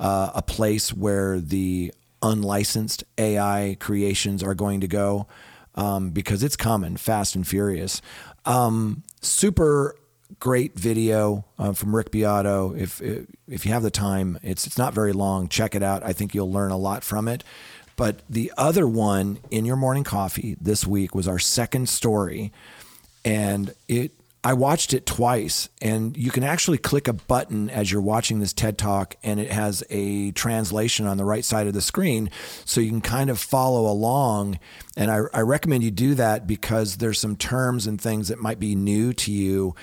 uh, 0.00 0.30
a 0.34 0.42
place 0.42 0.94
where 0.94 1.38
the 1.40 1.92
unlicensed 2.22 3.04
AI 3.16 3.76
creations 3.80 4.42
are 4.42 4.54
going 4.54 4.80
to 4.80 4.88
go 4.88 5.26
um, 5.74 6.10
because 6.10 6.42
it's 6.42 6.56
coming 6.56 6.96
fast 6.96 7.34
and 7.34 7.46
furious. 7.46 8.02
Um, 8.44 9.02
super 9.20 9.96
great 10.40 10.78
video 10.78 11.44
uh, 11.58 11.72
from 11.72 11.94
Rick 11.94 12.10
Beato. 12.10 12.74
If 12.74 13.00
if 13.00 13.64
you 13.64 13.72
have 13.72 13.82
the 13.82 13.90
time, 13.90 14.38
it's 14.42 14.66
it's 14.66 14.78
not 14.78 14.94
very 14.94 15.12
long. 15.12 15.48
Check 15.48 15.74
it 15.74 15.82
out. 15.82 16.02
I 16.02 16.12
think 16.12 16.34
you'll 16.34 16.52
learn 16.52 16.70
a 16.70 16.76
lot 16.76 17.04
from 17.04 17.28
it. 17.28 17.44
But 17.96 18.20
the 18.30 18.52
other 18.56 18.86
one 18.86 19.40
in 19.50 19.64
your 19.64 19.74
morning 19.74 20.04
coffee 20.04 20.56
this 20.60 20.86
week 20.86 21.16
was 21.16 21.26
our 21.26 21.40
second 21.40 21.88
story 21.88 22.52
and 23.24 23.74
it 23.88 24.12
I 24.44 24.52
watched 24.52 24.94
it 24.94 25.04
twice 25.04 25.68
and 25.82 26.16
you 26.16 26.30
can 26.30 26.44
actually 26.44 26.78
click 26.78 27.08
a 27.08 27.12
button 27.12 27.68
as 27.70 27.90
you're 27.90 28.00
watching 28.00 28.38
this 28.38 28.52
TED 28.52 28.78
Talk 28.78 29.16
and 29.22 29.40
it 29.40 29.50
has 29.50 29.82
a 29.90 30.30
translation 30.30 31.06
on 31.06 31.16
the 31.16 31.24
right 31.24 31.44
side 31.44 31.66
of 31.66 31.74
the 31.74 31.80
screen 31.80 32.30
so 32.64 32.80
you 32.80 32.88
can 32.88 33.00
kind 33.00 33.30
of 33.30 33.38
follow 33.38 33.90
along. 33.90 34.58
And 34.96 35.10
I, 35.10 35.22
I 35.34 35.40
recommend 35.40 35.82
you 35.82 35.90
do 35.90 36.14
that 36.14 36.46
because 36.46 36.98
there's 36.98 37.18
some 37.18 37.36
terms 37.36 37.86
and 37.86 38.00
things 38.00 38.28
that 38.28 38.38
might 38.38 38.60
be 38.60 38.74
new 38.74 39.12
to 39.14 39.32
you 39.32 39.74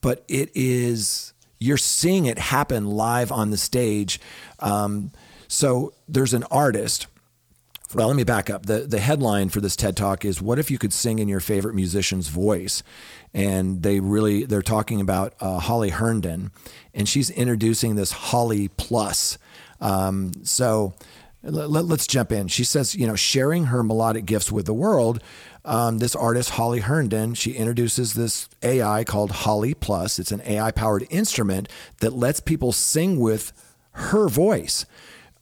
but 0.00 0.24
it 0.28 0.50
is 0.54 1.32
you're 1.58 1.76
seeing 1.76 2.26
it 2.26 2.38
happen 2.38 2.86
live 2.86 3.32
on 3.32 3.50
the 3.50 3.56
stage. 3.56 4.20
Um, 4.60 5.10
so 5.48 5.92
there's 6.08 6.34
an 6.34 6.44
artist 6.44 7.06
well, 7.94 8.08
let 8.08 8.16
me 8.16 8.24
back 8.24 8.50
up. 8.50 8.66
The 8.66 8.80
the 8.80 9.00
headline 9.00 9.48
for 9.48 9.60
this 9.60 9.76
TED 9.76 9.96
Talk 9.96 10.24
is 10.24 10.42
what 10.42 10.58
if 10.58 10.70
you 10.70 10.78
could 10.78 10.92
sing 10.92 11.18
in 11.18 11.28
your 11.28 11.40
favorite 11.40 11.74
musician's 11.74 12.28
voice? 12.28 12.82
And 13.32 13.82
they 13.82 14.00
really 14.00 14.44
they're 14.44 14.62
talking 14.62 15.00
about 15.00 15.34
uh, 15.40 15.58
Holly 15.58 15.90
Herndon, 15.90 16.50
and 16.92 17.08
she's 17.08 17.30
introducing 17.30 17.96
this 17.96 18.12
Holly 18.12 18.68
Plus. 18.68 19.38
Um, 19.80 20.32
so 20.42 20.94
let, 21.42 21.90
us 21.90 22.06
jump 22.06 22.32
in. 22.32 22.48
She 22.48 22.64
says, 22.64 22.94
you 22.94 23.06
know, 23.06 23.14
sharing 23.14 23.66
her 23.66 23.82
melodic 23.82 24.26
gifts 24.26 24.50
with 24.50 24.66
the 24.66 24.74
world. 24.74 25.22
Um, 25.64 25.98
this 25.98 26.16
artist 26.16 26.50
Holly 26.50 26.80
Herndon, 26.80 27.34
she 27.34 27.52
introduces 27.52 28.14
this 28.14 28.48
AI 28.62 29.04
called 29.04 29.30
Holly 29.30 29.74
Plus. 29.74 30.18
It's 30.18 30.32
an 30.32 30.42
AI 30.44 30.72
powered 30.72 31.06
instrument 31.10 31.68
that 32.00 32.12
lets 32.12 32.40
people 32.40 32.72
sing 32.72 33.20
with 33.20 33.52
her 33.92 34.28
voice 34.28 34.84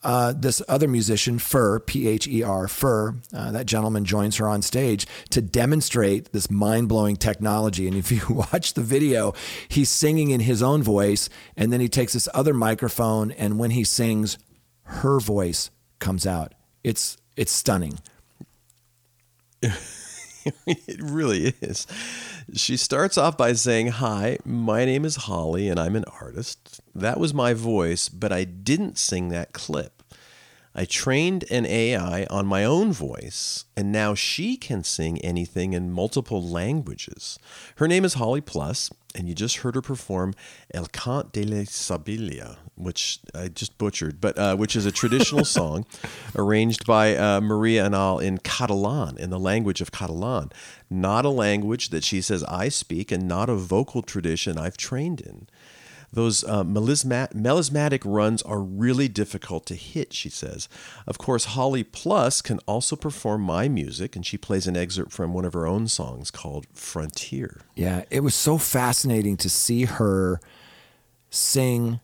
uh, 0.07 0.33
this 0.33 0.62
other 0.69 0.87
musician, 0.87 1.37
Pher, 1.37 1.85
P 1.85 2.07
H 2.07 2.29
E 2.29 2.40
R, 2.40 2.69
Pher, 2.69 3.16
uh, 3.35 3.51
that 3.51 3.66
gentleman 3.66 4.05
joins 4.05 4.37
her 4.37 4.49
on 4.49 4.62
stage 4.62 5.05
to 5.31 5.42
demonstrate 5.42 6.33
this 6.33 6.49
mind 6.49 6.88
blowing 6.88 7.16
technology. 7.16 7.88
And 7.88 7.97
if 7.97 8.12
you 8.12 8.23
watch 8.53 8.75
the 8.75 8.83
video, 8.83 9.35
he's 9.66 9.88
singing 9.88 10.31
in 10.31 10.40
his 10.40 10.62
own 10.62 10.81
voice, 10.81 11.29
and 11.57 11.73
then 11.73 11.81
he 11.81 11.88
takes 11.88 12.12
this 12.12 12.29
other 12.33 12.55
microphone, 12.55 13.33
and 13.33 13.59
when 13.59 13.73
he 13.73 13.83
sings, 13.83 14.38
her 14.85 15.19
voice 15.19 15.71
comes 15.99 16.25
out. 16.25 16.55
It's 16.85 17.16
it's 17.37 17.51
stunning. 17.51 17.99
it 19.61 21.01
really 21.03 21.55
is. 21.61 21.85
She 22.55 22.77
starts 22.77 23.19
off 23.19 23.37
by 23.37 23.55
saying, 23.55 23.88
Hi, 23.88 24.38
my 24.45 24.85
name 24.85 25.05
is 25.05 25.16
Holly 25.16 25.69
and 25.69 25.81
I'm 25.81 25.97
an 25.97 26.05
artist. 26.21 26.81
That 26.95 27.19
was 27.19 27.35
my 27.35 27.55
voice, 27.55 28.09
but 28.09 28.31
I 28.31 28.45
didn't 28.45 28.99
sing 28.99 29.31
that 29.31 29.53
clip. 29.53 29.95
I 30.79 30.85
trained 30.85 31.47
an 31.51 31.65
AI 31.65 32.27
on 32.29 32.47
my 32.47 32.62
own 32.62 32.93
voice, 32.93 33.65
and 33.79 33.91
now 33.91 34.15
she 34.15 34.59
can 34.59 34.85
sing 34.85 35.19
anything 35.21 35.73
in 35.73 35.91
multiple 35.91 36.47
languages. 36.47 37.39
Her 37.77 37.89
name 37.89 38.05
is 38.05 38.15
Holly 38.15 38.43
Plus, 38.43 38.91
and 39.15 39.27
you 39.27 39.35
just 39.35 39.59
heard 39.59 39.75
her 39.75 39.81
perform 39.81 40.35
El 40.75 40.85
Cant 40.89 41.33
de 41.33 41.45
la 41.45 41.65
Sibilla, 41.65 42.59
which 42.75 43.21
I 43.35 43.49
just 43.49 43.79
butchered, 43.79 44.21
but 44.21 44.37
uh, 44.37 44.55
which 44.55 44.77
is 44.77 44.85
a 44.85 44.93
traditional 44.93 45.45
song 45.57 45.87
arranged 46.35 46.85
by 46.85 47.17
uh, 47.17 47.41
Maria 47.41 47.89
Arnal 47.89 48.23
in 48.23 48.37
Catalan, 48.37 49.17
in 49.17 49.31
the 49.31 49.41
language 49.41 49.81
of 49.81 49.93
Catalan. 49.93 50.51
Not 50.91 51.25
a 51.25 51.31
language 51.31 51.89
that 51.89 52.05
she 52.05 52.21
says 52.21 52.45
I 52.45 52.69
speak, 52.69 53.11
and 53.11 53.27
not 53.27 53.49
a 53.49 53.55
vocal 53.55 54.03
tradition 54.03 54.59
I've 54.59 54.77
trained 54.77 55.23
in. 55.23 55.49
Those 56.12 56.45
uh, 56.45 56.64
melisma- 56.64 57.33
melismatic 57.35 58.03
runs 58.05 58.42
are 58.42 58.61
really 58.61 59.09
difficult 59.09 59.66
to 59.66 59.75
hit, 59.75 60.12
she 60.12 60.29
says. 60.29 60.69
Of 61.07 61.19
course, 61.19 61.47
Holly 61.47 61.85
Plus 61.85 62.42
can 62.42 62.59
also 62.66 62.97
perform 62.97 63.42
my 63.42 63.69
music, 63.69 64.16
and 64.16 64.25
she 64.25 64.38
plays 64.38 64.66
an 64.66 64.77
excerpt 64.77 65.12
from 65.12 65.33
one 65.33 65.45
of 65.45 65.53
her 65.53 65.66
own 65.66 65.88
songs 65.88 66.31
called 66.31 66.66
Frontier. 66.73 67.62
Yeah, 67.75 68.05
it 68.11 68.21
was 68.21 68.35
so 68.35 68.59
fascinating 68.59 69.37
to 69.38 69.51
see 69.51 69.85
her 69.85 70.40
sing 71.31 72.01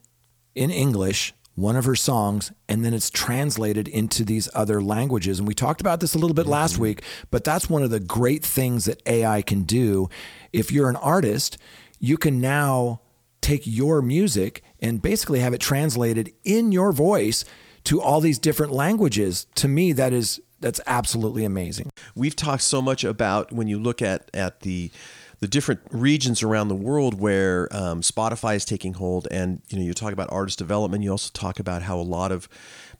in 0.54 0.70
English 0.70 1.34
one 1.54 1.76
of 1.76 1.84
her 1.84 1.94
songs 1.94 2.50
and 2.68 2.84
then 2.84 2.94
it's 2.94 3.10
translated 3.10 3.86
into 3.86 4.24
these 4.24 4.48
other 4.54 4.80
languages 4.80 5.38
and 5.38 5.46
we 5.46 5.54
talked 5.54 5.80
about 5.80 6.00
this 6.00 6.14
a 6.14 6.18
little 6.18 6.34
bit 6.34 6.46
last 6.46 6.78
week 6.78 7.02
but 7.30 7.44
that's 7.44 7.68
one 7.68 7.82
of 7.82 7.90
the 7.90 8.00
great 8.00 8.42
things 8.42 8.86
that 8.86 9.02
AI 9.06 9.42
can 9.42 9.62
do 9.62 10.08
if 10.52 10.72
you're 10.72 10.88
an 10.88 10.96
artist 10.96 11.58
you 12.00 12.16
can 12.16 12.40
now 12.40 13.00
take 13.42 13.66
your 13.66 14.00
music 14.00 14.62
and 14.80 15.02
basically 15.02 15.40
have 15.40 15.52
it 15.52 15.60
translated 15.60 16.32
in 16.44 16.72
your 16.72 16.92
voice 16.92 17.44
to 17.84 18.00
all 18.00 18.20
these 18.20 18.38
different 18.38 18.72
languages 18.72 19.46
to 19.54 19.68
me 19.68 19.92
that 19.92 20.12
is 20.14 20.40
that's 20.60 20.80
absolutely 20.86 21.44
amazing 21.44 21.90
We've 22.14 22.36
talked 22.36 22.62
so 22.62 22.82
much 22.82 23.04
about 23.04 23.52
when 23.52 23.68
you 23.68 23.78
look 23.78 24.02
at 24.02 24.30
at 24.34 24.60
the 24.60 24.90
the 25.40 25.48
different 25.48 25.80
regions 25.90 26.40
around 26.44 26.68
the 26.68 26.76
world 26.76 27.18
where 27.18 27.68
um, 27.74 28.00
Spotify 28.00 28.54
is 28.54 28.64
taking 28.64 28.94
hold, 28.94 29.26
and 29.32 29.60
you 29.68 29.76
know 29.76 29.84
you 29.84 29.92
talk 29.92 30.12
about 30.12 30.30
artist 30.30 30.56
development. 30.56 31.02
You 31.02 31.10
also 31.10 31.30
talk 31.34 31.58
about 31.58 31.82
how 31.82 31.98
a 31.98 32.02
lot 32.02 32.30
of 32.30 32.48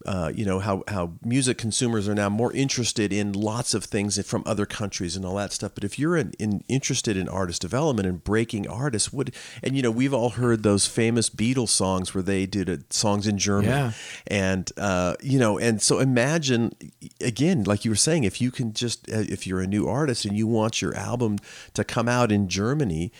uh, 0.06 0.32
you 0.34 0.44
know 0.44 0.58
how 0.58 0.82
how 0.88 1.12
music 1.24 1.58
consumers 1.58 2.08
are 2.08 2.14
now 2.14 2.28
more 2.28 2.52
interested 2.52 3.12
in 3.12 3.32
lots 3.32 3.74
of 3.74 3.84
things 3.84 4.20
from 4.26 4.42
other 4.46 4.66
countries 4.66 5.16
and 5.16 5.24
all 5.24 5.36
that 5.36 5.52
stuff. 5.52 5.72
But 5.74 5.84
if 5.84 5.98
you're 5.98 6.16
in, 6.16 6.32
in, 6.38 6.64
interested 6.68 7.16
in 7.16 7.28
artist 7.28 7.60
development 7.62 8.08
and 8.08 8.22
breaking 8.22 8.68
artists, 8.68 9.12
would 9.12 9.34
and 9.62 9.76
you 9.76 9.82
know 9.82 9.90
we've 9.90 10.14
all 10.14 10.30
heard 10.30 10.62
those 10.62 10.86
famous 10.86 11.30
Beatles 11.30 11.68
songs 11.68 12.14
where 12.14 12.22
they 12.22 12.46
did 12.46 12.68
uh, 12.68 12.76
songs 12.90 13.26
in 13.26 13.38
German, 13.38 13.70
Yeah. 13.70 13.92
and 14.26 14.70
uh, 14.76 15.14
you 15.22 15.38
know, 15.38 15.58
and 15.58 15.80
so 15.80 15.98
imagine 15.98 16.72
again, 17.20 17.64
like 17.64 17.84
you 17.84 17.90
were 17.90 17.96
saying, 17.96 18.24
if 18.24 18.40
you 18.40 18.50
can 18.50 18.72
just 18.72 19.10
uh, 19.10 19.18
if 19.28 19.46
you're 19.46 19.60
a 19.60 19.66
new 19.66 19.88
artist 19.88 20.24
and 20.24 20.36
you 20.36 20.46
want 20.46 20.82
your 20.82 20.94
album 20.96 21.38
to 21.74 21.84
come 21.84 22.08
out 22.08 22.32
in 22.32 22.48
Germany 22.48 23.12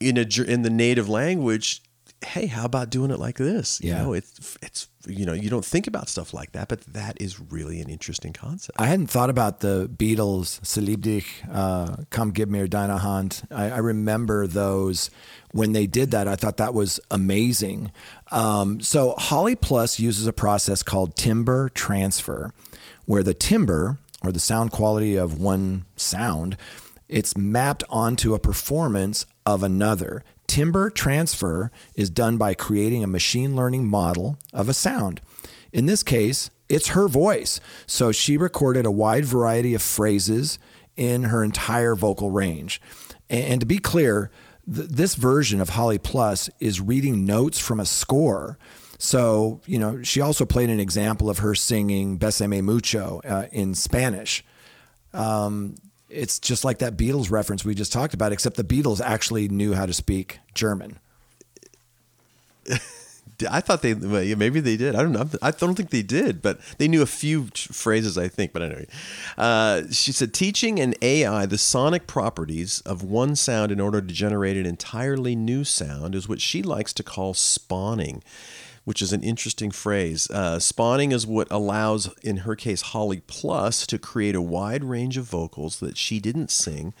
in 0.00 0.16
a 0.16 0.26
in 0.42 0.62
the 0.62 0.70
native 0.70 1.08
language, 1.08 1.82
hey, 2.24 2.46
how 2.46 2.64
about 2.64 2.90
doing 2.90 3.10
it 3.10 3.18
like 3.18 3.36
this? 3.36 3.80
Yeah. 3.82 3.98
You 3.98 4.02
know, 4.06 4.12
it's 4.14 4.58
it's 4.62 4.88
you 5.06 5.26
know, 5.26 5.32
you 5.32 5.50
don't 5.50 5.64
think 5.64 5.86
about 5.86 6.08
stuff 6.08 6.32
like 6.32 6.52
that, 6.52 6.68
but 6.68 6.80
that 6.92 7.20
is 7.20 7.40
really 7.40 7.80
an 7.80 7.88
interesting 7.88 8.32
concept. 8.32 8.78
I 8.80 8.86
hadn't 8.86 9.08
thought 9.08 9.30
about 9.30 9.60
the 9.60 9.88
Beatles, 9.94 10.64
Sie 10.64 10.80
liebt 10.80 11.02
dich, 11.02 11.42
uh, 11.52 11.96
Come 12.10 12.30
Give 12.30 12.48
Me 12.48 12.58
Your 12.58 12.68
Deine 12.68 12.98
Hand. 12.98 13.42
I, 13.50 13.70
I 13.70 13.78
remember 13.78 14.46
those 14.46 15.10
when 15.52 15.72
they 15.72 15.86
did 15.86 16.10
that. 16.12 16.28
I 16.28 16.36
thought 16.36 16.56
that 16.56 16.74
was 16.74 17.00
amazing. 17.10 17.92
Um, 18.30 18.80
so 18.80 19.14
Holly 19.18 19.56
Plus 19.56 19.98
uses 19.98 20.26
a 20.26 20.32
process 20.32 20.82
called 20.82 21.16
timbre 21.16 21.68
transfer, 21.70 22.52
where 23.04 23.22
the 23.22 23.34
timbre 23.34 23.98
or 24.22 24.32
the 24.32 24.40
sound 24.40 24.72
quality 24.72 25.16
of 25.16 25.38
one 25.38 25.84
sound, 25.96 26.56
it's 27.08 27.36
mapped 27.36 27.84
onto 27.90 28.34
a 28.34 28.38
performance 28.38 29.26
of 29.44 29.62
another. 29.62 30.24
Timbre 30.46 30.90
transfer 30.90 31.70
is 31.94 32.10
done 32.10 32.36
by 32.36 32.54
creating 32.54 33.02
a 33.02 33.08
machine 33.08 33.56
learning 33.56 33.86
model 33.86 34.38
of 34.52 34.68
a 34.68 34.74
sound. 34.74 35.20
In 35.72 35.86
this 35.86 36.02
case, 36.02 36.50
it's 36.68 36.88
her 36.88 37.08
voice. 37.08 37.60
So 37.86 38.12
she 38.12 38.36
recorded 38.36 38.86
a 38.86 38.90
wide 38.90 39.24
variety 39.24 39.74
of 39.74 39.82
phrases 39.82 40.58
in 40.96 41.24
her 41.24 41.42
entire 41.42 41.94
vocal 41.94 42.30
range. 42.30 42.80
And, 43.28 43.44
and 43.44 43.60
to 43.60 43.66
be 43.66 43.78
clear, 43.78 44.30
th- 44.72 44.88
this 44.88 45.14
version 45.14 45.60
of 45.60 45.70
Holly 45.70 45.98
Plus 45.98 46.48
is 46.60 46.80
reading 46.80 47.24
notes 47.24 47.58
from 47.58 47.80
a 47.80 47.86
score. 47.86 48.58
So, 48.98 49.60
you 49.66 49.78
know, 49.78 50.02
she 50.02 50.20
also 50.20 50.46
played 50.46 50.70
an 50.70 50.80
example 50.80 51.28
of 51.28 51.38
her 51.38 51.54
singing 51.54 52.18
Besame 52.18 52.62
Mucho 52.62 53.20
uh, 53.24 53.46
in 53.50 53.74
Spanish. 53.74 54.44
Um, 55.12 55.76
it's 56.14 56.38
just 56.38 56.64
like 56.64 56.78
that 56.78 56.96
Beatles 56.96 57.30
reference 57.30 57.64
we 57.64 57.74
just 57.74 57.92
talked 57.92 58.14
about, 58.14 58.32
except 58.32 58.56
the 58.56 58.64
Beatles 58.64 59.00
actually 59.00 59.48
knew 59.48 59.74
how 59.74 59.86
to 59.86 59.92
speak 59.92 60.38
German. 60.54 60.98
I 63.50 63.60
thought 63.60 63.82
they 63.82 63.94
well, 63.94 64.22
yeah, 64.22 64.36
maybe 64.36 64.60
they 64.60 64.76
did. 64.76 64.94
I 64.94 65.02
don't 65.02 65.12
know. 65.12 65.28
I 65.42 65.50
don't 65.50 65.74
think 65.74 65.90
they 65.90 66.02
did, 66.02 66.40
but 66.40 66.60
they 66.78 66.86
knew 66.86 67.02
a 67.02 67.06
few 67.06 67.48
phrases. 67.54 68.16
I 68.16 68.28
think, 68.28 68.52
but 68.52 68.62
anyway, 68.62 68.86
uh, 69.36 69.82
she 69.90 70.12
said 70.12 70.32
teaching 70.32 70.78
an 70.78 70.94
AI 71.02 71.44
the 71.46 71.58
sonic 71.58 72.06
properties 72.06 72.80
of 72.82 73.02
one 73.02 73.34
sound 73.34 73.72
in 73.72 73.80
order 73.80 74.00
to 74.00 74.14
generate 74.14 74.56
an 74.56 74.66
entirely 74.66 75.34
new 75.34 75.64
sound 75.64 76.14
is 76.14 76.28
what 76.28 76.40
she 76.40 76.62
likes 76.62 76.92
to 76.94 77.02
call 77.02 77.34
spawning. 77.34 78.22
Which 78.84 79.00
is 79.00 79.12
an 79.12 79.22
interesting 79.22 79.70
phrase. 79.70 80.30
Uh, 80.30 80.58
spawning 80.58 81.10
is 81.12 81.26
what 81.26 81.48
allows, 81.50 82.12
in 82.22 82.38
her 82.38 82.54
case, 82.54 82.82
Holly 82.82 83.22
Plus 83.26 83.86
to 83.86 83.98
create 83.98 84.34
a 84.34 84.42
wide 84.42 84.84
range 84.84 85.16
of 85.16 85.24
vocals 85.24 85.80
that 85.80 85.96
she 85.96 86.20
didn't 86.20 86.50
sing 86.50 86.92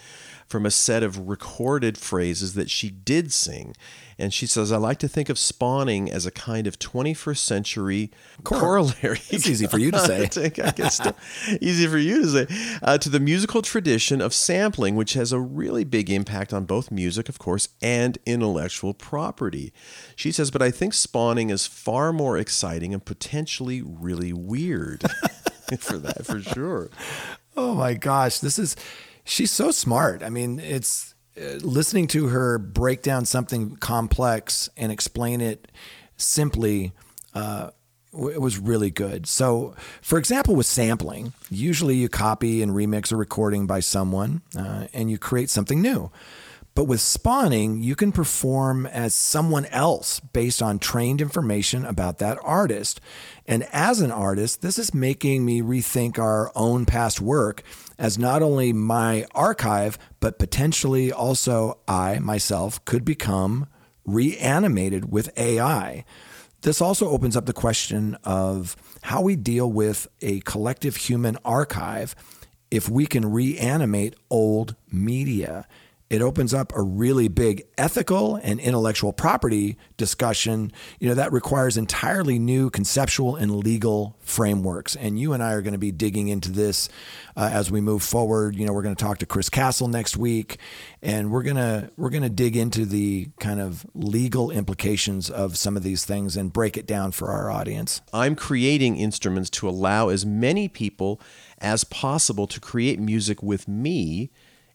from 0.54 0.64
a 0.64 0.70
set 0.70 1.02
of 1.02 1.26
recorded 1.26 1.98
phrases 1.98 2.54
that 2.54 2.70
she 2.70 2.88
did 2.88 3.32
sing. 3.32 3.74
And 4.20 4.32
she 4.32 4.46
says, 4.46 4.70
I 4.70 4.76
like 4.76 5.00
to 5.00 5.08
think 5.08 5.28
of 5.28 5.36
spawning 5.36 6.08
as 6.08 6.26
a 6.26 6.30
kind 6.30 6.68
of 6.68 6.78
21st 6.78 7.38
century 7.38 8.12
corollary. 8.44 9.18
It's 9.30 9.48
easy 9.48 9.66
for 9.66 9.78
you 9.78 9.90
to 9.90 9.98
say. 9.98 10.22
I 10.62 10.70
guess 10.70 11.00
easy 11.60 11.88
for 11.88 11.98
you 11.98 12.22
to 12.22 12.46
say. 12.46 12.78
Uh, 12.84 12.98
to 12.98 13.08
the 13.08 13.18
musical 13.18 13.62
tradition 13.62 14.20
of 14.20 14.32
sampling, 14.32 14.94
which 14.94 15.14
has 15.14 15.32
a 15.32 15.40
really 15.40 15.82
big 15.82 16.08
impact 16.08 16.52
on 16.52 16.66
both 16.66 16.92
music, 16.92 17.28
of 17.28 17.40
course, 17.40 17.70
and 17.82 18.16
intellectual 18.24 18.94
property. 18.94 19.72
She 20.14 20.30
says, 20.30 20.52
but 20.52 20.62
I 20.62 20.70
think 20.70 20.94
spawning 20.94 21.50
is 21.50 21.66
far 21.66 22.12
more 22.12 22.38
exciting 22.38 22.94
and 22.94 23.04
potentially 23.04 23.82
really 23.82 24.32
weird. 24.32 25.02
for 25.80 25.98
that, 25.98 26.24
for 26.24 26.40
sure. 26.40 26.90
Oh 27.56 27.74
my 27.74 27.94
gosh, 27.94 28.38
this 28.38 28.56
is 28.56 28.76
she's 29.24 29.50
so 29.50 29.70
smart. 29.70 30.22
I 30.22 30.30
mean, 30.30 30.58
it's 30.58 31.14
uh, 31.36 31.54
listening 31.62 32.06
to 32.08 32.28
her 32.28 32.58
break 32.58 33.02
down 33.02 33.24
something 33.24 33.76
complex 33.76 34.68
and 34.76 34.92
explain 34.92 35.40
it 35.40 35.70
simply. 36.16 36.92
Uh, 37.34 37.70
it 38.12 38.40
was 38.40 38.58
really 38.58 38.90
good. 38.90 39.26
So, 39.26 39.74
for 40.00 40.18
example, 40.18 40.54
with 40.54 40.66
sampling, 40.66 41.32
usually 41.50 41.96
you 41.96 42.08
copy 42.08 42.62
and 42.62 42.70
remix 42.70 43.10
a 43.10 43.16
recording 43.16 43.66
by 43.66 43.80
someone 43.80 44.42
uh, 44.56 44.86
and 44.92 45.10
you 45.10 45.18
create 45.18 45.50
something 45.50 45.82
new. 45.82 46.12
But 46.74 46.84
with 46.84 47.00
spawning, 47.00 47.82
you 47.82 47.94
can 47.94 48.10
perform 48.10 48.86
as 48.86 49.14
someone 49.14 49.66
else 49.66 50.18
based 50.18 50.60
on 50.60 50.80
trained 50.80 51.20
information 51.20 51.84
about 51.84 52.18
that 52.18 52.38
artist. 52.42 53.00
And 53.46 53.66
as 53.72 54.00
an 54.00 54.10
artist, 54.10 54.60
this 54.60 54.78
is 54.78 54.92
making 54.92 55.44
me 55.44 55.60
rethink 55.60 56.18
our 56.18 56.50
own 56.56 56.84
past 56.84 57.20
work 57.20 57.62
as 57.98 58.18
not 58.18 58.42
only 58.42 58.72
my 58.72 59.26
archive, 59.34 59.98
but 60.20 60.38
potentially 60.38 61.12
also 61.12 61.78
I 61.86 62.18
myself 62.18 62.84
could 62.84 63.04
become 63.04 63.66
reanimated 64.04 65.10
with 65.10 65.30
AI. 65.38 66.04
This 66.62 66.80
also 66.80 67.08
opens 67.08 67.36
up 67.36 67.46
the 67.46 67.52
question 67.52 68.16
of 68.24 68.76
how 69.02 69.20
we 69.20 69.36
deal 69.36 69.70
with 69.70 70.08
a 70.22 70.40
collective 70.40 70.96
human 70.96 71.36
archive 71.44 72.14
if 72.70 72.88
we 72.88 73.06
can 73.06 73.30
reanimate 73.30 74.14
old 74.30 74.74
media 74.90 75.66
it 76.10 76.20
opens 76.20 76.52
up 76.52 76.72
a 76.76 76.82
really 76.82 77.28
big 77.28 77.64
ethical 77.78 78.36
and 78.36 78.60
intellectual 78.60 79.12
property 79.12 79.76
discussion 79.96 80.70
you 81.00 81.08
know 81.08 81.14
that 81.14 81.32
requires 81.32 81.76
entirely 81.76 82.38
new 82.38 82.70
conceptual 82.70 83.36
and 83.36 83.56
legal 83.56 84.16
frameworks. 84.20 84.96
And 84.96 85.18
you 85.18 85.32
and 85.32 85.42
i 85.42 85.52
are 85.52 85.62
going 85.62 85.72
to 85.72 85.78
be 85.78 85.92
digging 85.92 86.28
into 86.28 86.50
this 86.50 86.88
uh, 87.36 87.50
as 87.52 87.70
we 87.70 87.80
move 87.80 88.02
forward. 88.02 88.56
You 88.56 88.66
know 88.66 88.72
we're 88.72 88.82
going 88.82 88.94
to 88.94 89.02
talk 89.02 89.18
to 89.18 89.26
chris 89.26 89.48
castle 89.48 89.88
next 89.88 90.16
week 90.16 90.58
and 91.02 91.30
we're 91.30 91.42
going 91.42 91.56
to 91.56 91.90
we're 91.96 92.10
going 92.10 92.22
to 92.22 92.28
dig 92.28 92.56
into 92.56 92.84
the 92.84 93.28
kind 93.40 93.60
of 93.60 93.86
legal 93.94 94.50
implications 94.50 95.30
of 95.30 95.56
some 95.56 95.76
of 95.76 95.82
these 95.82 96.04
things 96.04 96.36
and 96.36 96.52
break 96.52 96.76
it 96.76 96.86
down 96.86 97.12
for 97.12 97.30
our 97.30 97.50
audience. 97.50 98.00
I'm 98.12 98.36
creating 98.36 98.96
instruments 98.96 99.50
to 99.50 99.68
allow 99.68 100.08
as 100.08 100.24
many 100.24 100.68
people 100.68 101.20
as 101.58 101.84
possible 101.84 102.46
to 102.46 102.60
create 102.60 102.98
music 102.98 103.42
with 103.42 103.68
me 103.68 104.30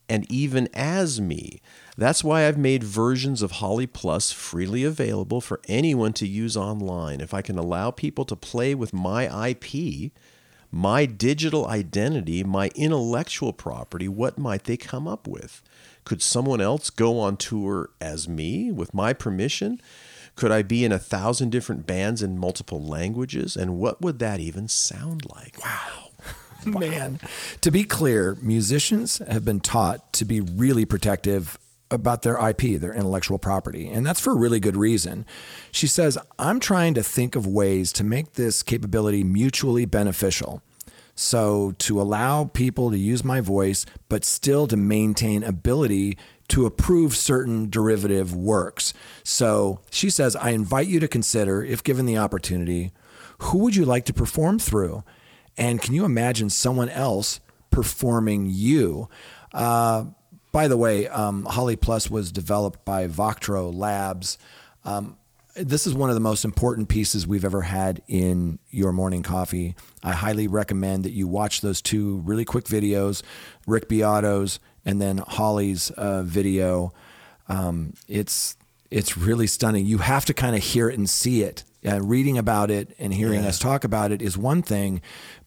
and 0.09 0.29
even 0.29 0.67
as 0.73 1.21
me. 1.21 1.61
That's 1.97 2.23
why 2.23 2.47
I've 2.47 2.57
made 2.57 2.83
versions 2.83 3.41
of 3.41 3.51
Holly 3.51 3.87
Plus 3.87 4.31
freely 4.31 4.83
available 4.83 5.41
for 5.41 5.61
anyone 5.67 6.13
to 6.13 6.27
use 6.27 6.57
online. 6.57 7.21
If 7.21 7.33
I 7.33 7.41
can 7.41 7.57
allow 7.57 7.91
people 7.91 8.25
to 8.25 8.35
play 8.35 8.73
with 8.73 8.93
my 8.93 9.49
IP, 9.49 10.11
my 10.71 11.05
digital 11.05 11.67
identity, 11.67 12.43
my 12.43 12.69
intellectual 12.75 13.53
property, 13.53 14.07
what 14.07 14.37
might 14.37 14.65
they 14.65 14.77
come 14.77 15.07
up 15.07 15.27
with? 15.27 15.61
Could 16.05 16.21
someone 16.21 16.61
else 16.61 16.89
go 16.89 17.19
on 17.19 17.37
tour 17.37 17.89
as 17.99 18.27
me 18.27 18.71
with 18.71 18.93
my 18.93 19.13
permission? 19.13 19.81
Could 20.35 20.51
I 20.51 20.61
be 20.61 20.85
in 20.85 20.91
a 20.91 20.99
thousand 20.99 21.49
different 21.49 21.85
bands 21.85 22.23
in 22.23 22.37
multiple 22.37 22.81
languages? 22.81 23.57
And 23.57 23.77
what 23.77 24.01
would 24.01 24.19
that 24.19 24.39
even 24.39 24.67
sound 24.67 25.25
like? 25.29 25.57
Wow. 25.63 26.08
Man, 26.65 27.19
to 27.61 27.71
be 27.71 27.83
clear, 27.83 28.37
musicians 28.41 29.19
have 29.19 29.45
been 29.45 29.59
taught 29.59 30.11
to 30.13 30.25
be 30.25 30.41
really 30.41 30.85
protective 30.85 31.57
about 31.91 32.21
their 32.21 32.37
IP, 32.49 32.79
their 32.79 32.93
intellectual 32.93 33.39
property, 33.39 33.87
and 33.89 34.05
that's 34.05 34.19
for 34.19 34.31
a 34.31 34.37
really 34.37 34.59
good 34.59 34.77
reason. 34.77 35.25
She 35.71 35.87
says, 35.87 36.17
I'm 36.37 36.59
trying 36.59 36.93
to 36.95 37.03
think 37.03 37.35
of 37.35 37.47
ways 37.47 37.91
to 37.93 38.03
make 38.03 38.33
this 38.33 38.61
capability 38.61 39.23
mutually 39.23 39.85
beneficial. 39.85 40.61
So, 41.15 41.73
to 41.79 41.99
allow 41.99 42.45
people 42.45 42.91
to 42.91 42.97
use 42.97 43.25
my 43.25 43.41
voice, 43.41 43.85
but 44.07 44.23
still 44.23 44.67
to 44.67 44.77
maintain 44.77 45.43
ability 45.43 46.17
to 46.47 46.65
approve 46.65 47.13
certain 47.13 47.69
derivative 47.69 48.33
works. 48.33 48.93
So, 49.23 49.81
she 49.91 50.09
says, 50.09 50.37
I 50.37 50.51
invite 50.51 50.87
you 50.87 51.01
to 51.01 51.09
consider, 51.09 51.61
if 51.61 51.83
given 51.83 52.05
the 52.05 52.17
opportunity, 52.17 52.93
who 53.39 53.57
would 53.59 53.75
you 53.75 53.83
like 53.83 54.05
to 54.05 54.13
perform 54.13 54.59
through? 54.59 55.03
And 55.59 55.81
can 55.81 55.93
you 55.93 56.05
imagine 56.05 56.49
someone 56.49 56.89
else 56.89 57.39
performing 57.69 58.47
you? 58.49 59.09
Uh, 59.53 60.05
by 60.51 60.67
the 60.67 60.77
way, 60.77 61.07
um, 61.07 61.45
Holly 61.45 61.75
Plus 61.75 62.09
was 62.09 62.31
developed 62.31 62.83
by 62.85 63.07
Voctro 63.07 63.71
Labs. 63.73 64.37
Um, 64.83 65.17
this 65.55 65.85
is 65.85 65.93
one 65.93 66.09
of 66.09 66.15
the 66.15 66.21
most 66.21 66.45
important 66.45 66.89
pieces 66.89 67.27
we've 67.27 67.45
ever 67.45 67.61
had 67.61 68.01
in 68.07 68.59
your 68.71 68.91
morning 68.91 69.21
coffee. 69.21 69.75
I 70.01 70.13
highly 70.13 70.47
recommend 70.47 71.03
that 71.03 71.11
you 71.11 71.27
watch 71.27 71.61
those 71.61 71.81
two 71.81 72.17
really 72.19 72.45
quick 72.45 72.65
videos, 72.65 73.21
Rick 73.67 73.89
Beato's 73.89 74.59
and 74.85 75.01
then 75.01 75.17
Holly's 75.19 75.91
uh, 75.91 76.23
video. 76.23 76.93
Um, 77.47 77.93
it's 78.07 78.55
it's 78.89 79.17
really 79.17 79.45
stunning. 79.45 79.85
You 79.85 79.99
have 79.99 80.25
to 80.25 80.33
kind 80.33 80.55
of 80.55 80.63
hear 80.63 80.89
it 80.89 80.97
and 80.97 81.09
see 81.09 81.43
it. 81.43 81.63
Uh, 81.87 82.01
reading 82.01 82.37
about 82.37 82.69
it 82.69 82.93
and 82.99 83.13
hearing 83.13 83.43
yeah. 83.43 83.47
us 83.47 83.57
talk 83.57 83.83
about 83.83 84.11
it 84.11 84.21
is 84.21 84.37
one 84.37 84.61
thing, 84.61 85.01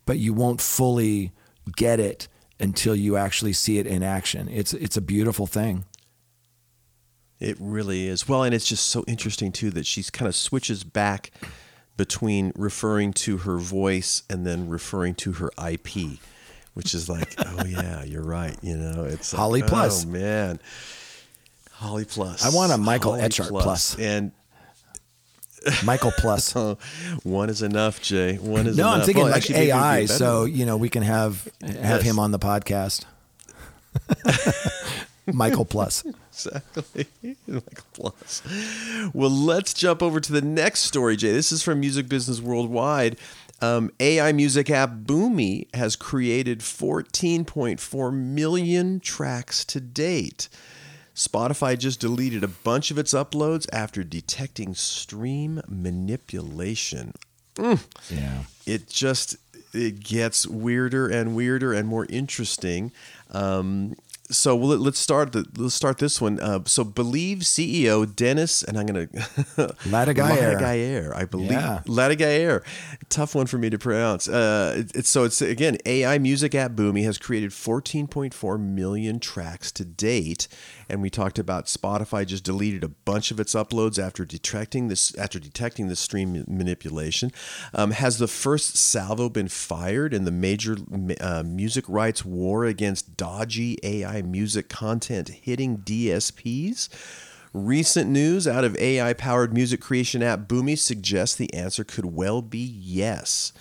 but 0.07 0.19
you 0.19 0.33
won't 0.33 0.61
fully 0.61 1.33
get 1.77 2.01
it 2.01 2.29
until 2.59 2.95
you 2.95 3.17
actually 3.17 3.53
see 3.53 3.79
it 3.79 3.87
in 3.87 4.03
action. 4.03 4.49
It's 4.49 4.73
it's 4.75 4.97
a 4.97 5.01
beautiful 5.01 5.47
thing. 5.47 5.85
It 7.41 7.57
really 7.59 8.07
is. 8.07 8.29
Well, 8.29 8.45
and 8.45 8.55
it's 8.55 8.67
just 8.67 8.87
so 8.87 9.05
interesting 9.09 9.51
too 9.51 9.71
that 9.71 9.85
she's 9.85 10.11
kind 10.11 10.29
of 10.29 10.37
switches 10.37 10.85
back 10.85 11.33
between 11.97 12.53
referring 12.55 13.13
to 13.13 13.39
her 13.39 13.59
voice 13.59 14.23
and 14.31 14.47
then 14.47 14.69
referring 14.69 15.15
to 15.17 15.33
her 15.33 15.51
IP, 15.69 16.21
which 16.75 16.95
is 16.95 17.09
like, 17.09 17.35
oh 17.39 17.65
yeah, 17.65 18.05
you're 18.05 18.23
right. 18.23 18.57
You 18.63 18.77
know, 18.77 19.05
it's 19.05 19.33
Holly 19.33 19.61
like, 19.61 19.71
Plus. 19.71 20.05
Oh 20.05 20.09
man, 20.09 20.61
Holly 21.73 22.05
Plus. 22.05 22.45
I 22.45 22.55
want 22.57 22.71
a 22.71 22.79
Michael 22.79 23.13
Holly 23.13 23.25
Etchart 23.25 23.49
Plus. 23.49 23.95
Plus. 23.95 23.99
and 23.99 24.31
Michael 25.85 26.13
Plus. 26.19 26.55
oh, 26.57 26.79
one 27.23 27.51
is 27.51 27.63
enough, 27.63 28.01
Jay. 28.01 28.37
One 28.37 28.67
is 28.67 28.77
no, 28.77 28.89
enough. 28.89 29.01
I'm 29.01 29.07
thinking 29.07 29.25
well, 29.25 29.33
like 29.33 29.51
AI, 29.51 30.07
so 30.07 30.45
you 30.45 30.67
know 30.67 30.77
we 30.77 30.89
can 30.89 31.03
have 31.03 31.49
have 31.63 31.75
yes. 31.75 32.03
him 32.03 32.19
on 32.19 32.31
the 32.31 32.39
podcast. 32.39 33.05
Michael 35.27 35.65
Plus. 35.65 36.05
Exactly. 36.33 37.07
Michael 37.47 37.85
Plus. 37.93 38.43
Well, 39.13 39.31
let's 39.31 39.73
jump 39.75 40.03
over 40.03 40.21
to 40.21 40.33
the 40.33 40.43
next 40.43 40.81
story, 40.81 41.17
Jay. 41.17 41.33
This 41.33 41.53
is 41.53 41.63
from 41.63 41.81
Music 41.81 42.09
Business 42.09 42.41
Worldwide. 42.41 43.17
Um, 43.61 43.93
AI 44.01 44.33
music 44.33 44.71
app 44.71 44.91
Boomy 44.91 45.73
has 45.75 45.95
created 45.95 46.61
14.4 46.61 48.13
million 48.13 48.99
tracks 48.99 49.65
to 49.67 49.81
date. 49.81 50.49
Spotify 51.15 51.79
just 51.79 52.01
deleted 52.01 52.43
a 52.43 52.49
bunch 52.49 52.91
of 52.91 52.99
its 52.99 53.13
uploads 53.15 53.67
after 53.73 54.03
detecting 54.05 54.75
stream 54.75 55.61
manipulation. 55.69 57.13
Mm. 57.57 57.85
Yeah. 58.11 58.45
It 58.67 58.89
just 58.89 59.37
it 59.75 60.01
gets 60.01 60.47
weirder 60.47 61.09
and 61.09 61.35
weirder 61.35 61.73
and 61.73 61.89
more 61.89 62.07
interesting. 62.09 62.93
Um, 63.31 63.95
so 64.31 64.57
well, 64.57 64.69
let- 64.71 64.81
let's 64.81 64.99
start 64.99 65.33
the 65.33 65.45
let's 65.59 65.75
start 65.75 65.99
this 65.99 66.19
one. 66.19 66.41
Uh, 66.41 66.61
so 66.65 66.85
Believe 66.85 67.39
CEO 67.41 68.07
Denis 68.17 68.63
and 68.63 68.79
I'm 68.79 68.87
gonna 68.87 69.07
Latagayer. 69.87 70.57
Latagayer, 70.59 71.15
I 71.15 71.25
believe 71.27 71.51
Yeah. 71.53 71.83
Latagayer. 71.85 72.63
Tough 73.11 73.35
one 73.35 73.47
for 73.47 73.59
me 73.59 73.69
to 73.69 73.79
pronounce. 73.79 74.29
Uh, 74.29 74.77
it- 74.79 74.93
it's 74.95 75.11
so 75.11 75.25
it's 75.25 75.43
again 75.43 75.77
AI 75.85 76.17
music 76.19 76.55
app 76.55 76.73
Boomy 76.73 77.05
has 77.05 77.19
created 77.19 77.51
14.4 77.51 78.59
million 78.59 79.21
tracks 79.21 79.71
to 79.73 79.85
date, 79.85 80.49
and 80.93 81.01
we 81.01 81.09
talked 81.09 81.39
about 81.39 81.67
Spotify 81.67 82.27
just 82.27 82.45
deleted 82.45 82.85
a 82.85 82.89
bunch 82.89 83.31
of 83.31 83.41
its 83.41 83.55
uploads 83.55 83.99
after 83.99 84.27
detecting 84.27 84.89
this 84.89 85.17
after 85.17 85.41
detecting 85.41 85.89
the 85.89 85.97
stream 85.97 86.45
manipulation. 86.47 87.33
Um, 87.73 87.93
has 87.93 88.19
the 88.19 88.29
first 88.29 88.77
salvo 88.77 89.31
been 89.31 89.49
fired 89.49 90.13
in 90.13 90.25
the 90.25 90.31
major 90.31 90.77
uh, 91.19 91.43
music 91.45 91.87
rights 91.89 92.27
war 92.27 92.67
against 92.67 93.17
dodgy 93.17 93.79
AI 93.83 94.21
music 94.21 94.69
content 94.69 95.31
hitting 95.31 95.79
DSPs? 95.79 96.91
Recent 97.55 98.11
news 98.11 98.47
out 98.47 98.65
of 98.65 98.77
AI 98.77 99.15
powered 99.15 99.55
music 99.55 99.81
creation 99.81 100.23
app 100.23 100.41
Boomy 100.41 100.79
suggests 100.79 101.37
the 101.37 101.53
answer 101.55 101.85
could 101.85 102.07
well 102.07 102.43
be 102.43 102.59
yes. 102.59 103.55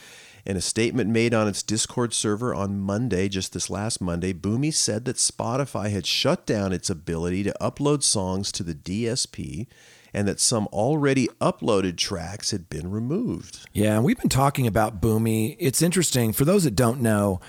In 0.46 0.58
a 0.58 0.62
statement 0.62 1.10
made 1.10 1.34
on 1.34 1.48
its 1.48 1.64
Discord 1.64 2.14
server 2.14 2.54
on 2.54 2.80
Monday, 2.80 3.30
just 3.30 3.54
this 3.54 3.70
last 3.70 4.02
Monday, 4.02 4.34
Boomy 4.34 4.74
said 4.74 5.06
that 5.06 5.18
Spotify 5.18 5.92
had 5.92 6.06
shut 6.06 6.46
down 6.46 6.74
its 6.74 6.90
ability 6.90 7.44
to 7.44 7.56
upload 7.62 8.04
songs 8.04 8.52
to 8.54 8.64
the 8.64 8.74
DSP 8.74 9.68
and 10.14 10.28
that 10.28 10.40
some 10.40 10.68
already 10.68 11.28
uploaded 11.40 11.98
tracks 11.98 12.52
had 12.52 12.70
been 12.70 12.92
removed. 12.92 13.68
Yeah, 13.72 14.00
we've 14.00 14.20
been 14.20 14.30
talking 14.30 14.68
about 14.68 15.02
Boomy. 15.02 15.56
It's 15.60 15.82
interesting. 15.82 16.34
For 16.34 16.44
those 16.44 16.64
that 16.66 16.76
don't 16.76 17.02
know, 17.02 17.40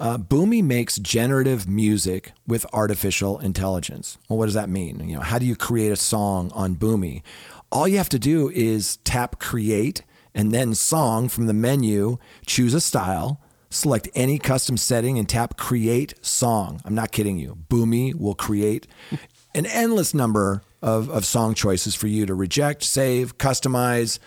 uh, 0.00 0.18
Boomy 0.18 0.62
makes 0.62 0.96
generative 0.98 1.68
music 1.68 2.32
with 2.46 2.66
artificial 2.72 3.38
intelligence. 3.38 4.18
Well, 4.28 4.38
what 4.38 4.46
does 4.46 4.54
that 4.54 4.68
mean? 4.68 5.08
You 5.08 5.16
know, 5.16 5.22
how 5.22 5.38
do 5.38 5.46
you 5.46 5.56
create 5.56 5.92
a 5.92 5.96
song 5.96 6.50
on 6.54 6.76
Boomy? 6.76 7.22
All 7.70 7.86
you 7.86 7.98
have 7.98 8.08
to 8.10 8.18
do 8.18 8.48
is 8.50 8.96
tap 8.98 9.38
create 9.38 10.02
and 10.38 10.52
then 10.52 10.72
song 10.72 11.28
from 11.28 11.48
the 11.48 11.52
menu, 11.52 12.16
choose 12.46 12.72
a 12.72 12.80
style, 12.80 13.40
select 13.70 14.08
any 14.14 14.38
custom 14.38 14.76
setting 14.76 15.18
and 15.18 15.28
tap 15.28 15.56
create 15.56 16.14
song. 16.24 16.80
I'm 16.84 16.94
not 16.94 17.10
kidding 17.10 17.38
you. 17.38 17.58
Boomy 17.68 18.14
will 18.14 18.36
create 18.36 18.86
an 19.56 19.66
endless 19.66 20.14
number 20.14 20.62
of, 20.80 21.10
of 21.10 21.24
song 21.24 21.54
choices 21.54 21.96
for 21.96 22.06
you 22.06 22.24
to 22.24 22.36
reject, 22.36 22.84
save, 22.84 23.36
customize. 23.36 24.20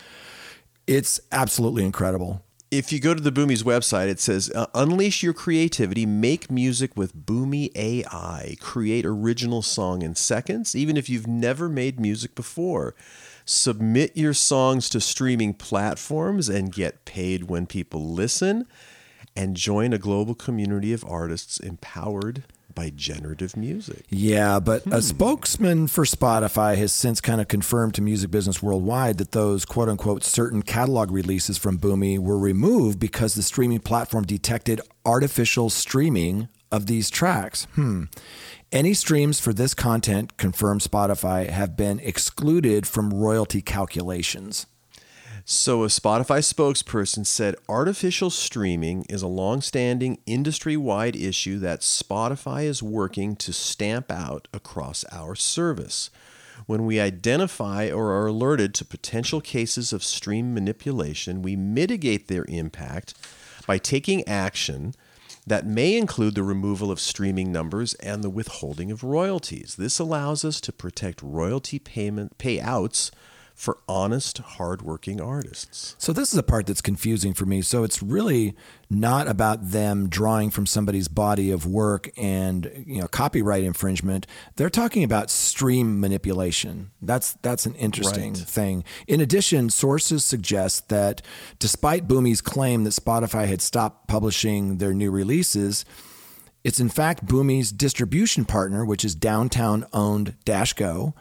It's 0.86 1.22
absolutely 1.32 1.86
incredible. 1.86 2.44
If 2.72 2.92
you 2.92 3.00
go 3.00 3.14
to 3.14 3.22
the 3.22 3.32
Boomy's 3.32 3.64
website, 3.64 4.10
it 4.10 4.20
says 4.20 4.52
uh, 4.54 4.66
unleash 4.74 5.24
your 5.24 5.34
creativity, 5.34 6.06
make 6.06 6.52
music 6.52 6.98
with 6.98 7.16
Boomy 7.16 7.70
AI, 7.74 8.56
create 8.60 9.06
original 9.06 9.62
song 9.62 10.02
in 10.02 10.16
seconds, 10.16 10.76
even 10.76 10.98
if 10.98 11.10
you've 11.10 11.28
never 11.28 11.70
made 11.70 12.02
music 12.02 12.36
before. 12.36 12.96
Submit 13.52 14.16
your 14.16 14.34
songs 14.34 14.88
to 14.90 15.02
streaming 15.02 15.54
platforms 15.54 16.48
and 16.48 16.72
get 16.72 17.04
paid 17.04 17.50
when 17.50 17.66
people 17.66 18.14
listen, 18.14 18.66
and 19.36 19.58
join 19.58 19.92
a 19.92 19.98
global 19.98 20.34
community 20.34 20.94
of 20.94 21.04
artists 21.04 21.60
empowered 21.60 22.44
by 22.74 22.90
generative 22.90 23.58
music. 23.58 24.06
Yeah, 24.10 24.62
but 24.62 24.86
a 24.88 25.02
spokesman 25.02 25.88
for 25.88 26.06
Spotify 26.06 26.78
has 26.78 26.94
since 26.94 27.20
kind 27.20 27.42
of 27.42 27.50
confirmed 27.50 27.94
to 27.96 28.02
Music 28.02 28.32
Business 28.32 28.64
Worldwide 28.64 29.18
that 29.18 29.34
those 29.34 29.66
quote 29.66 29.90
unquote 29.90 30.24
certain 30.24 30.62
catalog 30.62 31.12
releases 31.12 31.58
from 31.58 31.78
Boomy 31.78 32.18
were 32.18 32.40
removed 32.40 33.00
because 33.00 33.36
the 33.36 33.44
streaming 33.44 33.80
platform 33.80 34.24
detected 34.24 34.80
artificial 35.06 35.70
streaming 35.70 36.48
of 36.72 36.86
these 36.88 37.10
tracks. 37.10 37.68
Hmm. 37.76 38.06
Any 38.72 38.94
streams 38.94 39.38
for 39.38 39.52
this 39.52 39.74
content, 39.74 40.38
confirmed 40.38 40.80
Spotify, 40.80 41.50
have 41.50 41.76
been 41.76 42.00
excluded 42.00 42.88
from 42.88 43.14
royalty 43.14 43.62
calculations. 43.62 44.66
So, 45.44 45.84
a 45.84 45.88
Spotify 45.88 46.40
spokesperson 46.40 47.26
said 47.26 47.58
artificial 47.68 48.30
streaming 48.30 49.06
is 49.10 49.22
a 49.22 49.28
long-standing 49.28 50.20
industry-wide 50.26 51.18
issue 51.18 51.60
that 51.60 51.82
Spotify 51.82 52.64
is 52.64 52.82
working 52.82 53.36
to 53.38 53.52
stamp 53.52 54.10
out 54.10 54.48
across 54.54 55.04
our 55.12 55.36
service. 55.36 56.10
When 56.66 56.86
we 56.86 56.98
identify 56.98 57.92
or 57.92 58.14
are 58.14 58.28
alerted 58.28 58.74
to 58.76 58.86
potential 58.86 59.42
cases 59.42 59.92
of 59.92 60.02
stream 60.02 60.54
manipulation, 60.54 61.42
we 61.42 61.58
mitigate 61.58 62.30
their 62.30 62.46
impact 62.48 63.16
by 63.68 63.80
taking 63.80 64.26
action 64.30 64.96
that 65.52 65.66
may 65.66 65.98
include 65.98 66.34
the 66.34 66.44
removal 66.44 66.90
of 66.90 66.98
streaming 66.98 67.52
numbers 67.52 67.94
and 67.96 68.24
the 68.24 68.30
withholding 68.30 68.90
of 68.90 69.04
royalties. 69.04 69.76
This 69.76 70.00
allows 70.00 70.46
us 70.46 70.62
to 70.62 70.72
protect 70.72 71.22
royalty 71.22 71.78
payment 71.78 72.38
payouts 72.38 73.12
for 73.62 73.78
honest, 73.88 74.40
hardworking 74.40 75.22
artists. 75.22 75.96
So 76.00 76.12
this 76.14 76.34
is 76.34 76.40
a 76.40 76.42
part 76.42 76.66
that's 76.66 76.82
confusing 76.82 77.32
for 77.36 77.46
me. 77.46 77.62
So 77.62 77.84
it's 77.84 78.02
really 78.02 78.56
not 78.90 79.28
about 79.28 79.70
them 79.70 80.10
drawing 80.10 80.50
from 80.50 80.66
somebody's 80.66 81.08
body 81.08 81.52
of 81.52 81.68
work 81.68 82.10
and 82.18 82.84
you 82.88 83.00
know 83.00 83.08
copyright 83.08 83.64
infringement. 83.64 84.26
They're 84.56 84.72
talking 84.72 85.04
about 85.04 85.30
stream 85.30 86.00
manipulation. 86.00 86.90
That's 87.04 87.34
that's 87.44 87.68
an 87.68 87.76
interesting 87.76 88.34
Right. 88.34 88.42
thing. 88.42 88.84
In 89.08 89.22
addition, 89.22 89.70
sources 89.70 90.26
suggest 90.26 90.90
that 90.90 91.22
despite 91.60 92.08
Boomy's 92.08 92.42
claim 92.42 92.84
that 92.86 92.94
Spotify 92.94 93.46
had 93.48 93.62
stopped 93.62 94.08
publishing 94.08 94.80
their 94.80 94.96
new 94.96 95.12
releases, 95.12 95.86
it's 96.64 96.80
in 96.80 96.90
fact 96.90 97.28
Boomy's 97.28 97.72
distribution 97.72 98.44
partner, 98.44 98.84
which 98.84 99.06
is 99.06 99.14
downtown 99.14 99.86
owned 99.94 100.34
Dashgo, 100.46 101.14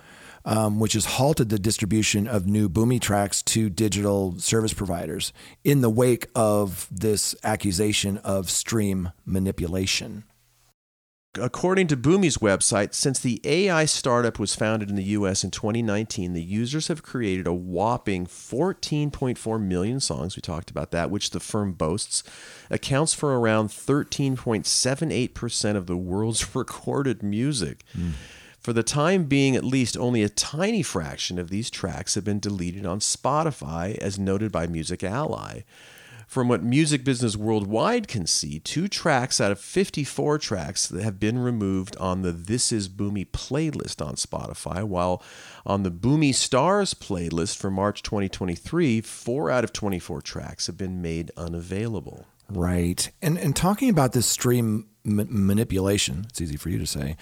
um, 0.45 0.81
which 0.81 0.95
has 0.95 1.05
halted 1.05 1.49
the 1.49 1.59
distribution 1.59 2.27
of 2.27 2.47
new 2.47 2.69
Boomy 2.69 3.01
tracks 3.01 3.43
to 3.43 3.71
digital 3.71 4.39
service 4.39 4.73
providers 4.73 5.33
in 5.65 5.81
the 5.81 5.91
wake 5.91 6.27
of 6.35 6.89
this 6.91 7.35
accusation 7.45 8.19
of 8.19 8.51
stream 8.51 9.11
manipulation. 9.25 10.25
According 11.39 11.87
to 11.89 11.97
Boomy's 11.97 12.39
website, 12.39 12.93
since 12.93 13.21
the 13.21 13.41
AI 13.45 13.85
startup 13.85 14.41
was 14.41 14.57
founded 14.57 14.91
in 14.91 14.97
the 14.97 15.05
US 15.05 15.45
in 15.45 15.53
2019, 15.53 16.33
the 16.33 16.43
users 16.43 16.89
have 16.89 17.05
created 17.05 17.47
a 17.47 17.53
whopping 17.53 18.27
14.4 18.27 19.63
million 19.63 20.01
songs. 20.01 20.35
We 20.35 20.43
talked 20.43 20.73
about 20.73 20.91
that, 20.91 21.09
which 21.09 21.31
the 21.31 21.39
firm 21.39 21.75
boasts 21.75 22.25
accounts 22.69 23.15
for 23.15 23.39
around 23.39 23.69
13.78% 23.69 25.77
of 25.77 25.87
the 25.87 25.97
world's 25.97 26.53
recorded 26.57 27.23
music. 27.23 27.85
For 28.61 28.75
the 28.75 28.83
time 28.83 29.25
being, 29.25 29.57
at 29.57 29.65
least 29.65 29.97
only 29.97 30.23
a 30.23 30.29
tiny 30.29 30.83
fraction 30.83 31.39
of 31.39 31.49
these 31.49 31.71
tracks 31.71 32.15
have 32.15 32.25
been 32.25 32.41
deleted 32.41 32.85
on 32.85 33.01
Spotify, 33.01 33.97
as 33.97 34.19
noted 34.19 34.53
by 34.53 34.67
Music 34.67 35.03
Ally. 35.03 35.63
From 36.27 36.47
what 36.47 36.63
Music 36.63 37.03
Business 37.03 37.37
Worldwide 37.37 38.07
can 38.07 38.27
see, 38.27 38.61
two 38.61 38.87
tracks 38.87 39.41
out 39.41 39.51
of 39.51 39.59
54 39.59 40.39
tracks 40.39 40.87
that 40.87 41.03
have 41.03 41.19
been 41.19 41.39
removed 41.39 41.97
on 41.97 42.23
the 42.23 42.31
This 42.31 42.71
Is 42.71 42.89
Boomy 42.89 43.27
playlist 43.27 44.05
on 44.05 44.15
Spotify, 44.15 44.85
while 44.85 45.23
on 45.67 45.83
the 45.83 45.91
Boomy 45.91 46.33
Stars 46.33 46.95
playlist 46.95 47.57
for 47.57 47.71
March 47.71 48.03
2023, 48.03 49.01
four 49.01 49.51
out 49.51 49.65
of 49.65 49.73
24 49.73 50.21
tracks 50.21 50.67
have 50.69 50.77
been 50.77 51.03
made 51.03 51.33
unavailable. 51.37 52.27
Right. 52.49 53.11
And 53.23 53.39
and 53.39 53.57
talking 53.57 53.89
about 53.89 54.13
this 54.13 54.27
stream 54.27 54.87
ma- 55.05 55.25
manipulation, 55.29 56.27
it's 56.29 56.41
easy 56.41 56.57
for 56.57 56.69
you 56.69 56.79
to 56.79 56.87
say. 56.87 57.17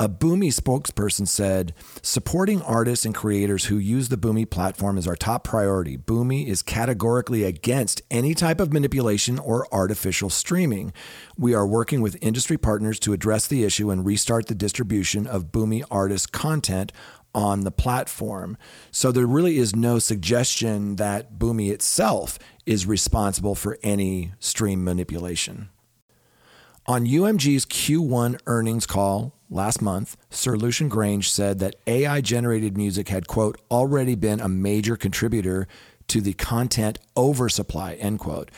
A 0.00 0.08
Boomy 0.08 0.54
spokesperson 0.54 1.26
said, 1.26 1.74
supporting 2.02 2.62
artists 2.62 3.04
and 3.04 3.12
creators 3.12 3.64
who 3.64 3.78
use 3.78 4.08
the 4.08 4.16
Boomy 4.16 4.48
platform 4.48 4.96
is 4.96 5.08
our 5.08 5.16
top 5.16 5.42
priority. 5.42 5.98
Boomy 5.98 6.46
is 6.46 6.62
categorically 6.62 7.42
against 7.42 8.02
any 8.08 8.32
type 8.32 8.60
of 8.60 8.72
manipulation 8.72 9.40
or 9.40 9.66
artificial 9.74 10.30
streaming. 10.30 10.92
We 11.36 11.52
are 11.52 11.66
working 11.66 12.00
with 12.00 12.16
industry 12.20 12.56
partners 12.56 13.00
to 13.00 13.12
address 13.12 13.48
the 13.48 13.64
issue 13.64 13.90
and 13.90 14.06
restart 14.06 14.46
the 14.46 14.54
distribution 14.54 15.26
of 15.26 15.50
Boomy 15.50 15.82
artist 15.90 16.30
content 16.30 16.92
on 17.34 17.64
the 17.64 17.72
platform. 17.72 18.56
So 18.92 19.10
there 19.10 19.26
really 19.26 19.58
is 19.58 19.74
no 19.74 19.98
suggestion 19.98 20.94
that 20.96 21.40
Boomy 21.40 21.72
itself 21.72 22.38
is 22.66 22.86
responsible 22.86 23.56
for 23.56 23.76
any 23.82 24.32
stream 24.38 24.84
manipulation. 24.84 25.70
On 26.88 27.04
UMG's 27.04 27.66
Q1 27.66 28.40
earnings 28.46 28.86
call 28.86 29.34
last 29.50 29.82
month, 29.82 30.16
Sir 30.30 30.56
Lucian 30.56 30.88
Grainge 30.88 31.26
said 31.26 31.58
that 31.58 31.76
AI 31.86 32.22
generated 32.22 32.78
music 32.78 33.10
had, 33.10 33.26
quote, 33.28 33.60
already 33.70 34.14
been 34.14 34.40
a 34.40 34.48
major 34.48 34.96
contributor 34.96 35.68
to 36.06 36.22
the 36.22 36.32
content 36.32 36.98
oversupply, 37.14 37.92
end 37.96 38.20
quote. 38.20 38.50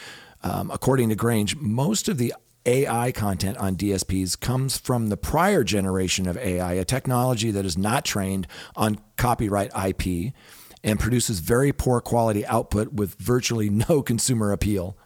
Um, 0.45 0.71
according 0.71 1.09
to 1.09 1.17
Grainge, 1.17 1.61
most 1.61 2.09
of 2.09 2.19
the 2.19 2.33
AI 2.67 3.11
content 3.11 3.57
on 3.57 3.75
DSPs 3.75 4.39
comes 4.39 4.79
from 4.79 5.09
the 5.09 5.17
prior 5.17 5.65
generation 5.65 6.29
of 6.29 6.37
AI, 6.37 6.75
a 6.75 6.85
technology 6.85 7.51
that 7.51 7.67
is 7.67 7.77
not 7.77 8.05
trained 8.05 8.47
on 8.77 9.01
copyright 9.17 9.73
IP 9.75 10.33
and 10.85 11.01
produces 11.01 11.41
very 11.41 11.73
poor 11.73 12.01
quality 12.01 12.47
output 12.47 12.93
with 12.93 13.17
virtually 13.17 13.69
no 13.71 14.03
consumer 14.05 14.53
appeal. 14.53 14.97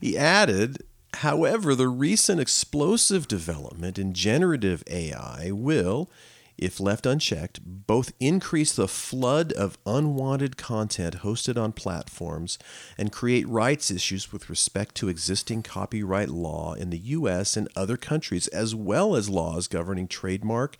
He 0.00 0.16
added, 0.16 0.84
However, 1.14 1.74
the 1.74 1.88
recent 1.88 2.40
explosive 2.40 3.26
development 3.26 3.98
in 3.98 4.12
generative 4.12 4.84
AI 4.88 5.50
will, 5.50 6.10
if 6.58 6.80
left 6.80 7.06
unchecked, 7.06 7.60
both 7.64 8.12
increase 8.20 8.72
the 8.72 8.88
flood 8.88 9.52
of 9.52 9.78
unwanted 9.86 10.56
content 10.56 11.18
hosted 11.18 11.56
on 11.56 11.72
platforms 11.72 12.58
and 12.98 13.12
create 13.12 13.48
rights 13.48 13.90
issues 13.90 14.32
with 14.32 14.50
respect 14.50 14.94
to 14.96 15.08
existing 15.08 15.62
copyright 15.62 16.28
law 16.28 16.74
in 16.74 16.90
the 16.90 16.98
US 16.98 17.56
and 17.56 17.68
other 17.74 17.96
countries, 17.96 18.48
as 18.48 18.74
well 18.74 19.14
as 19.14 19.30
laws 19.30 19.68
governing 19.68 20.08
trademark, 20.08 20.76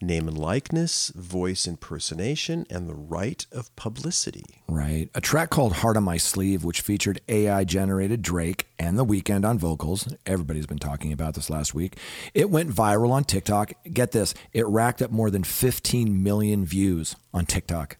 name 0.00 0.28
and 0.28 0.38
likeness, 0.38 1.10
voice 1.10 1.66
impersonation, 1.66 2.66
and 2.70 2.88
the 2.88 2.94
right 2.94 3.46
of 3.52 3.74
publicity. 3.76 4.62
Right. 4.68 5.08
A 5.14 5.20
track 5.20 5.50
called 5.50 5.74
Heart 5.74 5.96
on 5.96 6.04
My 6.04 6.16
Sleeve, 6.16 6.64
which 6.64 6.80
featured 6.80 7.20
AI 7.28 7.64
generated 7.64 8.22
Drake 8.22 8.66
and 8.78 8.98
The 8.98 9.04
Weeknd 9.04 9.44
on 9.44 9.58
vocals. 9.58 10.12
Everybody's 10.26 10.66
been 10.66 10.78
talking 10.78 11.12
about 11.12 11.34
this 11.34 11.50
last 11.50 11.74
week. 11.74 11.98
It 12.34 12.50
went 12.50 12.70
viral 12.70 13.10
on 13.10 13.24
TikTok. 13.24 13.72
Get 13.92 14.12
this, 14.12 14.34
it 14.52 14.66
racked 14.66 15.02
up 15.02 15.10
more 15.10 15.30
than 15.30 15.44
15 15.44 16.22
million 16.22 16.64
views 16.64 17.16
on 17.32 17.46
TikTok. 17.46 17.96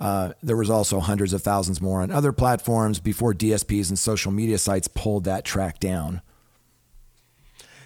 Uh, 0.00 0.32
there 0.42 0.56
was 0.56 0.68
also 0.68 0.98
hundreds 0.98 1.32
of 1.32 1.42
thousands 1.42 1.80
more 1.80 2.02
on 2.02 2.10
other 2.10 2.32
platforms 2.32 2.98
before 2.98 3.32
DSPs 3.32 3.88
and 3.88 3.98
social 3.98 4.32
media 4.32 4.58
sites 4.58 4.88
pulled 4.88 5.24
that 5.24 5.44
track 5.44 5.78
down. 5.78 6.22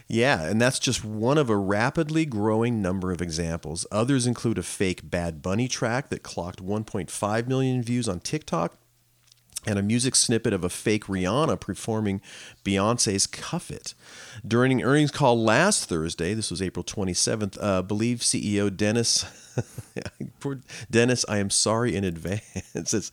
Yeah, 0.09 0.45
and 0.45 0.61
that's 0.61 0.79
just 0.79 1.05
one 1.05 1.37
of 1.37 1.51
a 1.51 1.57
rapidly 1.57 2.27
growing 2.27 2.81
number 2.81 3.11
of 3.11 3.21
examples. 3.21 3.87
Others 3.91 4.27
include 4.27 4.57
a 4.57 4.63
fake 4.63 5.11
Bad 5.11 5.43
Bunny 5.43 5.67
track 5.67 6.11
that 6.11 6.23
clocked 6.23 6.63
1.5 6.63 7.49
million 7.49 7.83
views 7.83 8.09
on 8.09 8.21
TikTok 8.21 8.79
and 9.67 9.79
a 9.81 9.83
music 9.83 10.15
snippet 10.15 10.53
of 10.53 10.63
a 10.63 10.69
fake 10.69 11.07
Rihanna 11.07 11.59
performing 11.59 12.21
Beyonce's 12.65 13.27
Cuff 13.27 13.69
It. 13.71 13.95
During 14.47 14.73
an 14.73 14.87
earnings 14.87 15.11
call 15.11 15.43
last 15.43 15.89
Thursday, 15.89 16.35
this 16.35 16.53
was 16.53 16.63
April 16.63 16.85
27th, 16.85 17.59
uh, 17.61 17.83
Believe 17.83 18.19
CEO 18.21 18.75
Denis, 18.75 19.25
poor 20.41 20.61
Denis, 20.91 21.25
I 21.29 21.39
am 21.39 21.51
sorry 21.51 21.95
in 21.97 22.05
advance, 22.05 22.43
it's 22.75 23.13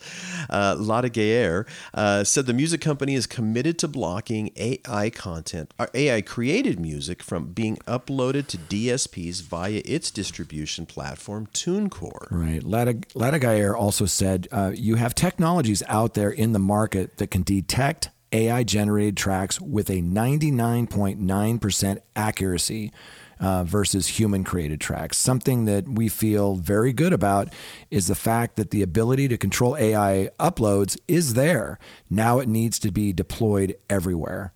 uh, 0.50 0.76
Latteguier, 0.76 1.68
uh, 1.94 2.24
said 2.24 2.46
the 2.46 2.54
music 2.54 2.82
company 2.82 3.16
is 3.16 3.28
committed 3.28 3.78
to 3.80 3.88
blocking 3.88 4.52
AI 4.56 5.10
content, 5.10 5.74
or 5.80 5.90
AI 5.94 6.22
created 6.22 6.80
music 6.80 7.24
from 7.24 7.54
being 7.54 7.78
uploaded 7.88 8.48
to 8.48 8.58
DSPs 8.58 9.42
via 9.42 9.82
its 9.86 10.12
distribution 10.12 10.86
platform, 10.86 11.48
TuneCore. 11.48 12.28
Right. 12.32 12.62
Latteguier 12.62 13.76
also 13.76 14.06
said 14.06 14.48
uh, 14.52 14.72
you 14.74 14.96
have 14.96 15.16
technologies 15.16 15.84
out 15.88 16.14
there 16.14 16.32
in 16.32 16.54
the 16.54 16.60
market 16.60 17.18
that 17.18 17.28
can 17.28 17.44
detect 17.44 18.10
AI 18.34 18.64
generated 18.64 19.16
tracks 19.16 19.62
with 19.62 19.90
a 19.90 20.02
99.9% 20.02 21.98
accuracy 22.16 22.92
uh, 23.40 23.64
versus 23.64 24.08
human 24.08 24.44
created 24.44 24.80
tracks. 24.80 25.18
Something 25.18 25.66
that 25.66 25.88
we 25.88 26.10
feel 26.10 26.56
very 26.56 26.94
good 26.94 27.14
about 27.14 27.50
is 27.90 28.08
the 28.08 28.16
fact 28.16 28.56
that 28.56 28.72
the 28.72 28.82
ability 28.82 29.28
to 29.28 29.38
control 29.38 29.76
AI 29.78 30.30
uploads 30.40 30.98
is 31.08 31.34
there. 31.34 31.80
Now 32.10 32.40
it 32.40 32.48
needs 32.48 32.80
to 32.80 32.92
be 32.92 33.14
deployed 33.14 33.76
everywhere. 33.90 34.54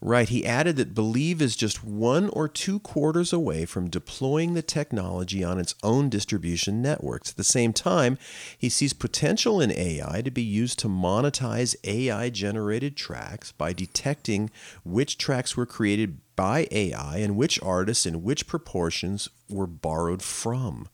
Right. 0.00 0.28
He 0.28 0.44
added 0.44 0.76
that 0.76 0.94
Believe 0.94 1.40
is 1.40 1.56
just 1.56 1.82
one 1.82 2.28
or 2.28 2.48
two 2.48 2.80
quarters 2.80 3.32
away 3.32 3.64
from 3.64 3.88
deploying 3.88 4.54
the 4.54 4.62
technology 4.62 5.42
on 5.42 5.58
its 5.58 5.74
own 5.82 6.10
distribution 6.10 6.82
networks. 6.82 7.30
At 7.30 7.36
the 7.36 7.44
same 7.44 7.72
time, 7.72 8.18
he 8.58 8.68
sees 8.68 8.92
potential 8.92 9.60
in 9.60 9.72
AI 9.72 10.20
to 10.22 10.30
be 10.30 10.42
used 10.42 10.78
to 10.80 10.88
monetize 10.88 11.74
AI 11.84 12.28
generated 12.28 12.96
tracks 12.96 13.52
by 13.52 13.72
detecting 13.72 14.50
which 14.84 15.16
tracks 15.16 15.56
were 15.56 15.66
created 15.66 16.18
by 16.36 16.68
AI 16.70 17.16
and 17.16 17.36
which 17.36 17.60
artists 17.62 18.04
in 18.04 18.22
which 18.22 18.46
proportions 18.46 19.30
were 19.48 19.66
borrowed 19.66 20.22
from. 20.22 20.88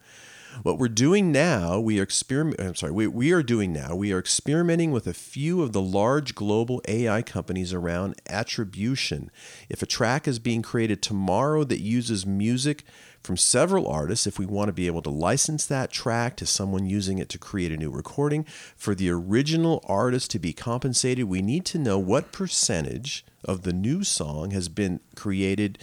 What 0.62 0.78
we're 0.78 0.88
doing 0.88 1.32
now, 1.32 1.80
we 1.80 1.98
are 1.98 2.02
experiment. 2.02 2.60
I'm 2.60 2.74
sorry, 2.74 2.92
we, 2.92 3.06
we 3.06 3.32
are 3.32 3.42
doing 3.42 3.72
now. 3.72 3.96
We 3.96 4.12
are 4.12 4.18
experimenting 4.18 4.92
with 4.92 5.06
a 5.06 5.14
few 5.14 5.62
of 5.62 5.72
the 5.72 5.80
large 5.80 6.34
global 6.34 6.82
AI 6.86 7.22
companies 7.22 7.72
around 7.72 8.20
attribution. 8.28 9.30
If 9.68 9.82
a 9.82 9.86
track 9.86 10.28
is 10.28 10.38
being 10.38 10.62
created 10.62 11.02
tomorrow 11.02 11.64
that 11.64 11.80
uses 11.80 12.26
music 12.26 12.84
from 13.22 13.36
several 13.36 13.88
artists, 13.88 14.26
if 14.26 14.38
we 14.38 14.46
want 14.46 14.68
to 14.68 14.72
be 14.72 14.86
able 14.86 15.02
to 15.02 15.10
license 15.10 15.64
that 15.66 15.90
track 15.90 16.36
to 16.36 16.46
someone 16.46 16.86
using 16.86 17.18
it 17.18 17.28
to 17.30 17.38
create 17.38 17.72
a 17.72 17.76
new 17.76 17.90
recording, 17.90 18.44
for 18.76 18.94
the 18.94 19.10
original 19.10 19.82
artist 19.88 20.30
to 20.32 20.38
be 20.38 20.52
compensated, 20.52 21.24
we 21.24 21.40
need 21.40 21.64
to 21.66 21.78
know 21.78 21.98
what 21.98 22.32
percentage 22.32 23.24
of 23.44 23.62
the 23.62 23.72
new 23.72 24.04
song 24.04 24.50
has 24.50 24.68
been 24.68 25.00
created 25.16 25.78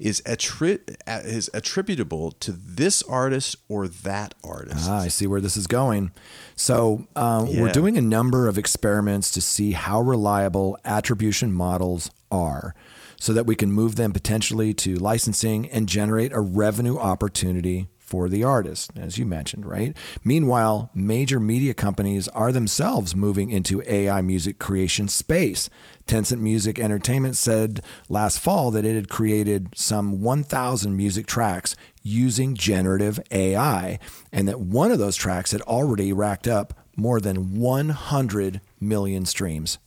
is, 0.00 0.20
attri- 0.22 0.80
is 1.06 1.50
attributable 1.54 2.32
to 2.32 2.52
this 2.52 3.02
artist 3.02 3.56
or 3.68 3.88
that 3.88 4.34
artist. 4.42 4.88
Ah, 4.88 5.02
I 5.02 5.08
see 5.08 5.26
where 5.26 5.40
this 5.40 5.56
is 5.56 5.66
going. 5.66 6.12
So, 6.56 7.06
uh, 7.16 7.46
yeah. 7.48 7.62
we're 7.62 7.72
doing 7.72 7.96
a 7.96 8.02
number 8.02 8.48
of 8.48 8.58
experiments 8.58 9.30
to 9.32 9.40
see 9.40 9.72
how 9.72 10.00
reliable 10.00 10.78
attribution 10.84 11.52
models 11.52 12.10
are 12.30 12.74
so 13.20 13.32
that 13.32 13.46
we 13.46 13.54
can 13.54 13.72
move 13.72 13.96
them 13.96 14.12
potentially 14.12 14.74
to 14.74 14.96
licensing 14.96 15.70
and 15.70 15.88
generate 15.88 16.32
a 16.32 16.40
revenue 16.40 16.98
opportunity 16.98 17.88
for 18.04 18.28
the 18.28 18.44
artist, 18.44 18.90
as 18.96 19.18
you 19.18 19.24
mentioned, 19.24 19.66
right? 19.66 19.96
Meanwhile, 20.22 20.90
major 20.94 21.40
media 21.40 21.74
companies 21.74 22.28
are 22.28 22.52
themselves 22.52 23.16
moving 23.16 23.50
into 23.50 23.82
AI 23.90 24.20
music 24.20 24.58
creation 24.58 25.08
space. 25.08 25.70
Tencent 26.06 26.40
Music 26.40 26.78
Entertainment 26.78 27.36
said 27.36 27.80
last 28.08 28.38
fall 28.38 28.70
that 28.70 28.84
it 28.84 28.94
had 28.94 29.08
created 29.08 29.68
some 29.74 30.20
1,000 30.20 30.96
music 30.96 31.26
tracks 31.26 31.74
using 32.02 32.54
generative 32.54 33.18
AI, 33.30 33.98
and 34.30 34.46
that 34.46 34.60
one 34.60 34.92
of 34.92 34.98
those 34.98 35.16
tracks 35.16 35.52
had 35.52 35.62
already 35.62 36.12
racked 36.12 36.46
up 36.46 36.74
more 36.96 37.20
than 37.20 37.58
100 37.58 38.60
million 38.80 39.24
streams. 39.24 39.78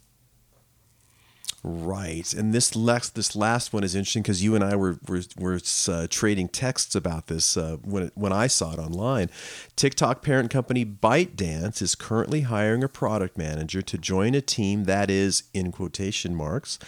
Right, 1.70 2.34
and 2.34 2.54
this 2.54 2.78
last 2.78 3.16
this 3.16 3.36
last 3.36 3.74
one 3.74 3.84
is 3.84 3.94
interesting 3.94 4.22
because 4.22 4.42
you 4.42 4.56
and 4.56 4.64
I 4.64 4.78
were 4.78 5.00
were, 5.06 5.22
were 5.38 5.60
uh, 5.90 6.08
trading 6.10 6.48
texts 6.48 6.96
about 6.96 7.28
this 7.28 7.58
uh, 7.58 7.76
when 7.84 8.04
it, 8.04 8.14
when 8.16 8.32
I 8.32 8.48
saw 8.48 8.72
it 8.72 8.80
online. 8.80 9.30
TikTok 9.76 10.22
parent 10.22 10.50
company 10.50 10.86
ByteDance 10.86 11.82
is 11.82 11.94
currently 11.94 12.42
hiring 12.42 12.86
a 12.86 12.88
product 12.88 13.38
manager 13.38 13.82
to 13.82 13.98
join 13.98 14.34
a 14.34 14.40
team 14.40 14.86
that 14.86 15.10
is 15.10 15.44
in 15.54 15.74
quotation 15.74 16.34
marks 16.34 16.80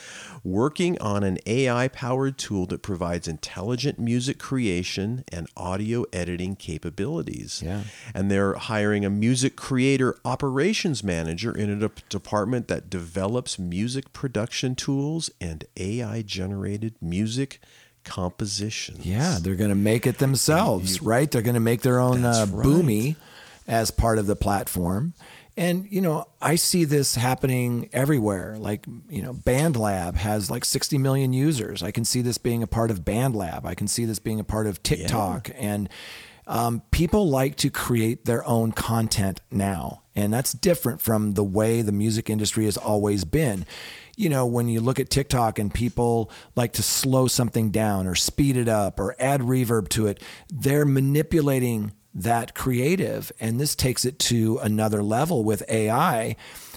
working 0.45 0.97
on 1.01 1.23
an 1.25 1.39
AI 1.45 1.89
powered 1.89 2.37
tool 2.37 2.65
that 2.67 2.81
provides 2.81 3.27
intelligent 3.27 3.99
music 3.99 4.39
creation 4.39 5.25
and 5.29 5.49
audio 5.57 6.05
editing 6.13 6.55
capabilities. 6.55 7.61
Yeah, 7.61 7.83
and 8.13 8.31
they're 8.31 8.53
hiring 8.53 9.03
a 9.03 9.09
music 9.09 9.57
creator 9.57 10.15
operations 10.23 11.03
manager 11.03 11.51
in 11.51 11.69
a 11.69 11.75
de- 11.75 11.91
department 12.07 12.69
that 12.69 12.89
develops 12.89 13.59
music 13.59 14.13
production 14.13 14.68
production 14.75 14.75
tools 14.75 15.29
and 15.39 15.65
AI 15.77 16.21
generated 16.21 16.95
music 17.01 17.59
compositions. 18.03 19.05
Yeah, 19.05 19.37
they're 19.41 19.55
going 19.55 19.69
to 19.69 19.75
make 19.75 20.07
it 20.07 20.17
themselves, 20.17 21.01
you, 21.01 21.07
right? 21.07 21.29
They're 21.29 21.41
going 21.41 21.55
to 21.55 21.59
make 21.59 21.81
their 21.81 21.99
own 21.99 22.25
uh, 22.25 22.47
right. 22.51 22.65
Boomy 22.65 23.15
as 23.67 23.91
part 23.91 24.17
of 24.17 24.27
the 24.27 24.35
platform. 24.35 25.13
And, 25.57 25.91
you 25.91 25.99
know, 25.99 26.25
I 26.41 26.55
see 26.55 26.85
this 26.85 27.15
happening 27.15 27.89
everywhere. 27.91 28.57
Like, 28.57 28.85
you 29.09 29.21
know, 29.21 29.33
BandLab 29.33 30.15
has 30.15 30.49
like 30.49 30.63
60 30.63 30.97
million 30.97 31.33
users. 31.33 31.83
I 31.83 31.91
can 31.91 32.05
see 32.05 32.21
this 32.21 32.37
being 32.37 32.63
a 32.63 32.67
part 32.67 32.91
of 32.91 33.01
BandLab. 33.01 33.65
I 33.65 33.75
can 33.75 33.87
see 33.87 34.05
this 34.05 34.19
being 34.19 34.39
a 34.39 34.45
part 34.45 34.67
of 34.67 34.81
TikTok. 34.81 35.49
Yeah. 35.49 35.55
And 35.55 35.89
um, 36.47 36.81
people 36.91 37.29
like 37.29 37.57
to 37.57 37.69
create 37.69 38.23
their 38.23 38.47
own 38.47 38.71
content 38.71 39.41
now. 39.51 40.03
And 40.19 40.33
that's 40.33 40.51
different 40.51 41.01
from 41.01 41.33
the 41.33 41.43
way 41.43 41.81
the 41.81 41.91
music 41.91 42.29
industry 42.29 42.65
has 42.65 42.77
always 42.77 43.23
been 43.25 43.65
you 44.19 44.27
know, 44.27 44.45
when 44.45 44.67
you 44.67 44.81
look 44.81 44.99
at 44.99 45.09
TikTok 45.09 45.59
and 45.59 45.73
people 45.73 46.29
like 46.53 46.73
to 46.73 46.83
slow 46.83 47.27
something 47.27 47.71
down 47.71 48.05
or 48.05 48.15
speed 48.15 48.57
it 48.57 48.67
up 48.67 48.99
or 48.99 49.15
add 49.17 49.39
reverb 49.39 49.87
to 49.87 50.07
it, 50.07 50.21
they're 50.49 50.83
manipulating 50.83 51.93
that 52.13 52.53
creative. 52.53 53.31
And 53.39 53.61
this 53.61 53.77
takes 53.77 54.03
it 54.03 54.19
to 54.19 54.57
another 54.57 55.01
level 55.01 55.45
with 55.45 55.63
AI. 55.69 56.35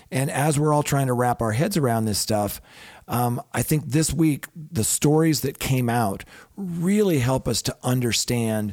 And 0.09 0.31
as 0.31 0.57
we're 0.57 0.73
all 0.73 0.85
trying 0.85 1.09
to 1.09 1.15
wrap 1.15 1.43
our 1.43 1.51
heads 1.51 1.77
around 1.77 2.05
this 2.05 2.21
stuff, 2.21 2.61
um, 3.09 3.43
I 3.53 3.63
think 3.63 3.87
this 3.87 4.13
week, 4.13 4.47
the 4.55 4.85
stories 4.85 5.41
that 5.41 5.59
came 5.59 5.89
out 5.89 6.25
really 6.57 7.19
help 7.19 7.49
us 7.49 7.61
to 7.63 7.77
understand 7.83 8.73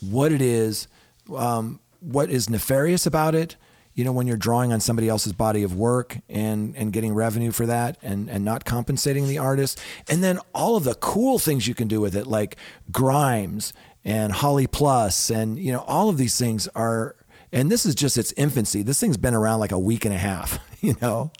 what 0.00 0.32
it 0.32 0.42
is, 0.42 0.88
um, 1.36 1.78
what 2.00 2.30
is 2.30 2.50
nefarious 2.50 3.06
about 3.06 3.36
it, 3.36 3.54
you 3.98 4.04
know, 4.04 4.12
when 4.12 4.28
you're 4.28 4.36
drawing 4.36 4.72
on 4.72 4.78
somebody 4.78 5.08
else's 5.08 5.32
body 5.32 5.64
of 5.64 5.74
work 5.74 6.18
and 6.28 6.76
and 6.76 6.92
getting 6.92 7.12
revenue 7.14 7.50
for 7.50 7.66
that 7.66 7.98
and 8.00 8.30
and 8.30 8.44
not 8.44 8.64
compensating 8.64 9.26
the 9.26 9.38
artist, 9.38 9.80
and 10.08 10.22
then 10.22 10.38
all 10.54 10.76
of 10.76 10.84
the 10.84 10.94
cool 10.94 11.40
things 11.40 11.66
you 11.66 11.74
can 11.74 11.88
do 11.88 12.00
with 12.00 12.14
it, 12.14 12.24
like 12.24 12.54
Grimes 12.92 13.72
and 14.04 14.32
Holly 14.32 14.68
Plus, 14.68 15.30
and 15.30 15.58
you 15.58 15.72
know, 15.72 15.80
all 15.80 16.08
of 16.08 16.16
these 16.16 16.38
things 16.38 16.68
are. 16.76 17.16
And 17.50 17.72
this 17.72 17.84
is 17.86 17.96
just 17.96 18.16
its 18.16 18.32
infancy. 18.36 18.82
This 18.82 19.00
thing's 19.00 19.16
been 19.16 19.34
around 19.34 19.58
like 19.58 19.72
a 19.72 19.78
week 19.78 20.04
and 20.04 20.14
a 20.14 20.18
half. 20.18 20.60
You 20.80 20.94
know. 21.02 21.32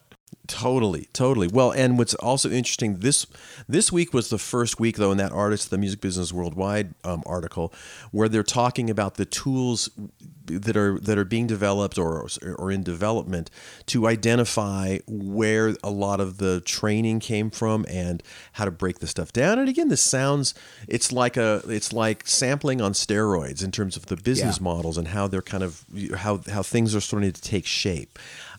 Totally, 0.49 1.09
totally. 1.13 1.47
Well, 1.47 1.71
and 1.73 1.99
what's 1.99 2.15
also 2.15 2.51
interesting 2.51 3.01
this 3.01 3.27
this 3.69 3.93
week 3.93 4.15
was 4.15 4.31
the 4.31 4.39
first 4.39 4.81
week 4.81 4.97
though 4.97 5.13
in 5.13 5.19
that 5.19 5.31
artist, 5.31 5.69
the 5.71 5.77
Music 5.79 6.01
Business 6.01 6.33
Worldwide 6.33 6.95
um, 7.05 7.23
article, 7.27 7.73
where 8.13 8.31
they're 8.31 8.43
talking 8.43 8.89
about 8.89 9.15
the 9.17 9.27
tools 9.27 9.91
that 10.47 10.79
are 10.79 10.99
that 11.01 11.19
are 11.19 11.27
being 11.27 11.47
developed 11.47 11.99
or 11.99 12.27
or 12.57 12.71
in 12.73 12.83
development 12.83 13.51
to 13.85 14.07
identify 14.07 14.97
where 15.07 15.75
a 15.85 15.91
lot 15.91 16.19
of 16.19 16.39
the 16.39 16.63
training 16.63 17.21
came 17.21 17.51
from 17.51 17.85
and 17.87 18.23
how 18.53 18.65
to 18.65 18.71
break 18.71 19.01
the 19.01 19.07
stuff 19.07 19.31
down. 19.35 19.59
And 19.59 19.69
again, 19.69 19.89
this 19.89 20.01
sounds 20.01 20.55
it's 20.89 21.13
like 21.13 21.37
a 21.37 21.63
it's 21.69 21.93
like 21.93 22.27
sampling 22.27 22.81
on 22.81 22.95
steroids 22.95 23.63
in 23.63 23.71
terms 23.71 23.99
of 23.99 24.07
the 24.07 24.17
business 24.17 24.57
Yeah. 24.57 24.65
models 24.65 24.97
and 24.97 25.09
how 25.09 25.29
they're 25.29 25.43
kind 25.43 25.63
of 25.63 25.85
how 26.17 26.41
how 26.51 26.63
things 26.63 26.95
are 26.95 27.03
starting 27.03 27.31
to 27.31 27.43
take 27.43 27.67
shape. 27.67 28.19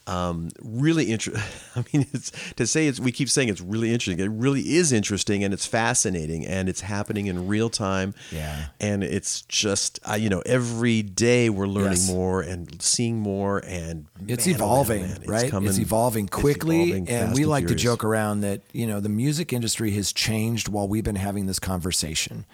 Um, 0.10 0.50
really 0.62 1.06
interesting. 1.12 1.44
I 1.76 1.84
mean, 1.94 2.08
it's, 2.14 2.32
to 2.56 2.66
say 2.66 2.88
it's 2.88 3.00
we 3.00 3.12
keep 3.12 3.30
saying 3.30 3.50
it's 3.50 3.62
really 3.62 3.94
interesting. 3.94 4.20
It 4.26 4.32
really 4.32 4.62
is 4.76 4.92
interesting 4.92 5.44
and 5.44 5.54
it's 5.54 5.66
fascinating 5.66 6.46
and 6.46 6.68
it's 6.68 6.82
happening 6.82 7.28
in 7.28 7.48
real 7.48 7.70
time. 7.70 8.14
Yeah. 8.32 8.66
and 8.82 9.04
it's 9.04 9.42
just 9.44 10.00
uh, 10.10 10.16
you 10.16 10.30
know 10.30 10.42
every 10.46 11.02
day 11.04 11.50
we're 11.50 11.68
learning 11.68 11.90
Yes. 11.92 12.10
more 12.10 12.42
and 12.42 12.82
seeing 12.82 13.20
more 13.20 13.60
and 13.66 14.06
It's 14.28 14.46
man, 14.48 14.56
oh, 14.56 14.60
man, 14.60 14.66
evolving, 14.68 15.02
man, 15.04 15.24
right? 15.28 15.52
coming- 15.52 15.70
it's 15.70 15.80
evolving 15.80 16.26
it's 16.26 16.36
quickly, 16.36 16.82
evolving 16.92 17.10
and 17.10 17.34
we 17.34 17.46
like 17.46 17.68
to 17.68 17.76
joke 17.76 18.04
around 18.04 18.42
that 18.42 18.62
you 18.74 18.88
know 18.88 19.00
the 19.00 19.10
music 19.10 19.54
industry 19.54 19.92
has 19.92 20.12
changed 20.14 20.68
while 20.68 20.88
we've 20.88 21.04
been 21.04 21.16
having 21.18 21.46
this 21.46 21.60
conversation, 21.60 22.46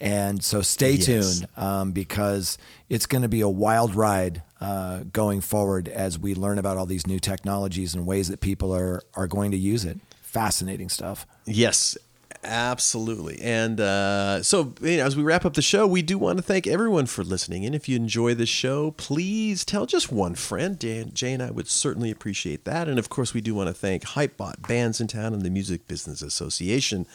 and 0.00 0.42
so 0.42 0.62
stay 0.62 0.92
Yes. 0.92 1.06
tuned 1.06 1.48
um, 1.56 1.92
because 1.92 2.58
it's 2.88 3.06
going 3.06 3.22
to 3.22 3.28
be 3.28 3.40
a 3.40 3.48
wild 3.48 3.94
ride 3.94 4.42
uh, 4.60 5.00
going 5.12 5.40
forward 5.40 5.88
as 5.88 6.18
we 6.18 6.34
learn 6.34 6.58
about 6.58 6.76
all 6.76 6.86
these 6.86 7.06
new 7.06 7.18
technologies 7.18 7.94
and 7.94 8.06
ways 8.06 8.28
that 8.28 8.40
people 8.40 8.74
are 8.74 9.02
are 9.14 9.26
going 9.26 9.50
to 9.50 9.56
use 9.58 9.84
it. 9.84 9.98
Fascinating 10.22 10.88
stuff. 10.88 11.26
Yes, 11.44 11.96
absolutely. 12.44 13.40
And 13.40 13.80
uh, 13.80 14.42
so, 14.42 14.74
you 14.80 14.96
know, 14.98 15.06
as 15.06 15.16
we 15.16 15.22
wrap 15.22 15.44
up 15.44 15.54
the 15.54 15.62
show, 15.62 15.86
we 15.86 16.02
do 16.02 16.18
want 16.18 16.38
to 16.38 16.42
thank 16.42 16.66
everyone 16.66 17.06
for 17.06 17.22
listening. 17.22 17.64
And 17.66 17.74
if 17.74 17.88
you 17.88 17.96
enjoy 17.96 18.34
the 18.34 18.46
show, 18.46 18.92
please 18.92 19.64
tell 19.64 19.86
just 19.86 20.10
one 20.12 20.34
friend. 20.34 20.78
Dan, 20.78 21.12
Jay 21.12 21.32
and 21.32 21.42
I 21.42 21.50
would 21.50 21.68
certainly 21.68 22.10
appreciate 22.10 22.64
that. 22.64 22.88
And 22.88 22.98
of 22.98 23.08
course, 23.08 23.34
we 23.34 23.40
do 23.40 23.54
want 23.54 23.68
to 23.68 23.74
thank 23.74 24.02
Hypebot 24.04 24.60
Bandsintown 24.62 25.28
and 25.34 25.42
the 25.42 25.50
Music 25.50 25.86
Business 25.86 26.22
Association 26.22 27.06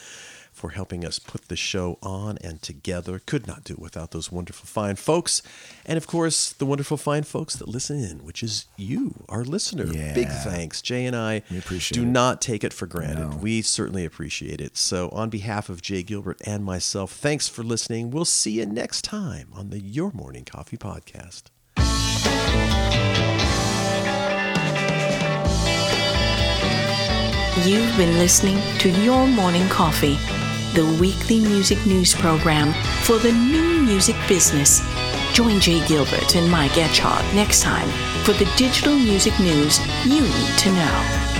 for 0.57 0.71
helping 0.71 1.05
us 1.05 1.19
put 1.19 1.47
the 1.47 1.55
show 1.55 1.97
on 2.01 2.37
and 2.43 2.61
together. 2.61 3.21
Could 3.25 3.45
not 3.47 3.63
do 3.63 3.73
it 3.73 3.79
without 3.79 4.11
those 4.11 4.31
wonderful, 4.31 4.65
fine 4.65 4.95
folks. 4.95 5.41
And 5.85 5.95
of 5.97 6.07
course, 6.07 6.51
the 6.51 6.65
wonderful, 6.65 6.97
fine 6.97 7.23
folks 7.23 7.55
that 7.57 7.67
listen 7.67 8.03
in, 8.03 8.25
which 8.25 8.41
is 8.41 8.65
you, 8.75 9.23
our 9.29 9.43
listener. 9.43 9.85
Big 9.85 10.27
thanks. 10.29 10.81
Jay 10.81 11.05
and 11.05 11.15
I 11.15 11.43
We 11.51 11.59
appreciate 11.59 11.95
do 11.95 12.03
it. 12.03 12.11
not 12.11 12.41
take 12.41 12.63
it 12.63 12.73
for 12.73 12.87
granted. 12.87 13.29
No. 13.29 13.37
We 13.37 13.61
certainly 13.61 14.03
appreciate 14.03 14.59
it. 14.59 14.75
So, 14.77 15.09
on 15.09 15.29
behalf 15.29 15.69
of 15.69 15.81
Jay 15.81 16.01
Gilbert 16.03 16.41
and 16.45 16.65
myself, 16.65 17.11
thanks 17.13 17.47
for 17.47 17.63
listening. 17.63 18.09
We'll 18.11 18.25
see 18.25 18.51
you 18.51 18.65
next 18.65 19.03
time 19.03 19.49
on 19.53 19.69
the 19.69 19.79
Your 19.79 20.11
Morning 20.11 20.43
Coffee 20.45 20.77
Podcast. 20.77 21.43
You've 27.65 27.97
been 27.97 28.17
listening 28.19 28.59
to 28.79 28.89
Your 28.89 29.27
Morning 29.27 29.67
Coffee, 29.67 30.15
the 30.77 30.97
weekly 31.01 31.39
music 31.39 31.83
news 31.87 32.13
program 32.13 32.71
for 33.01 33.17
the 33.17 33.31
new 33.31 33.81
music 33.81 34.15
business. 34.27 34.79
Join 35.33 35.59
Jay 35.59 35.83
Gilbert 35.87 36.35
and 36.35 36.51
Mike 36.51 36.73
Etchart 36.73 37.23
next 37.33 37.63
time 37.63 37.89
for 38.23 38.33
the 38.33 38.45
digital 38.57 38.95
music 38.95 39.33
news 39.39 39.79
you 40.05 40.21
need 40.21 40.57
to 40.59 40.71
know. 40.73 41.36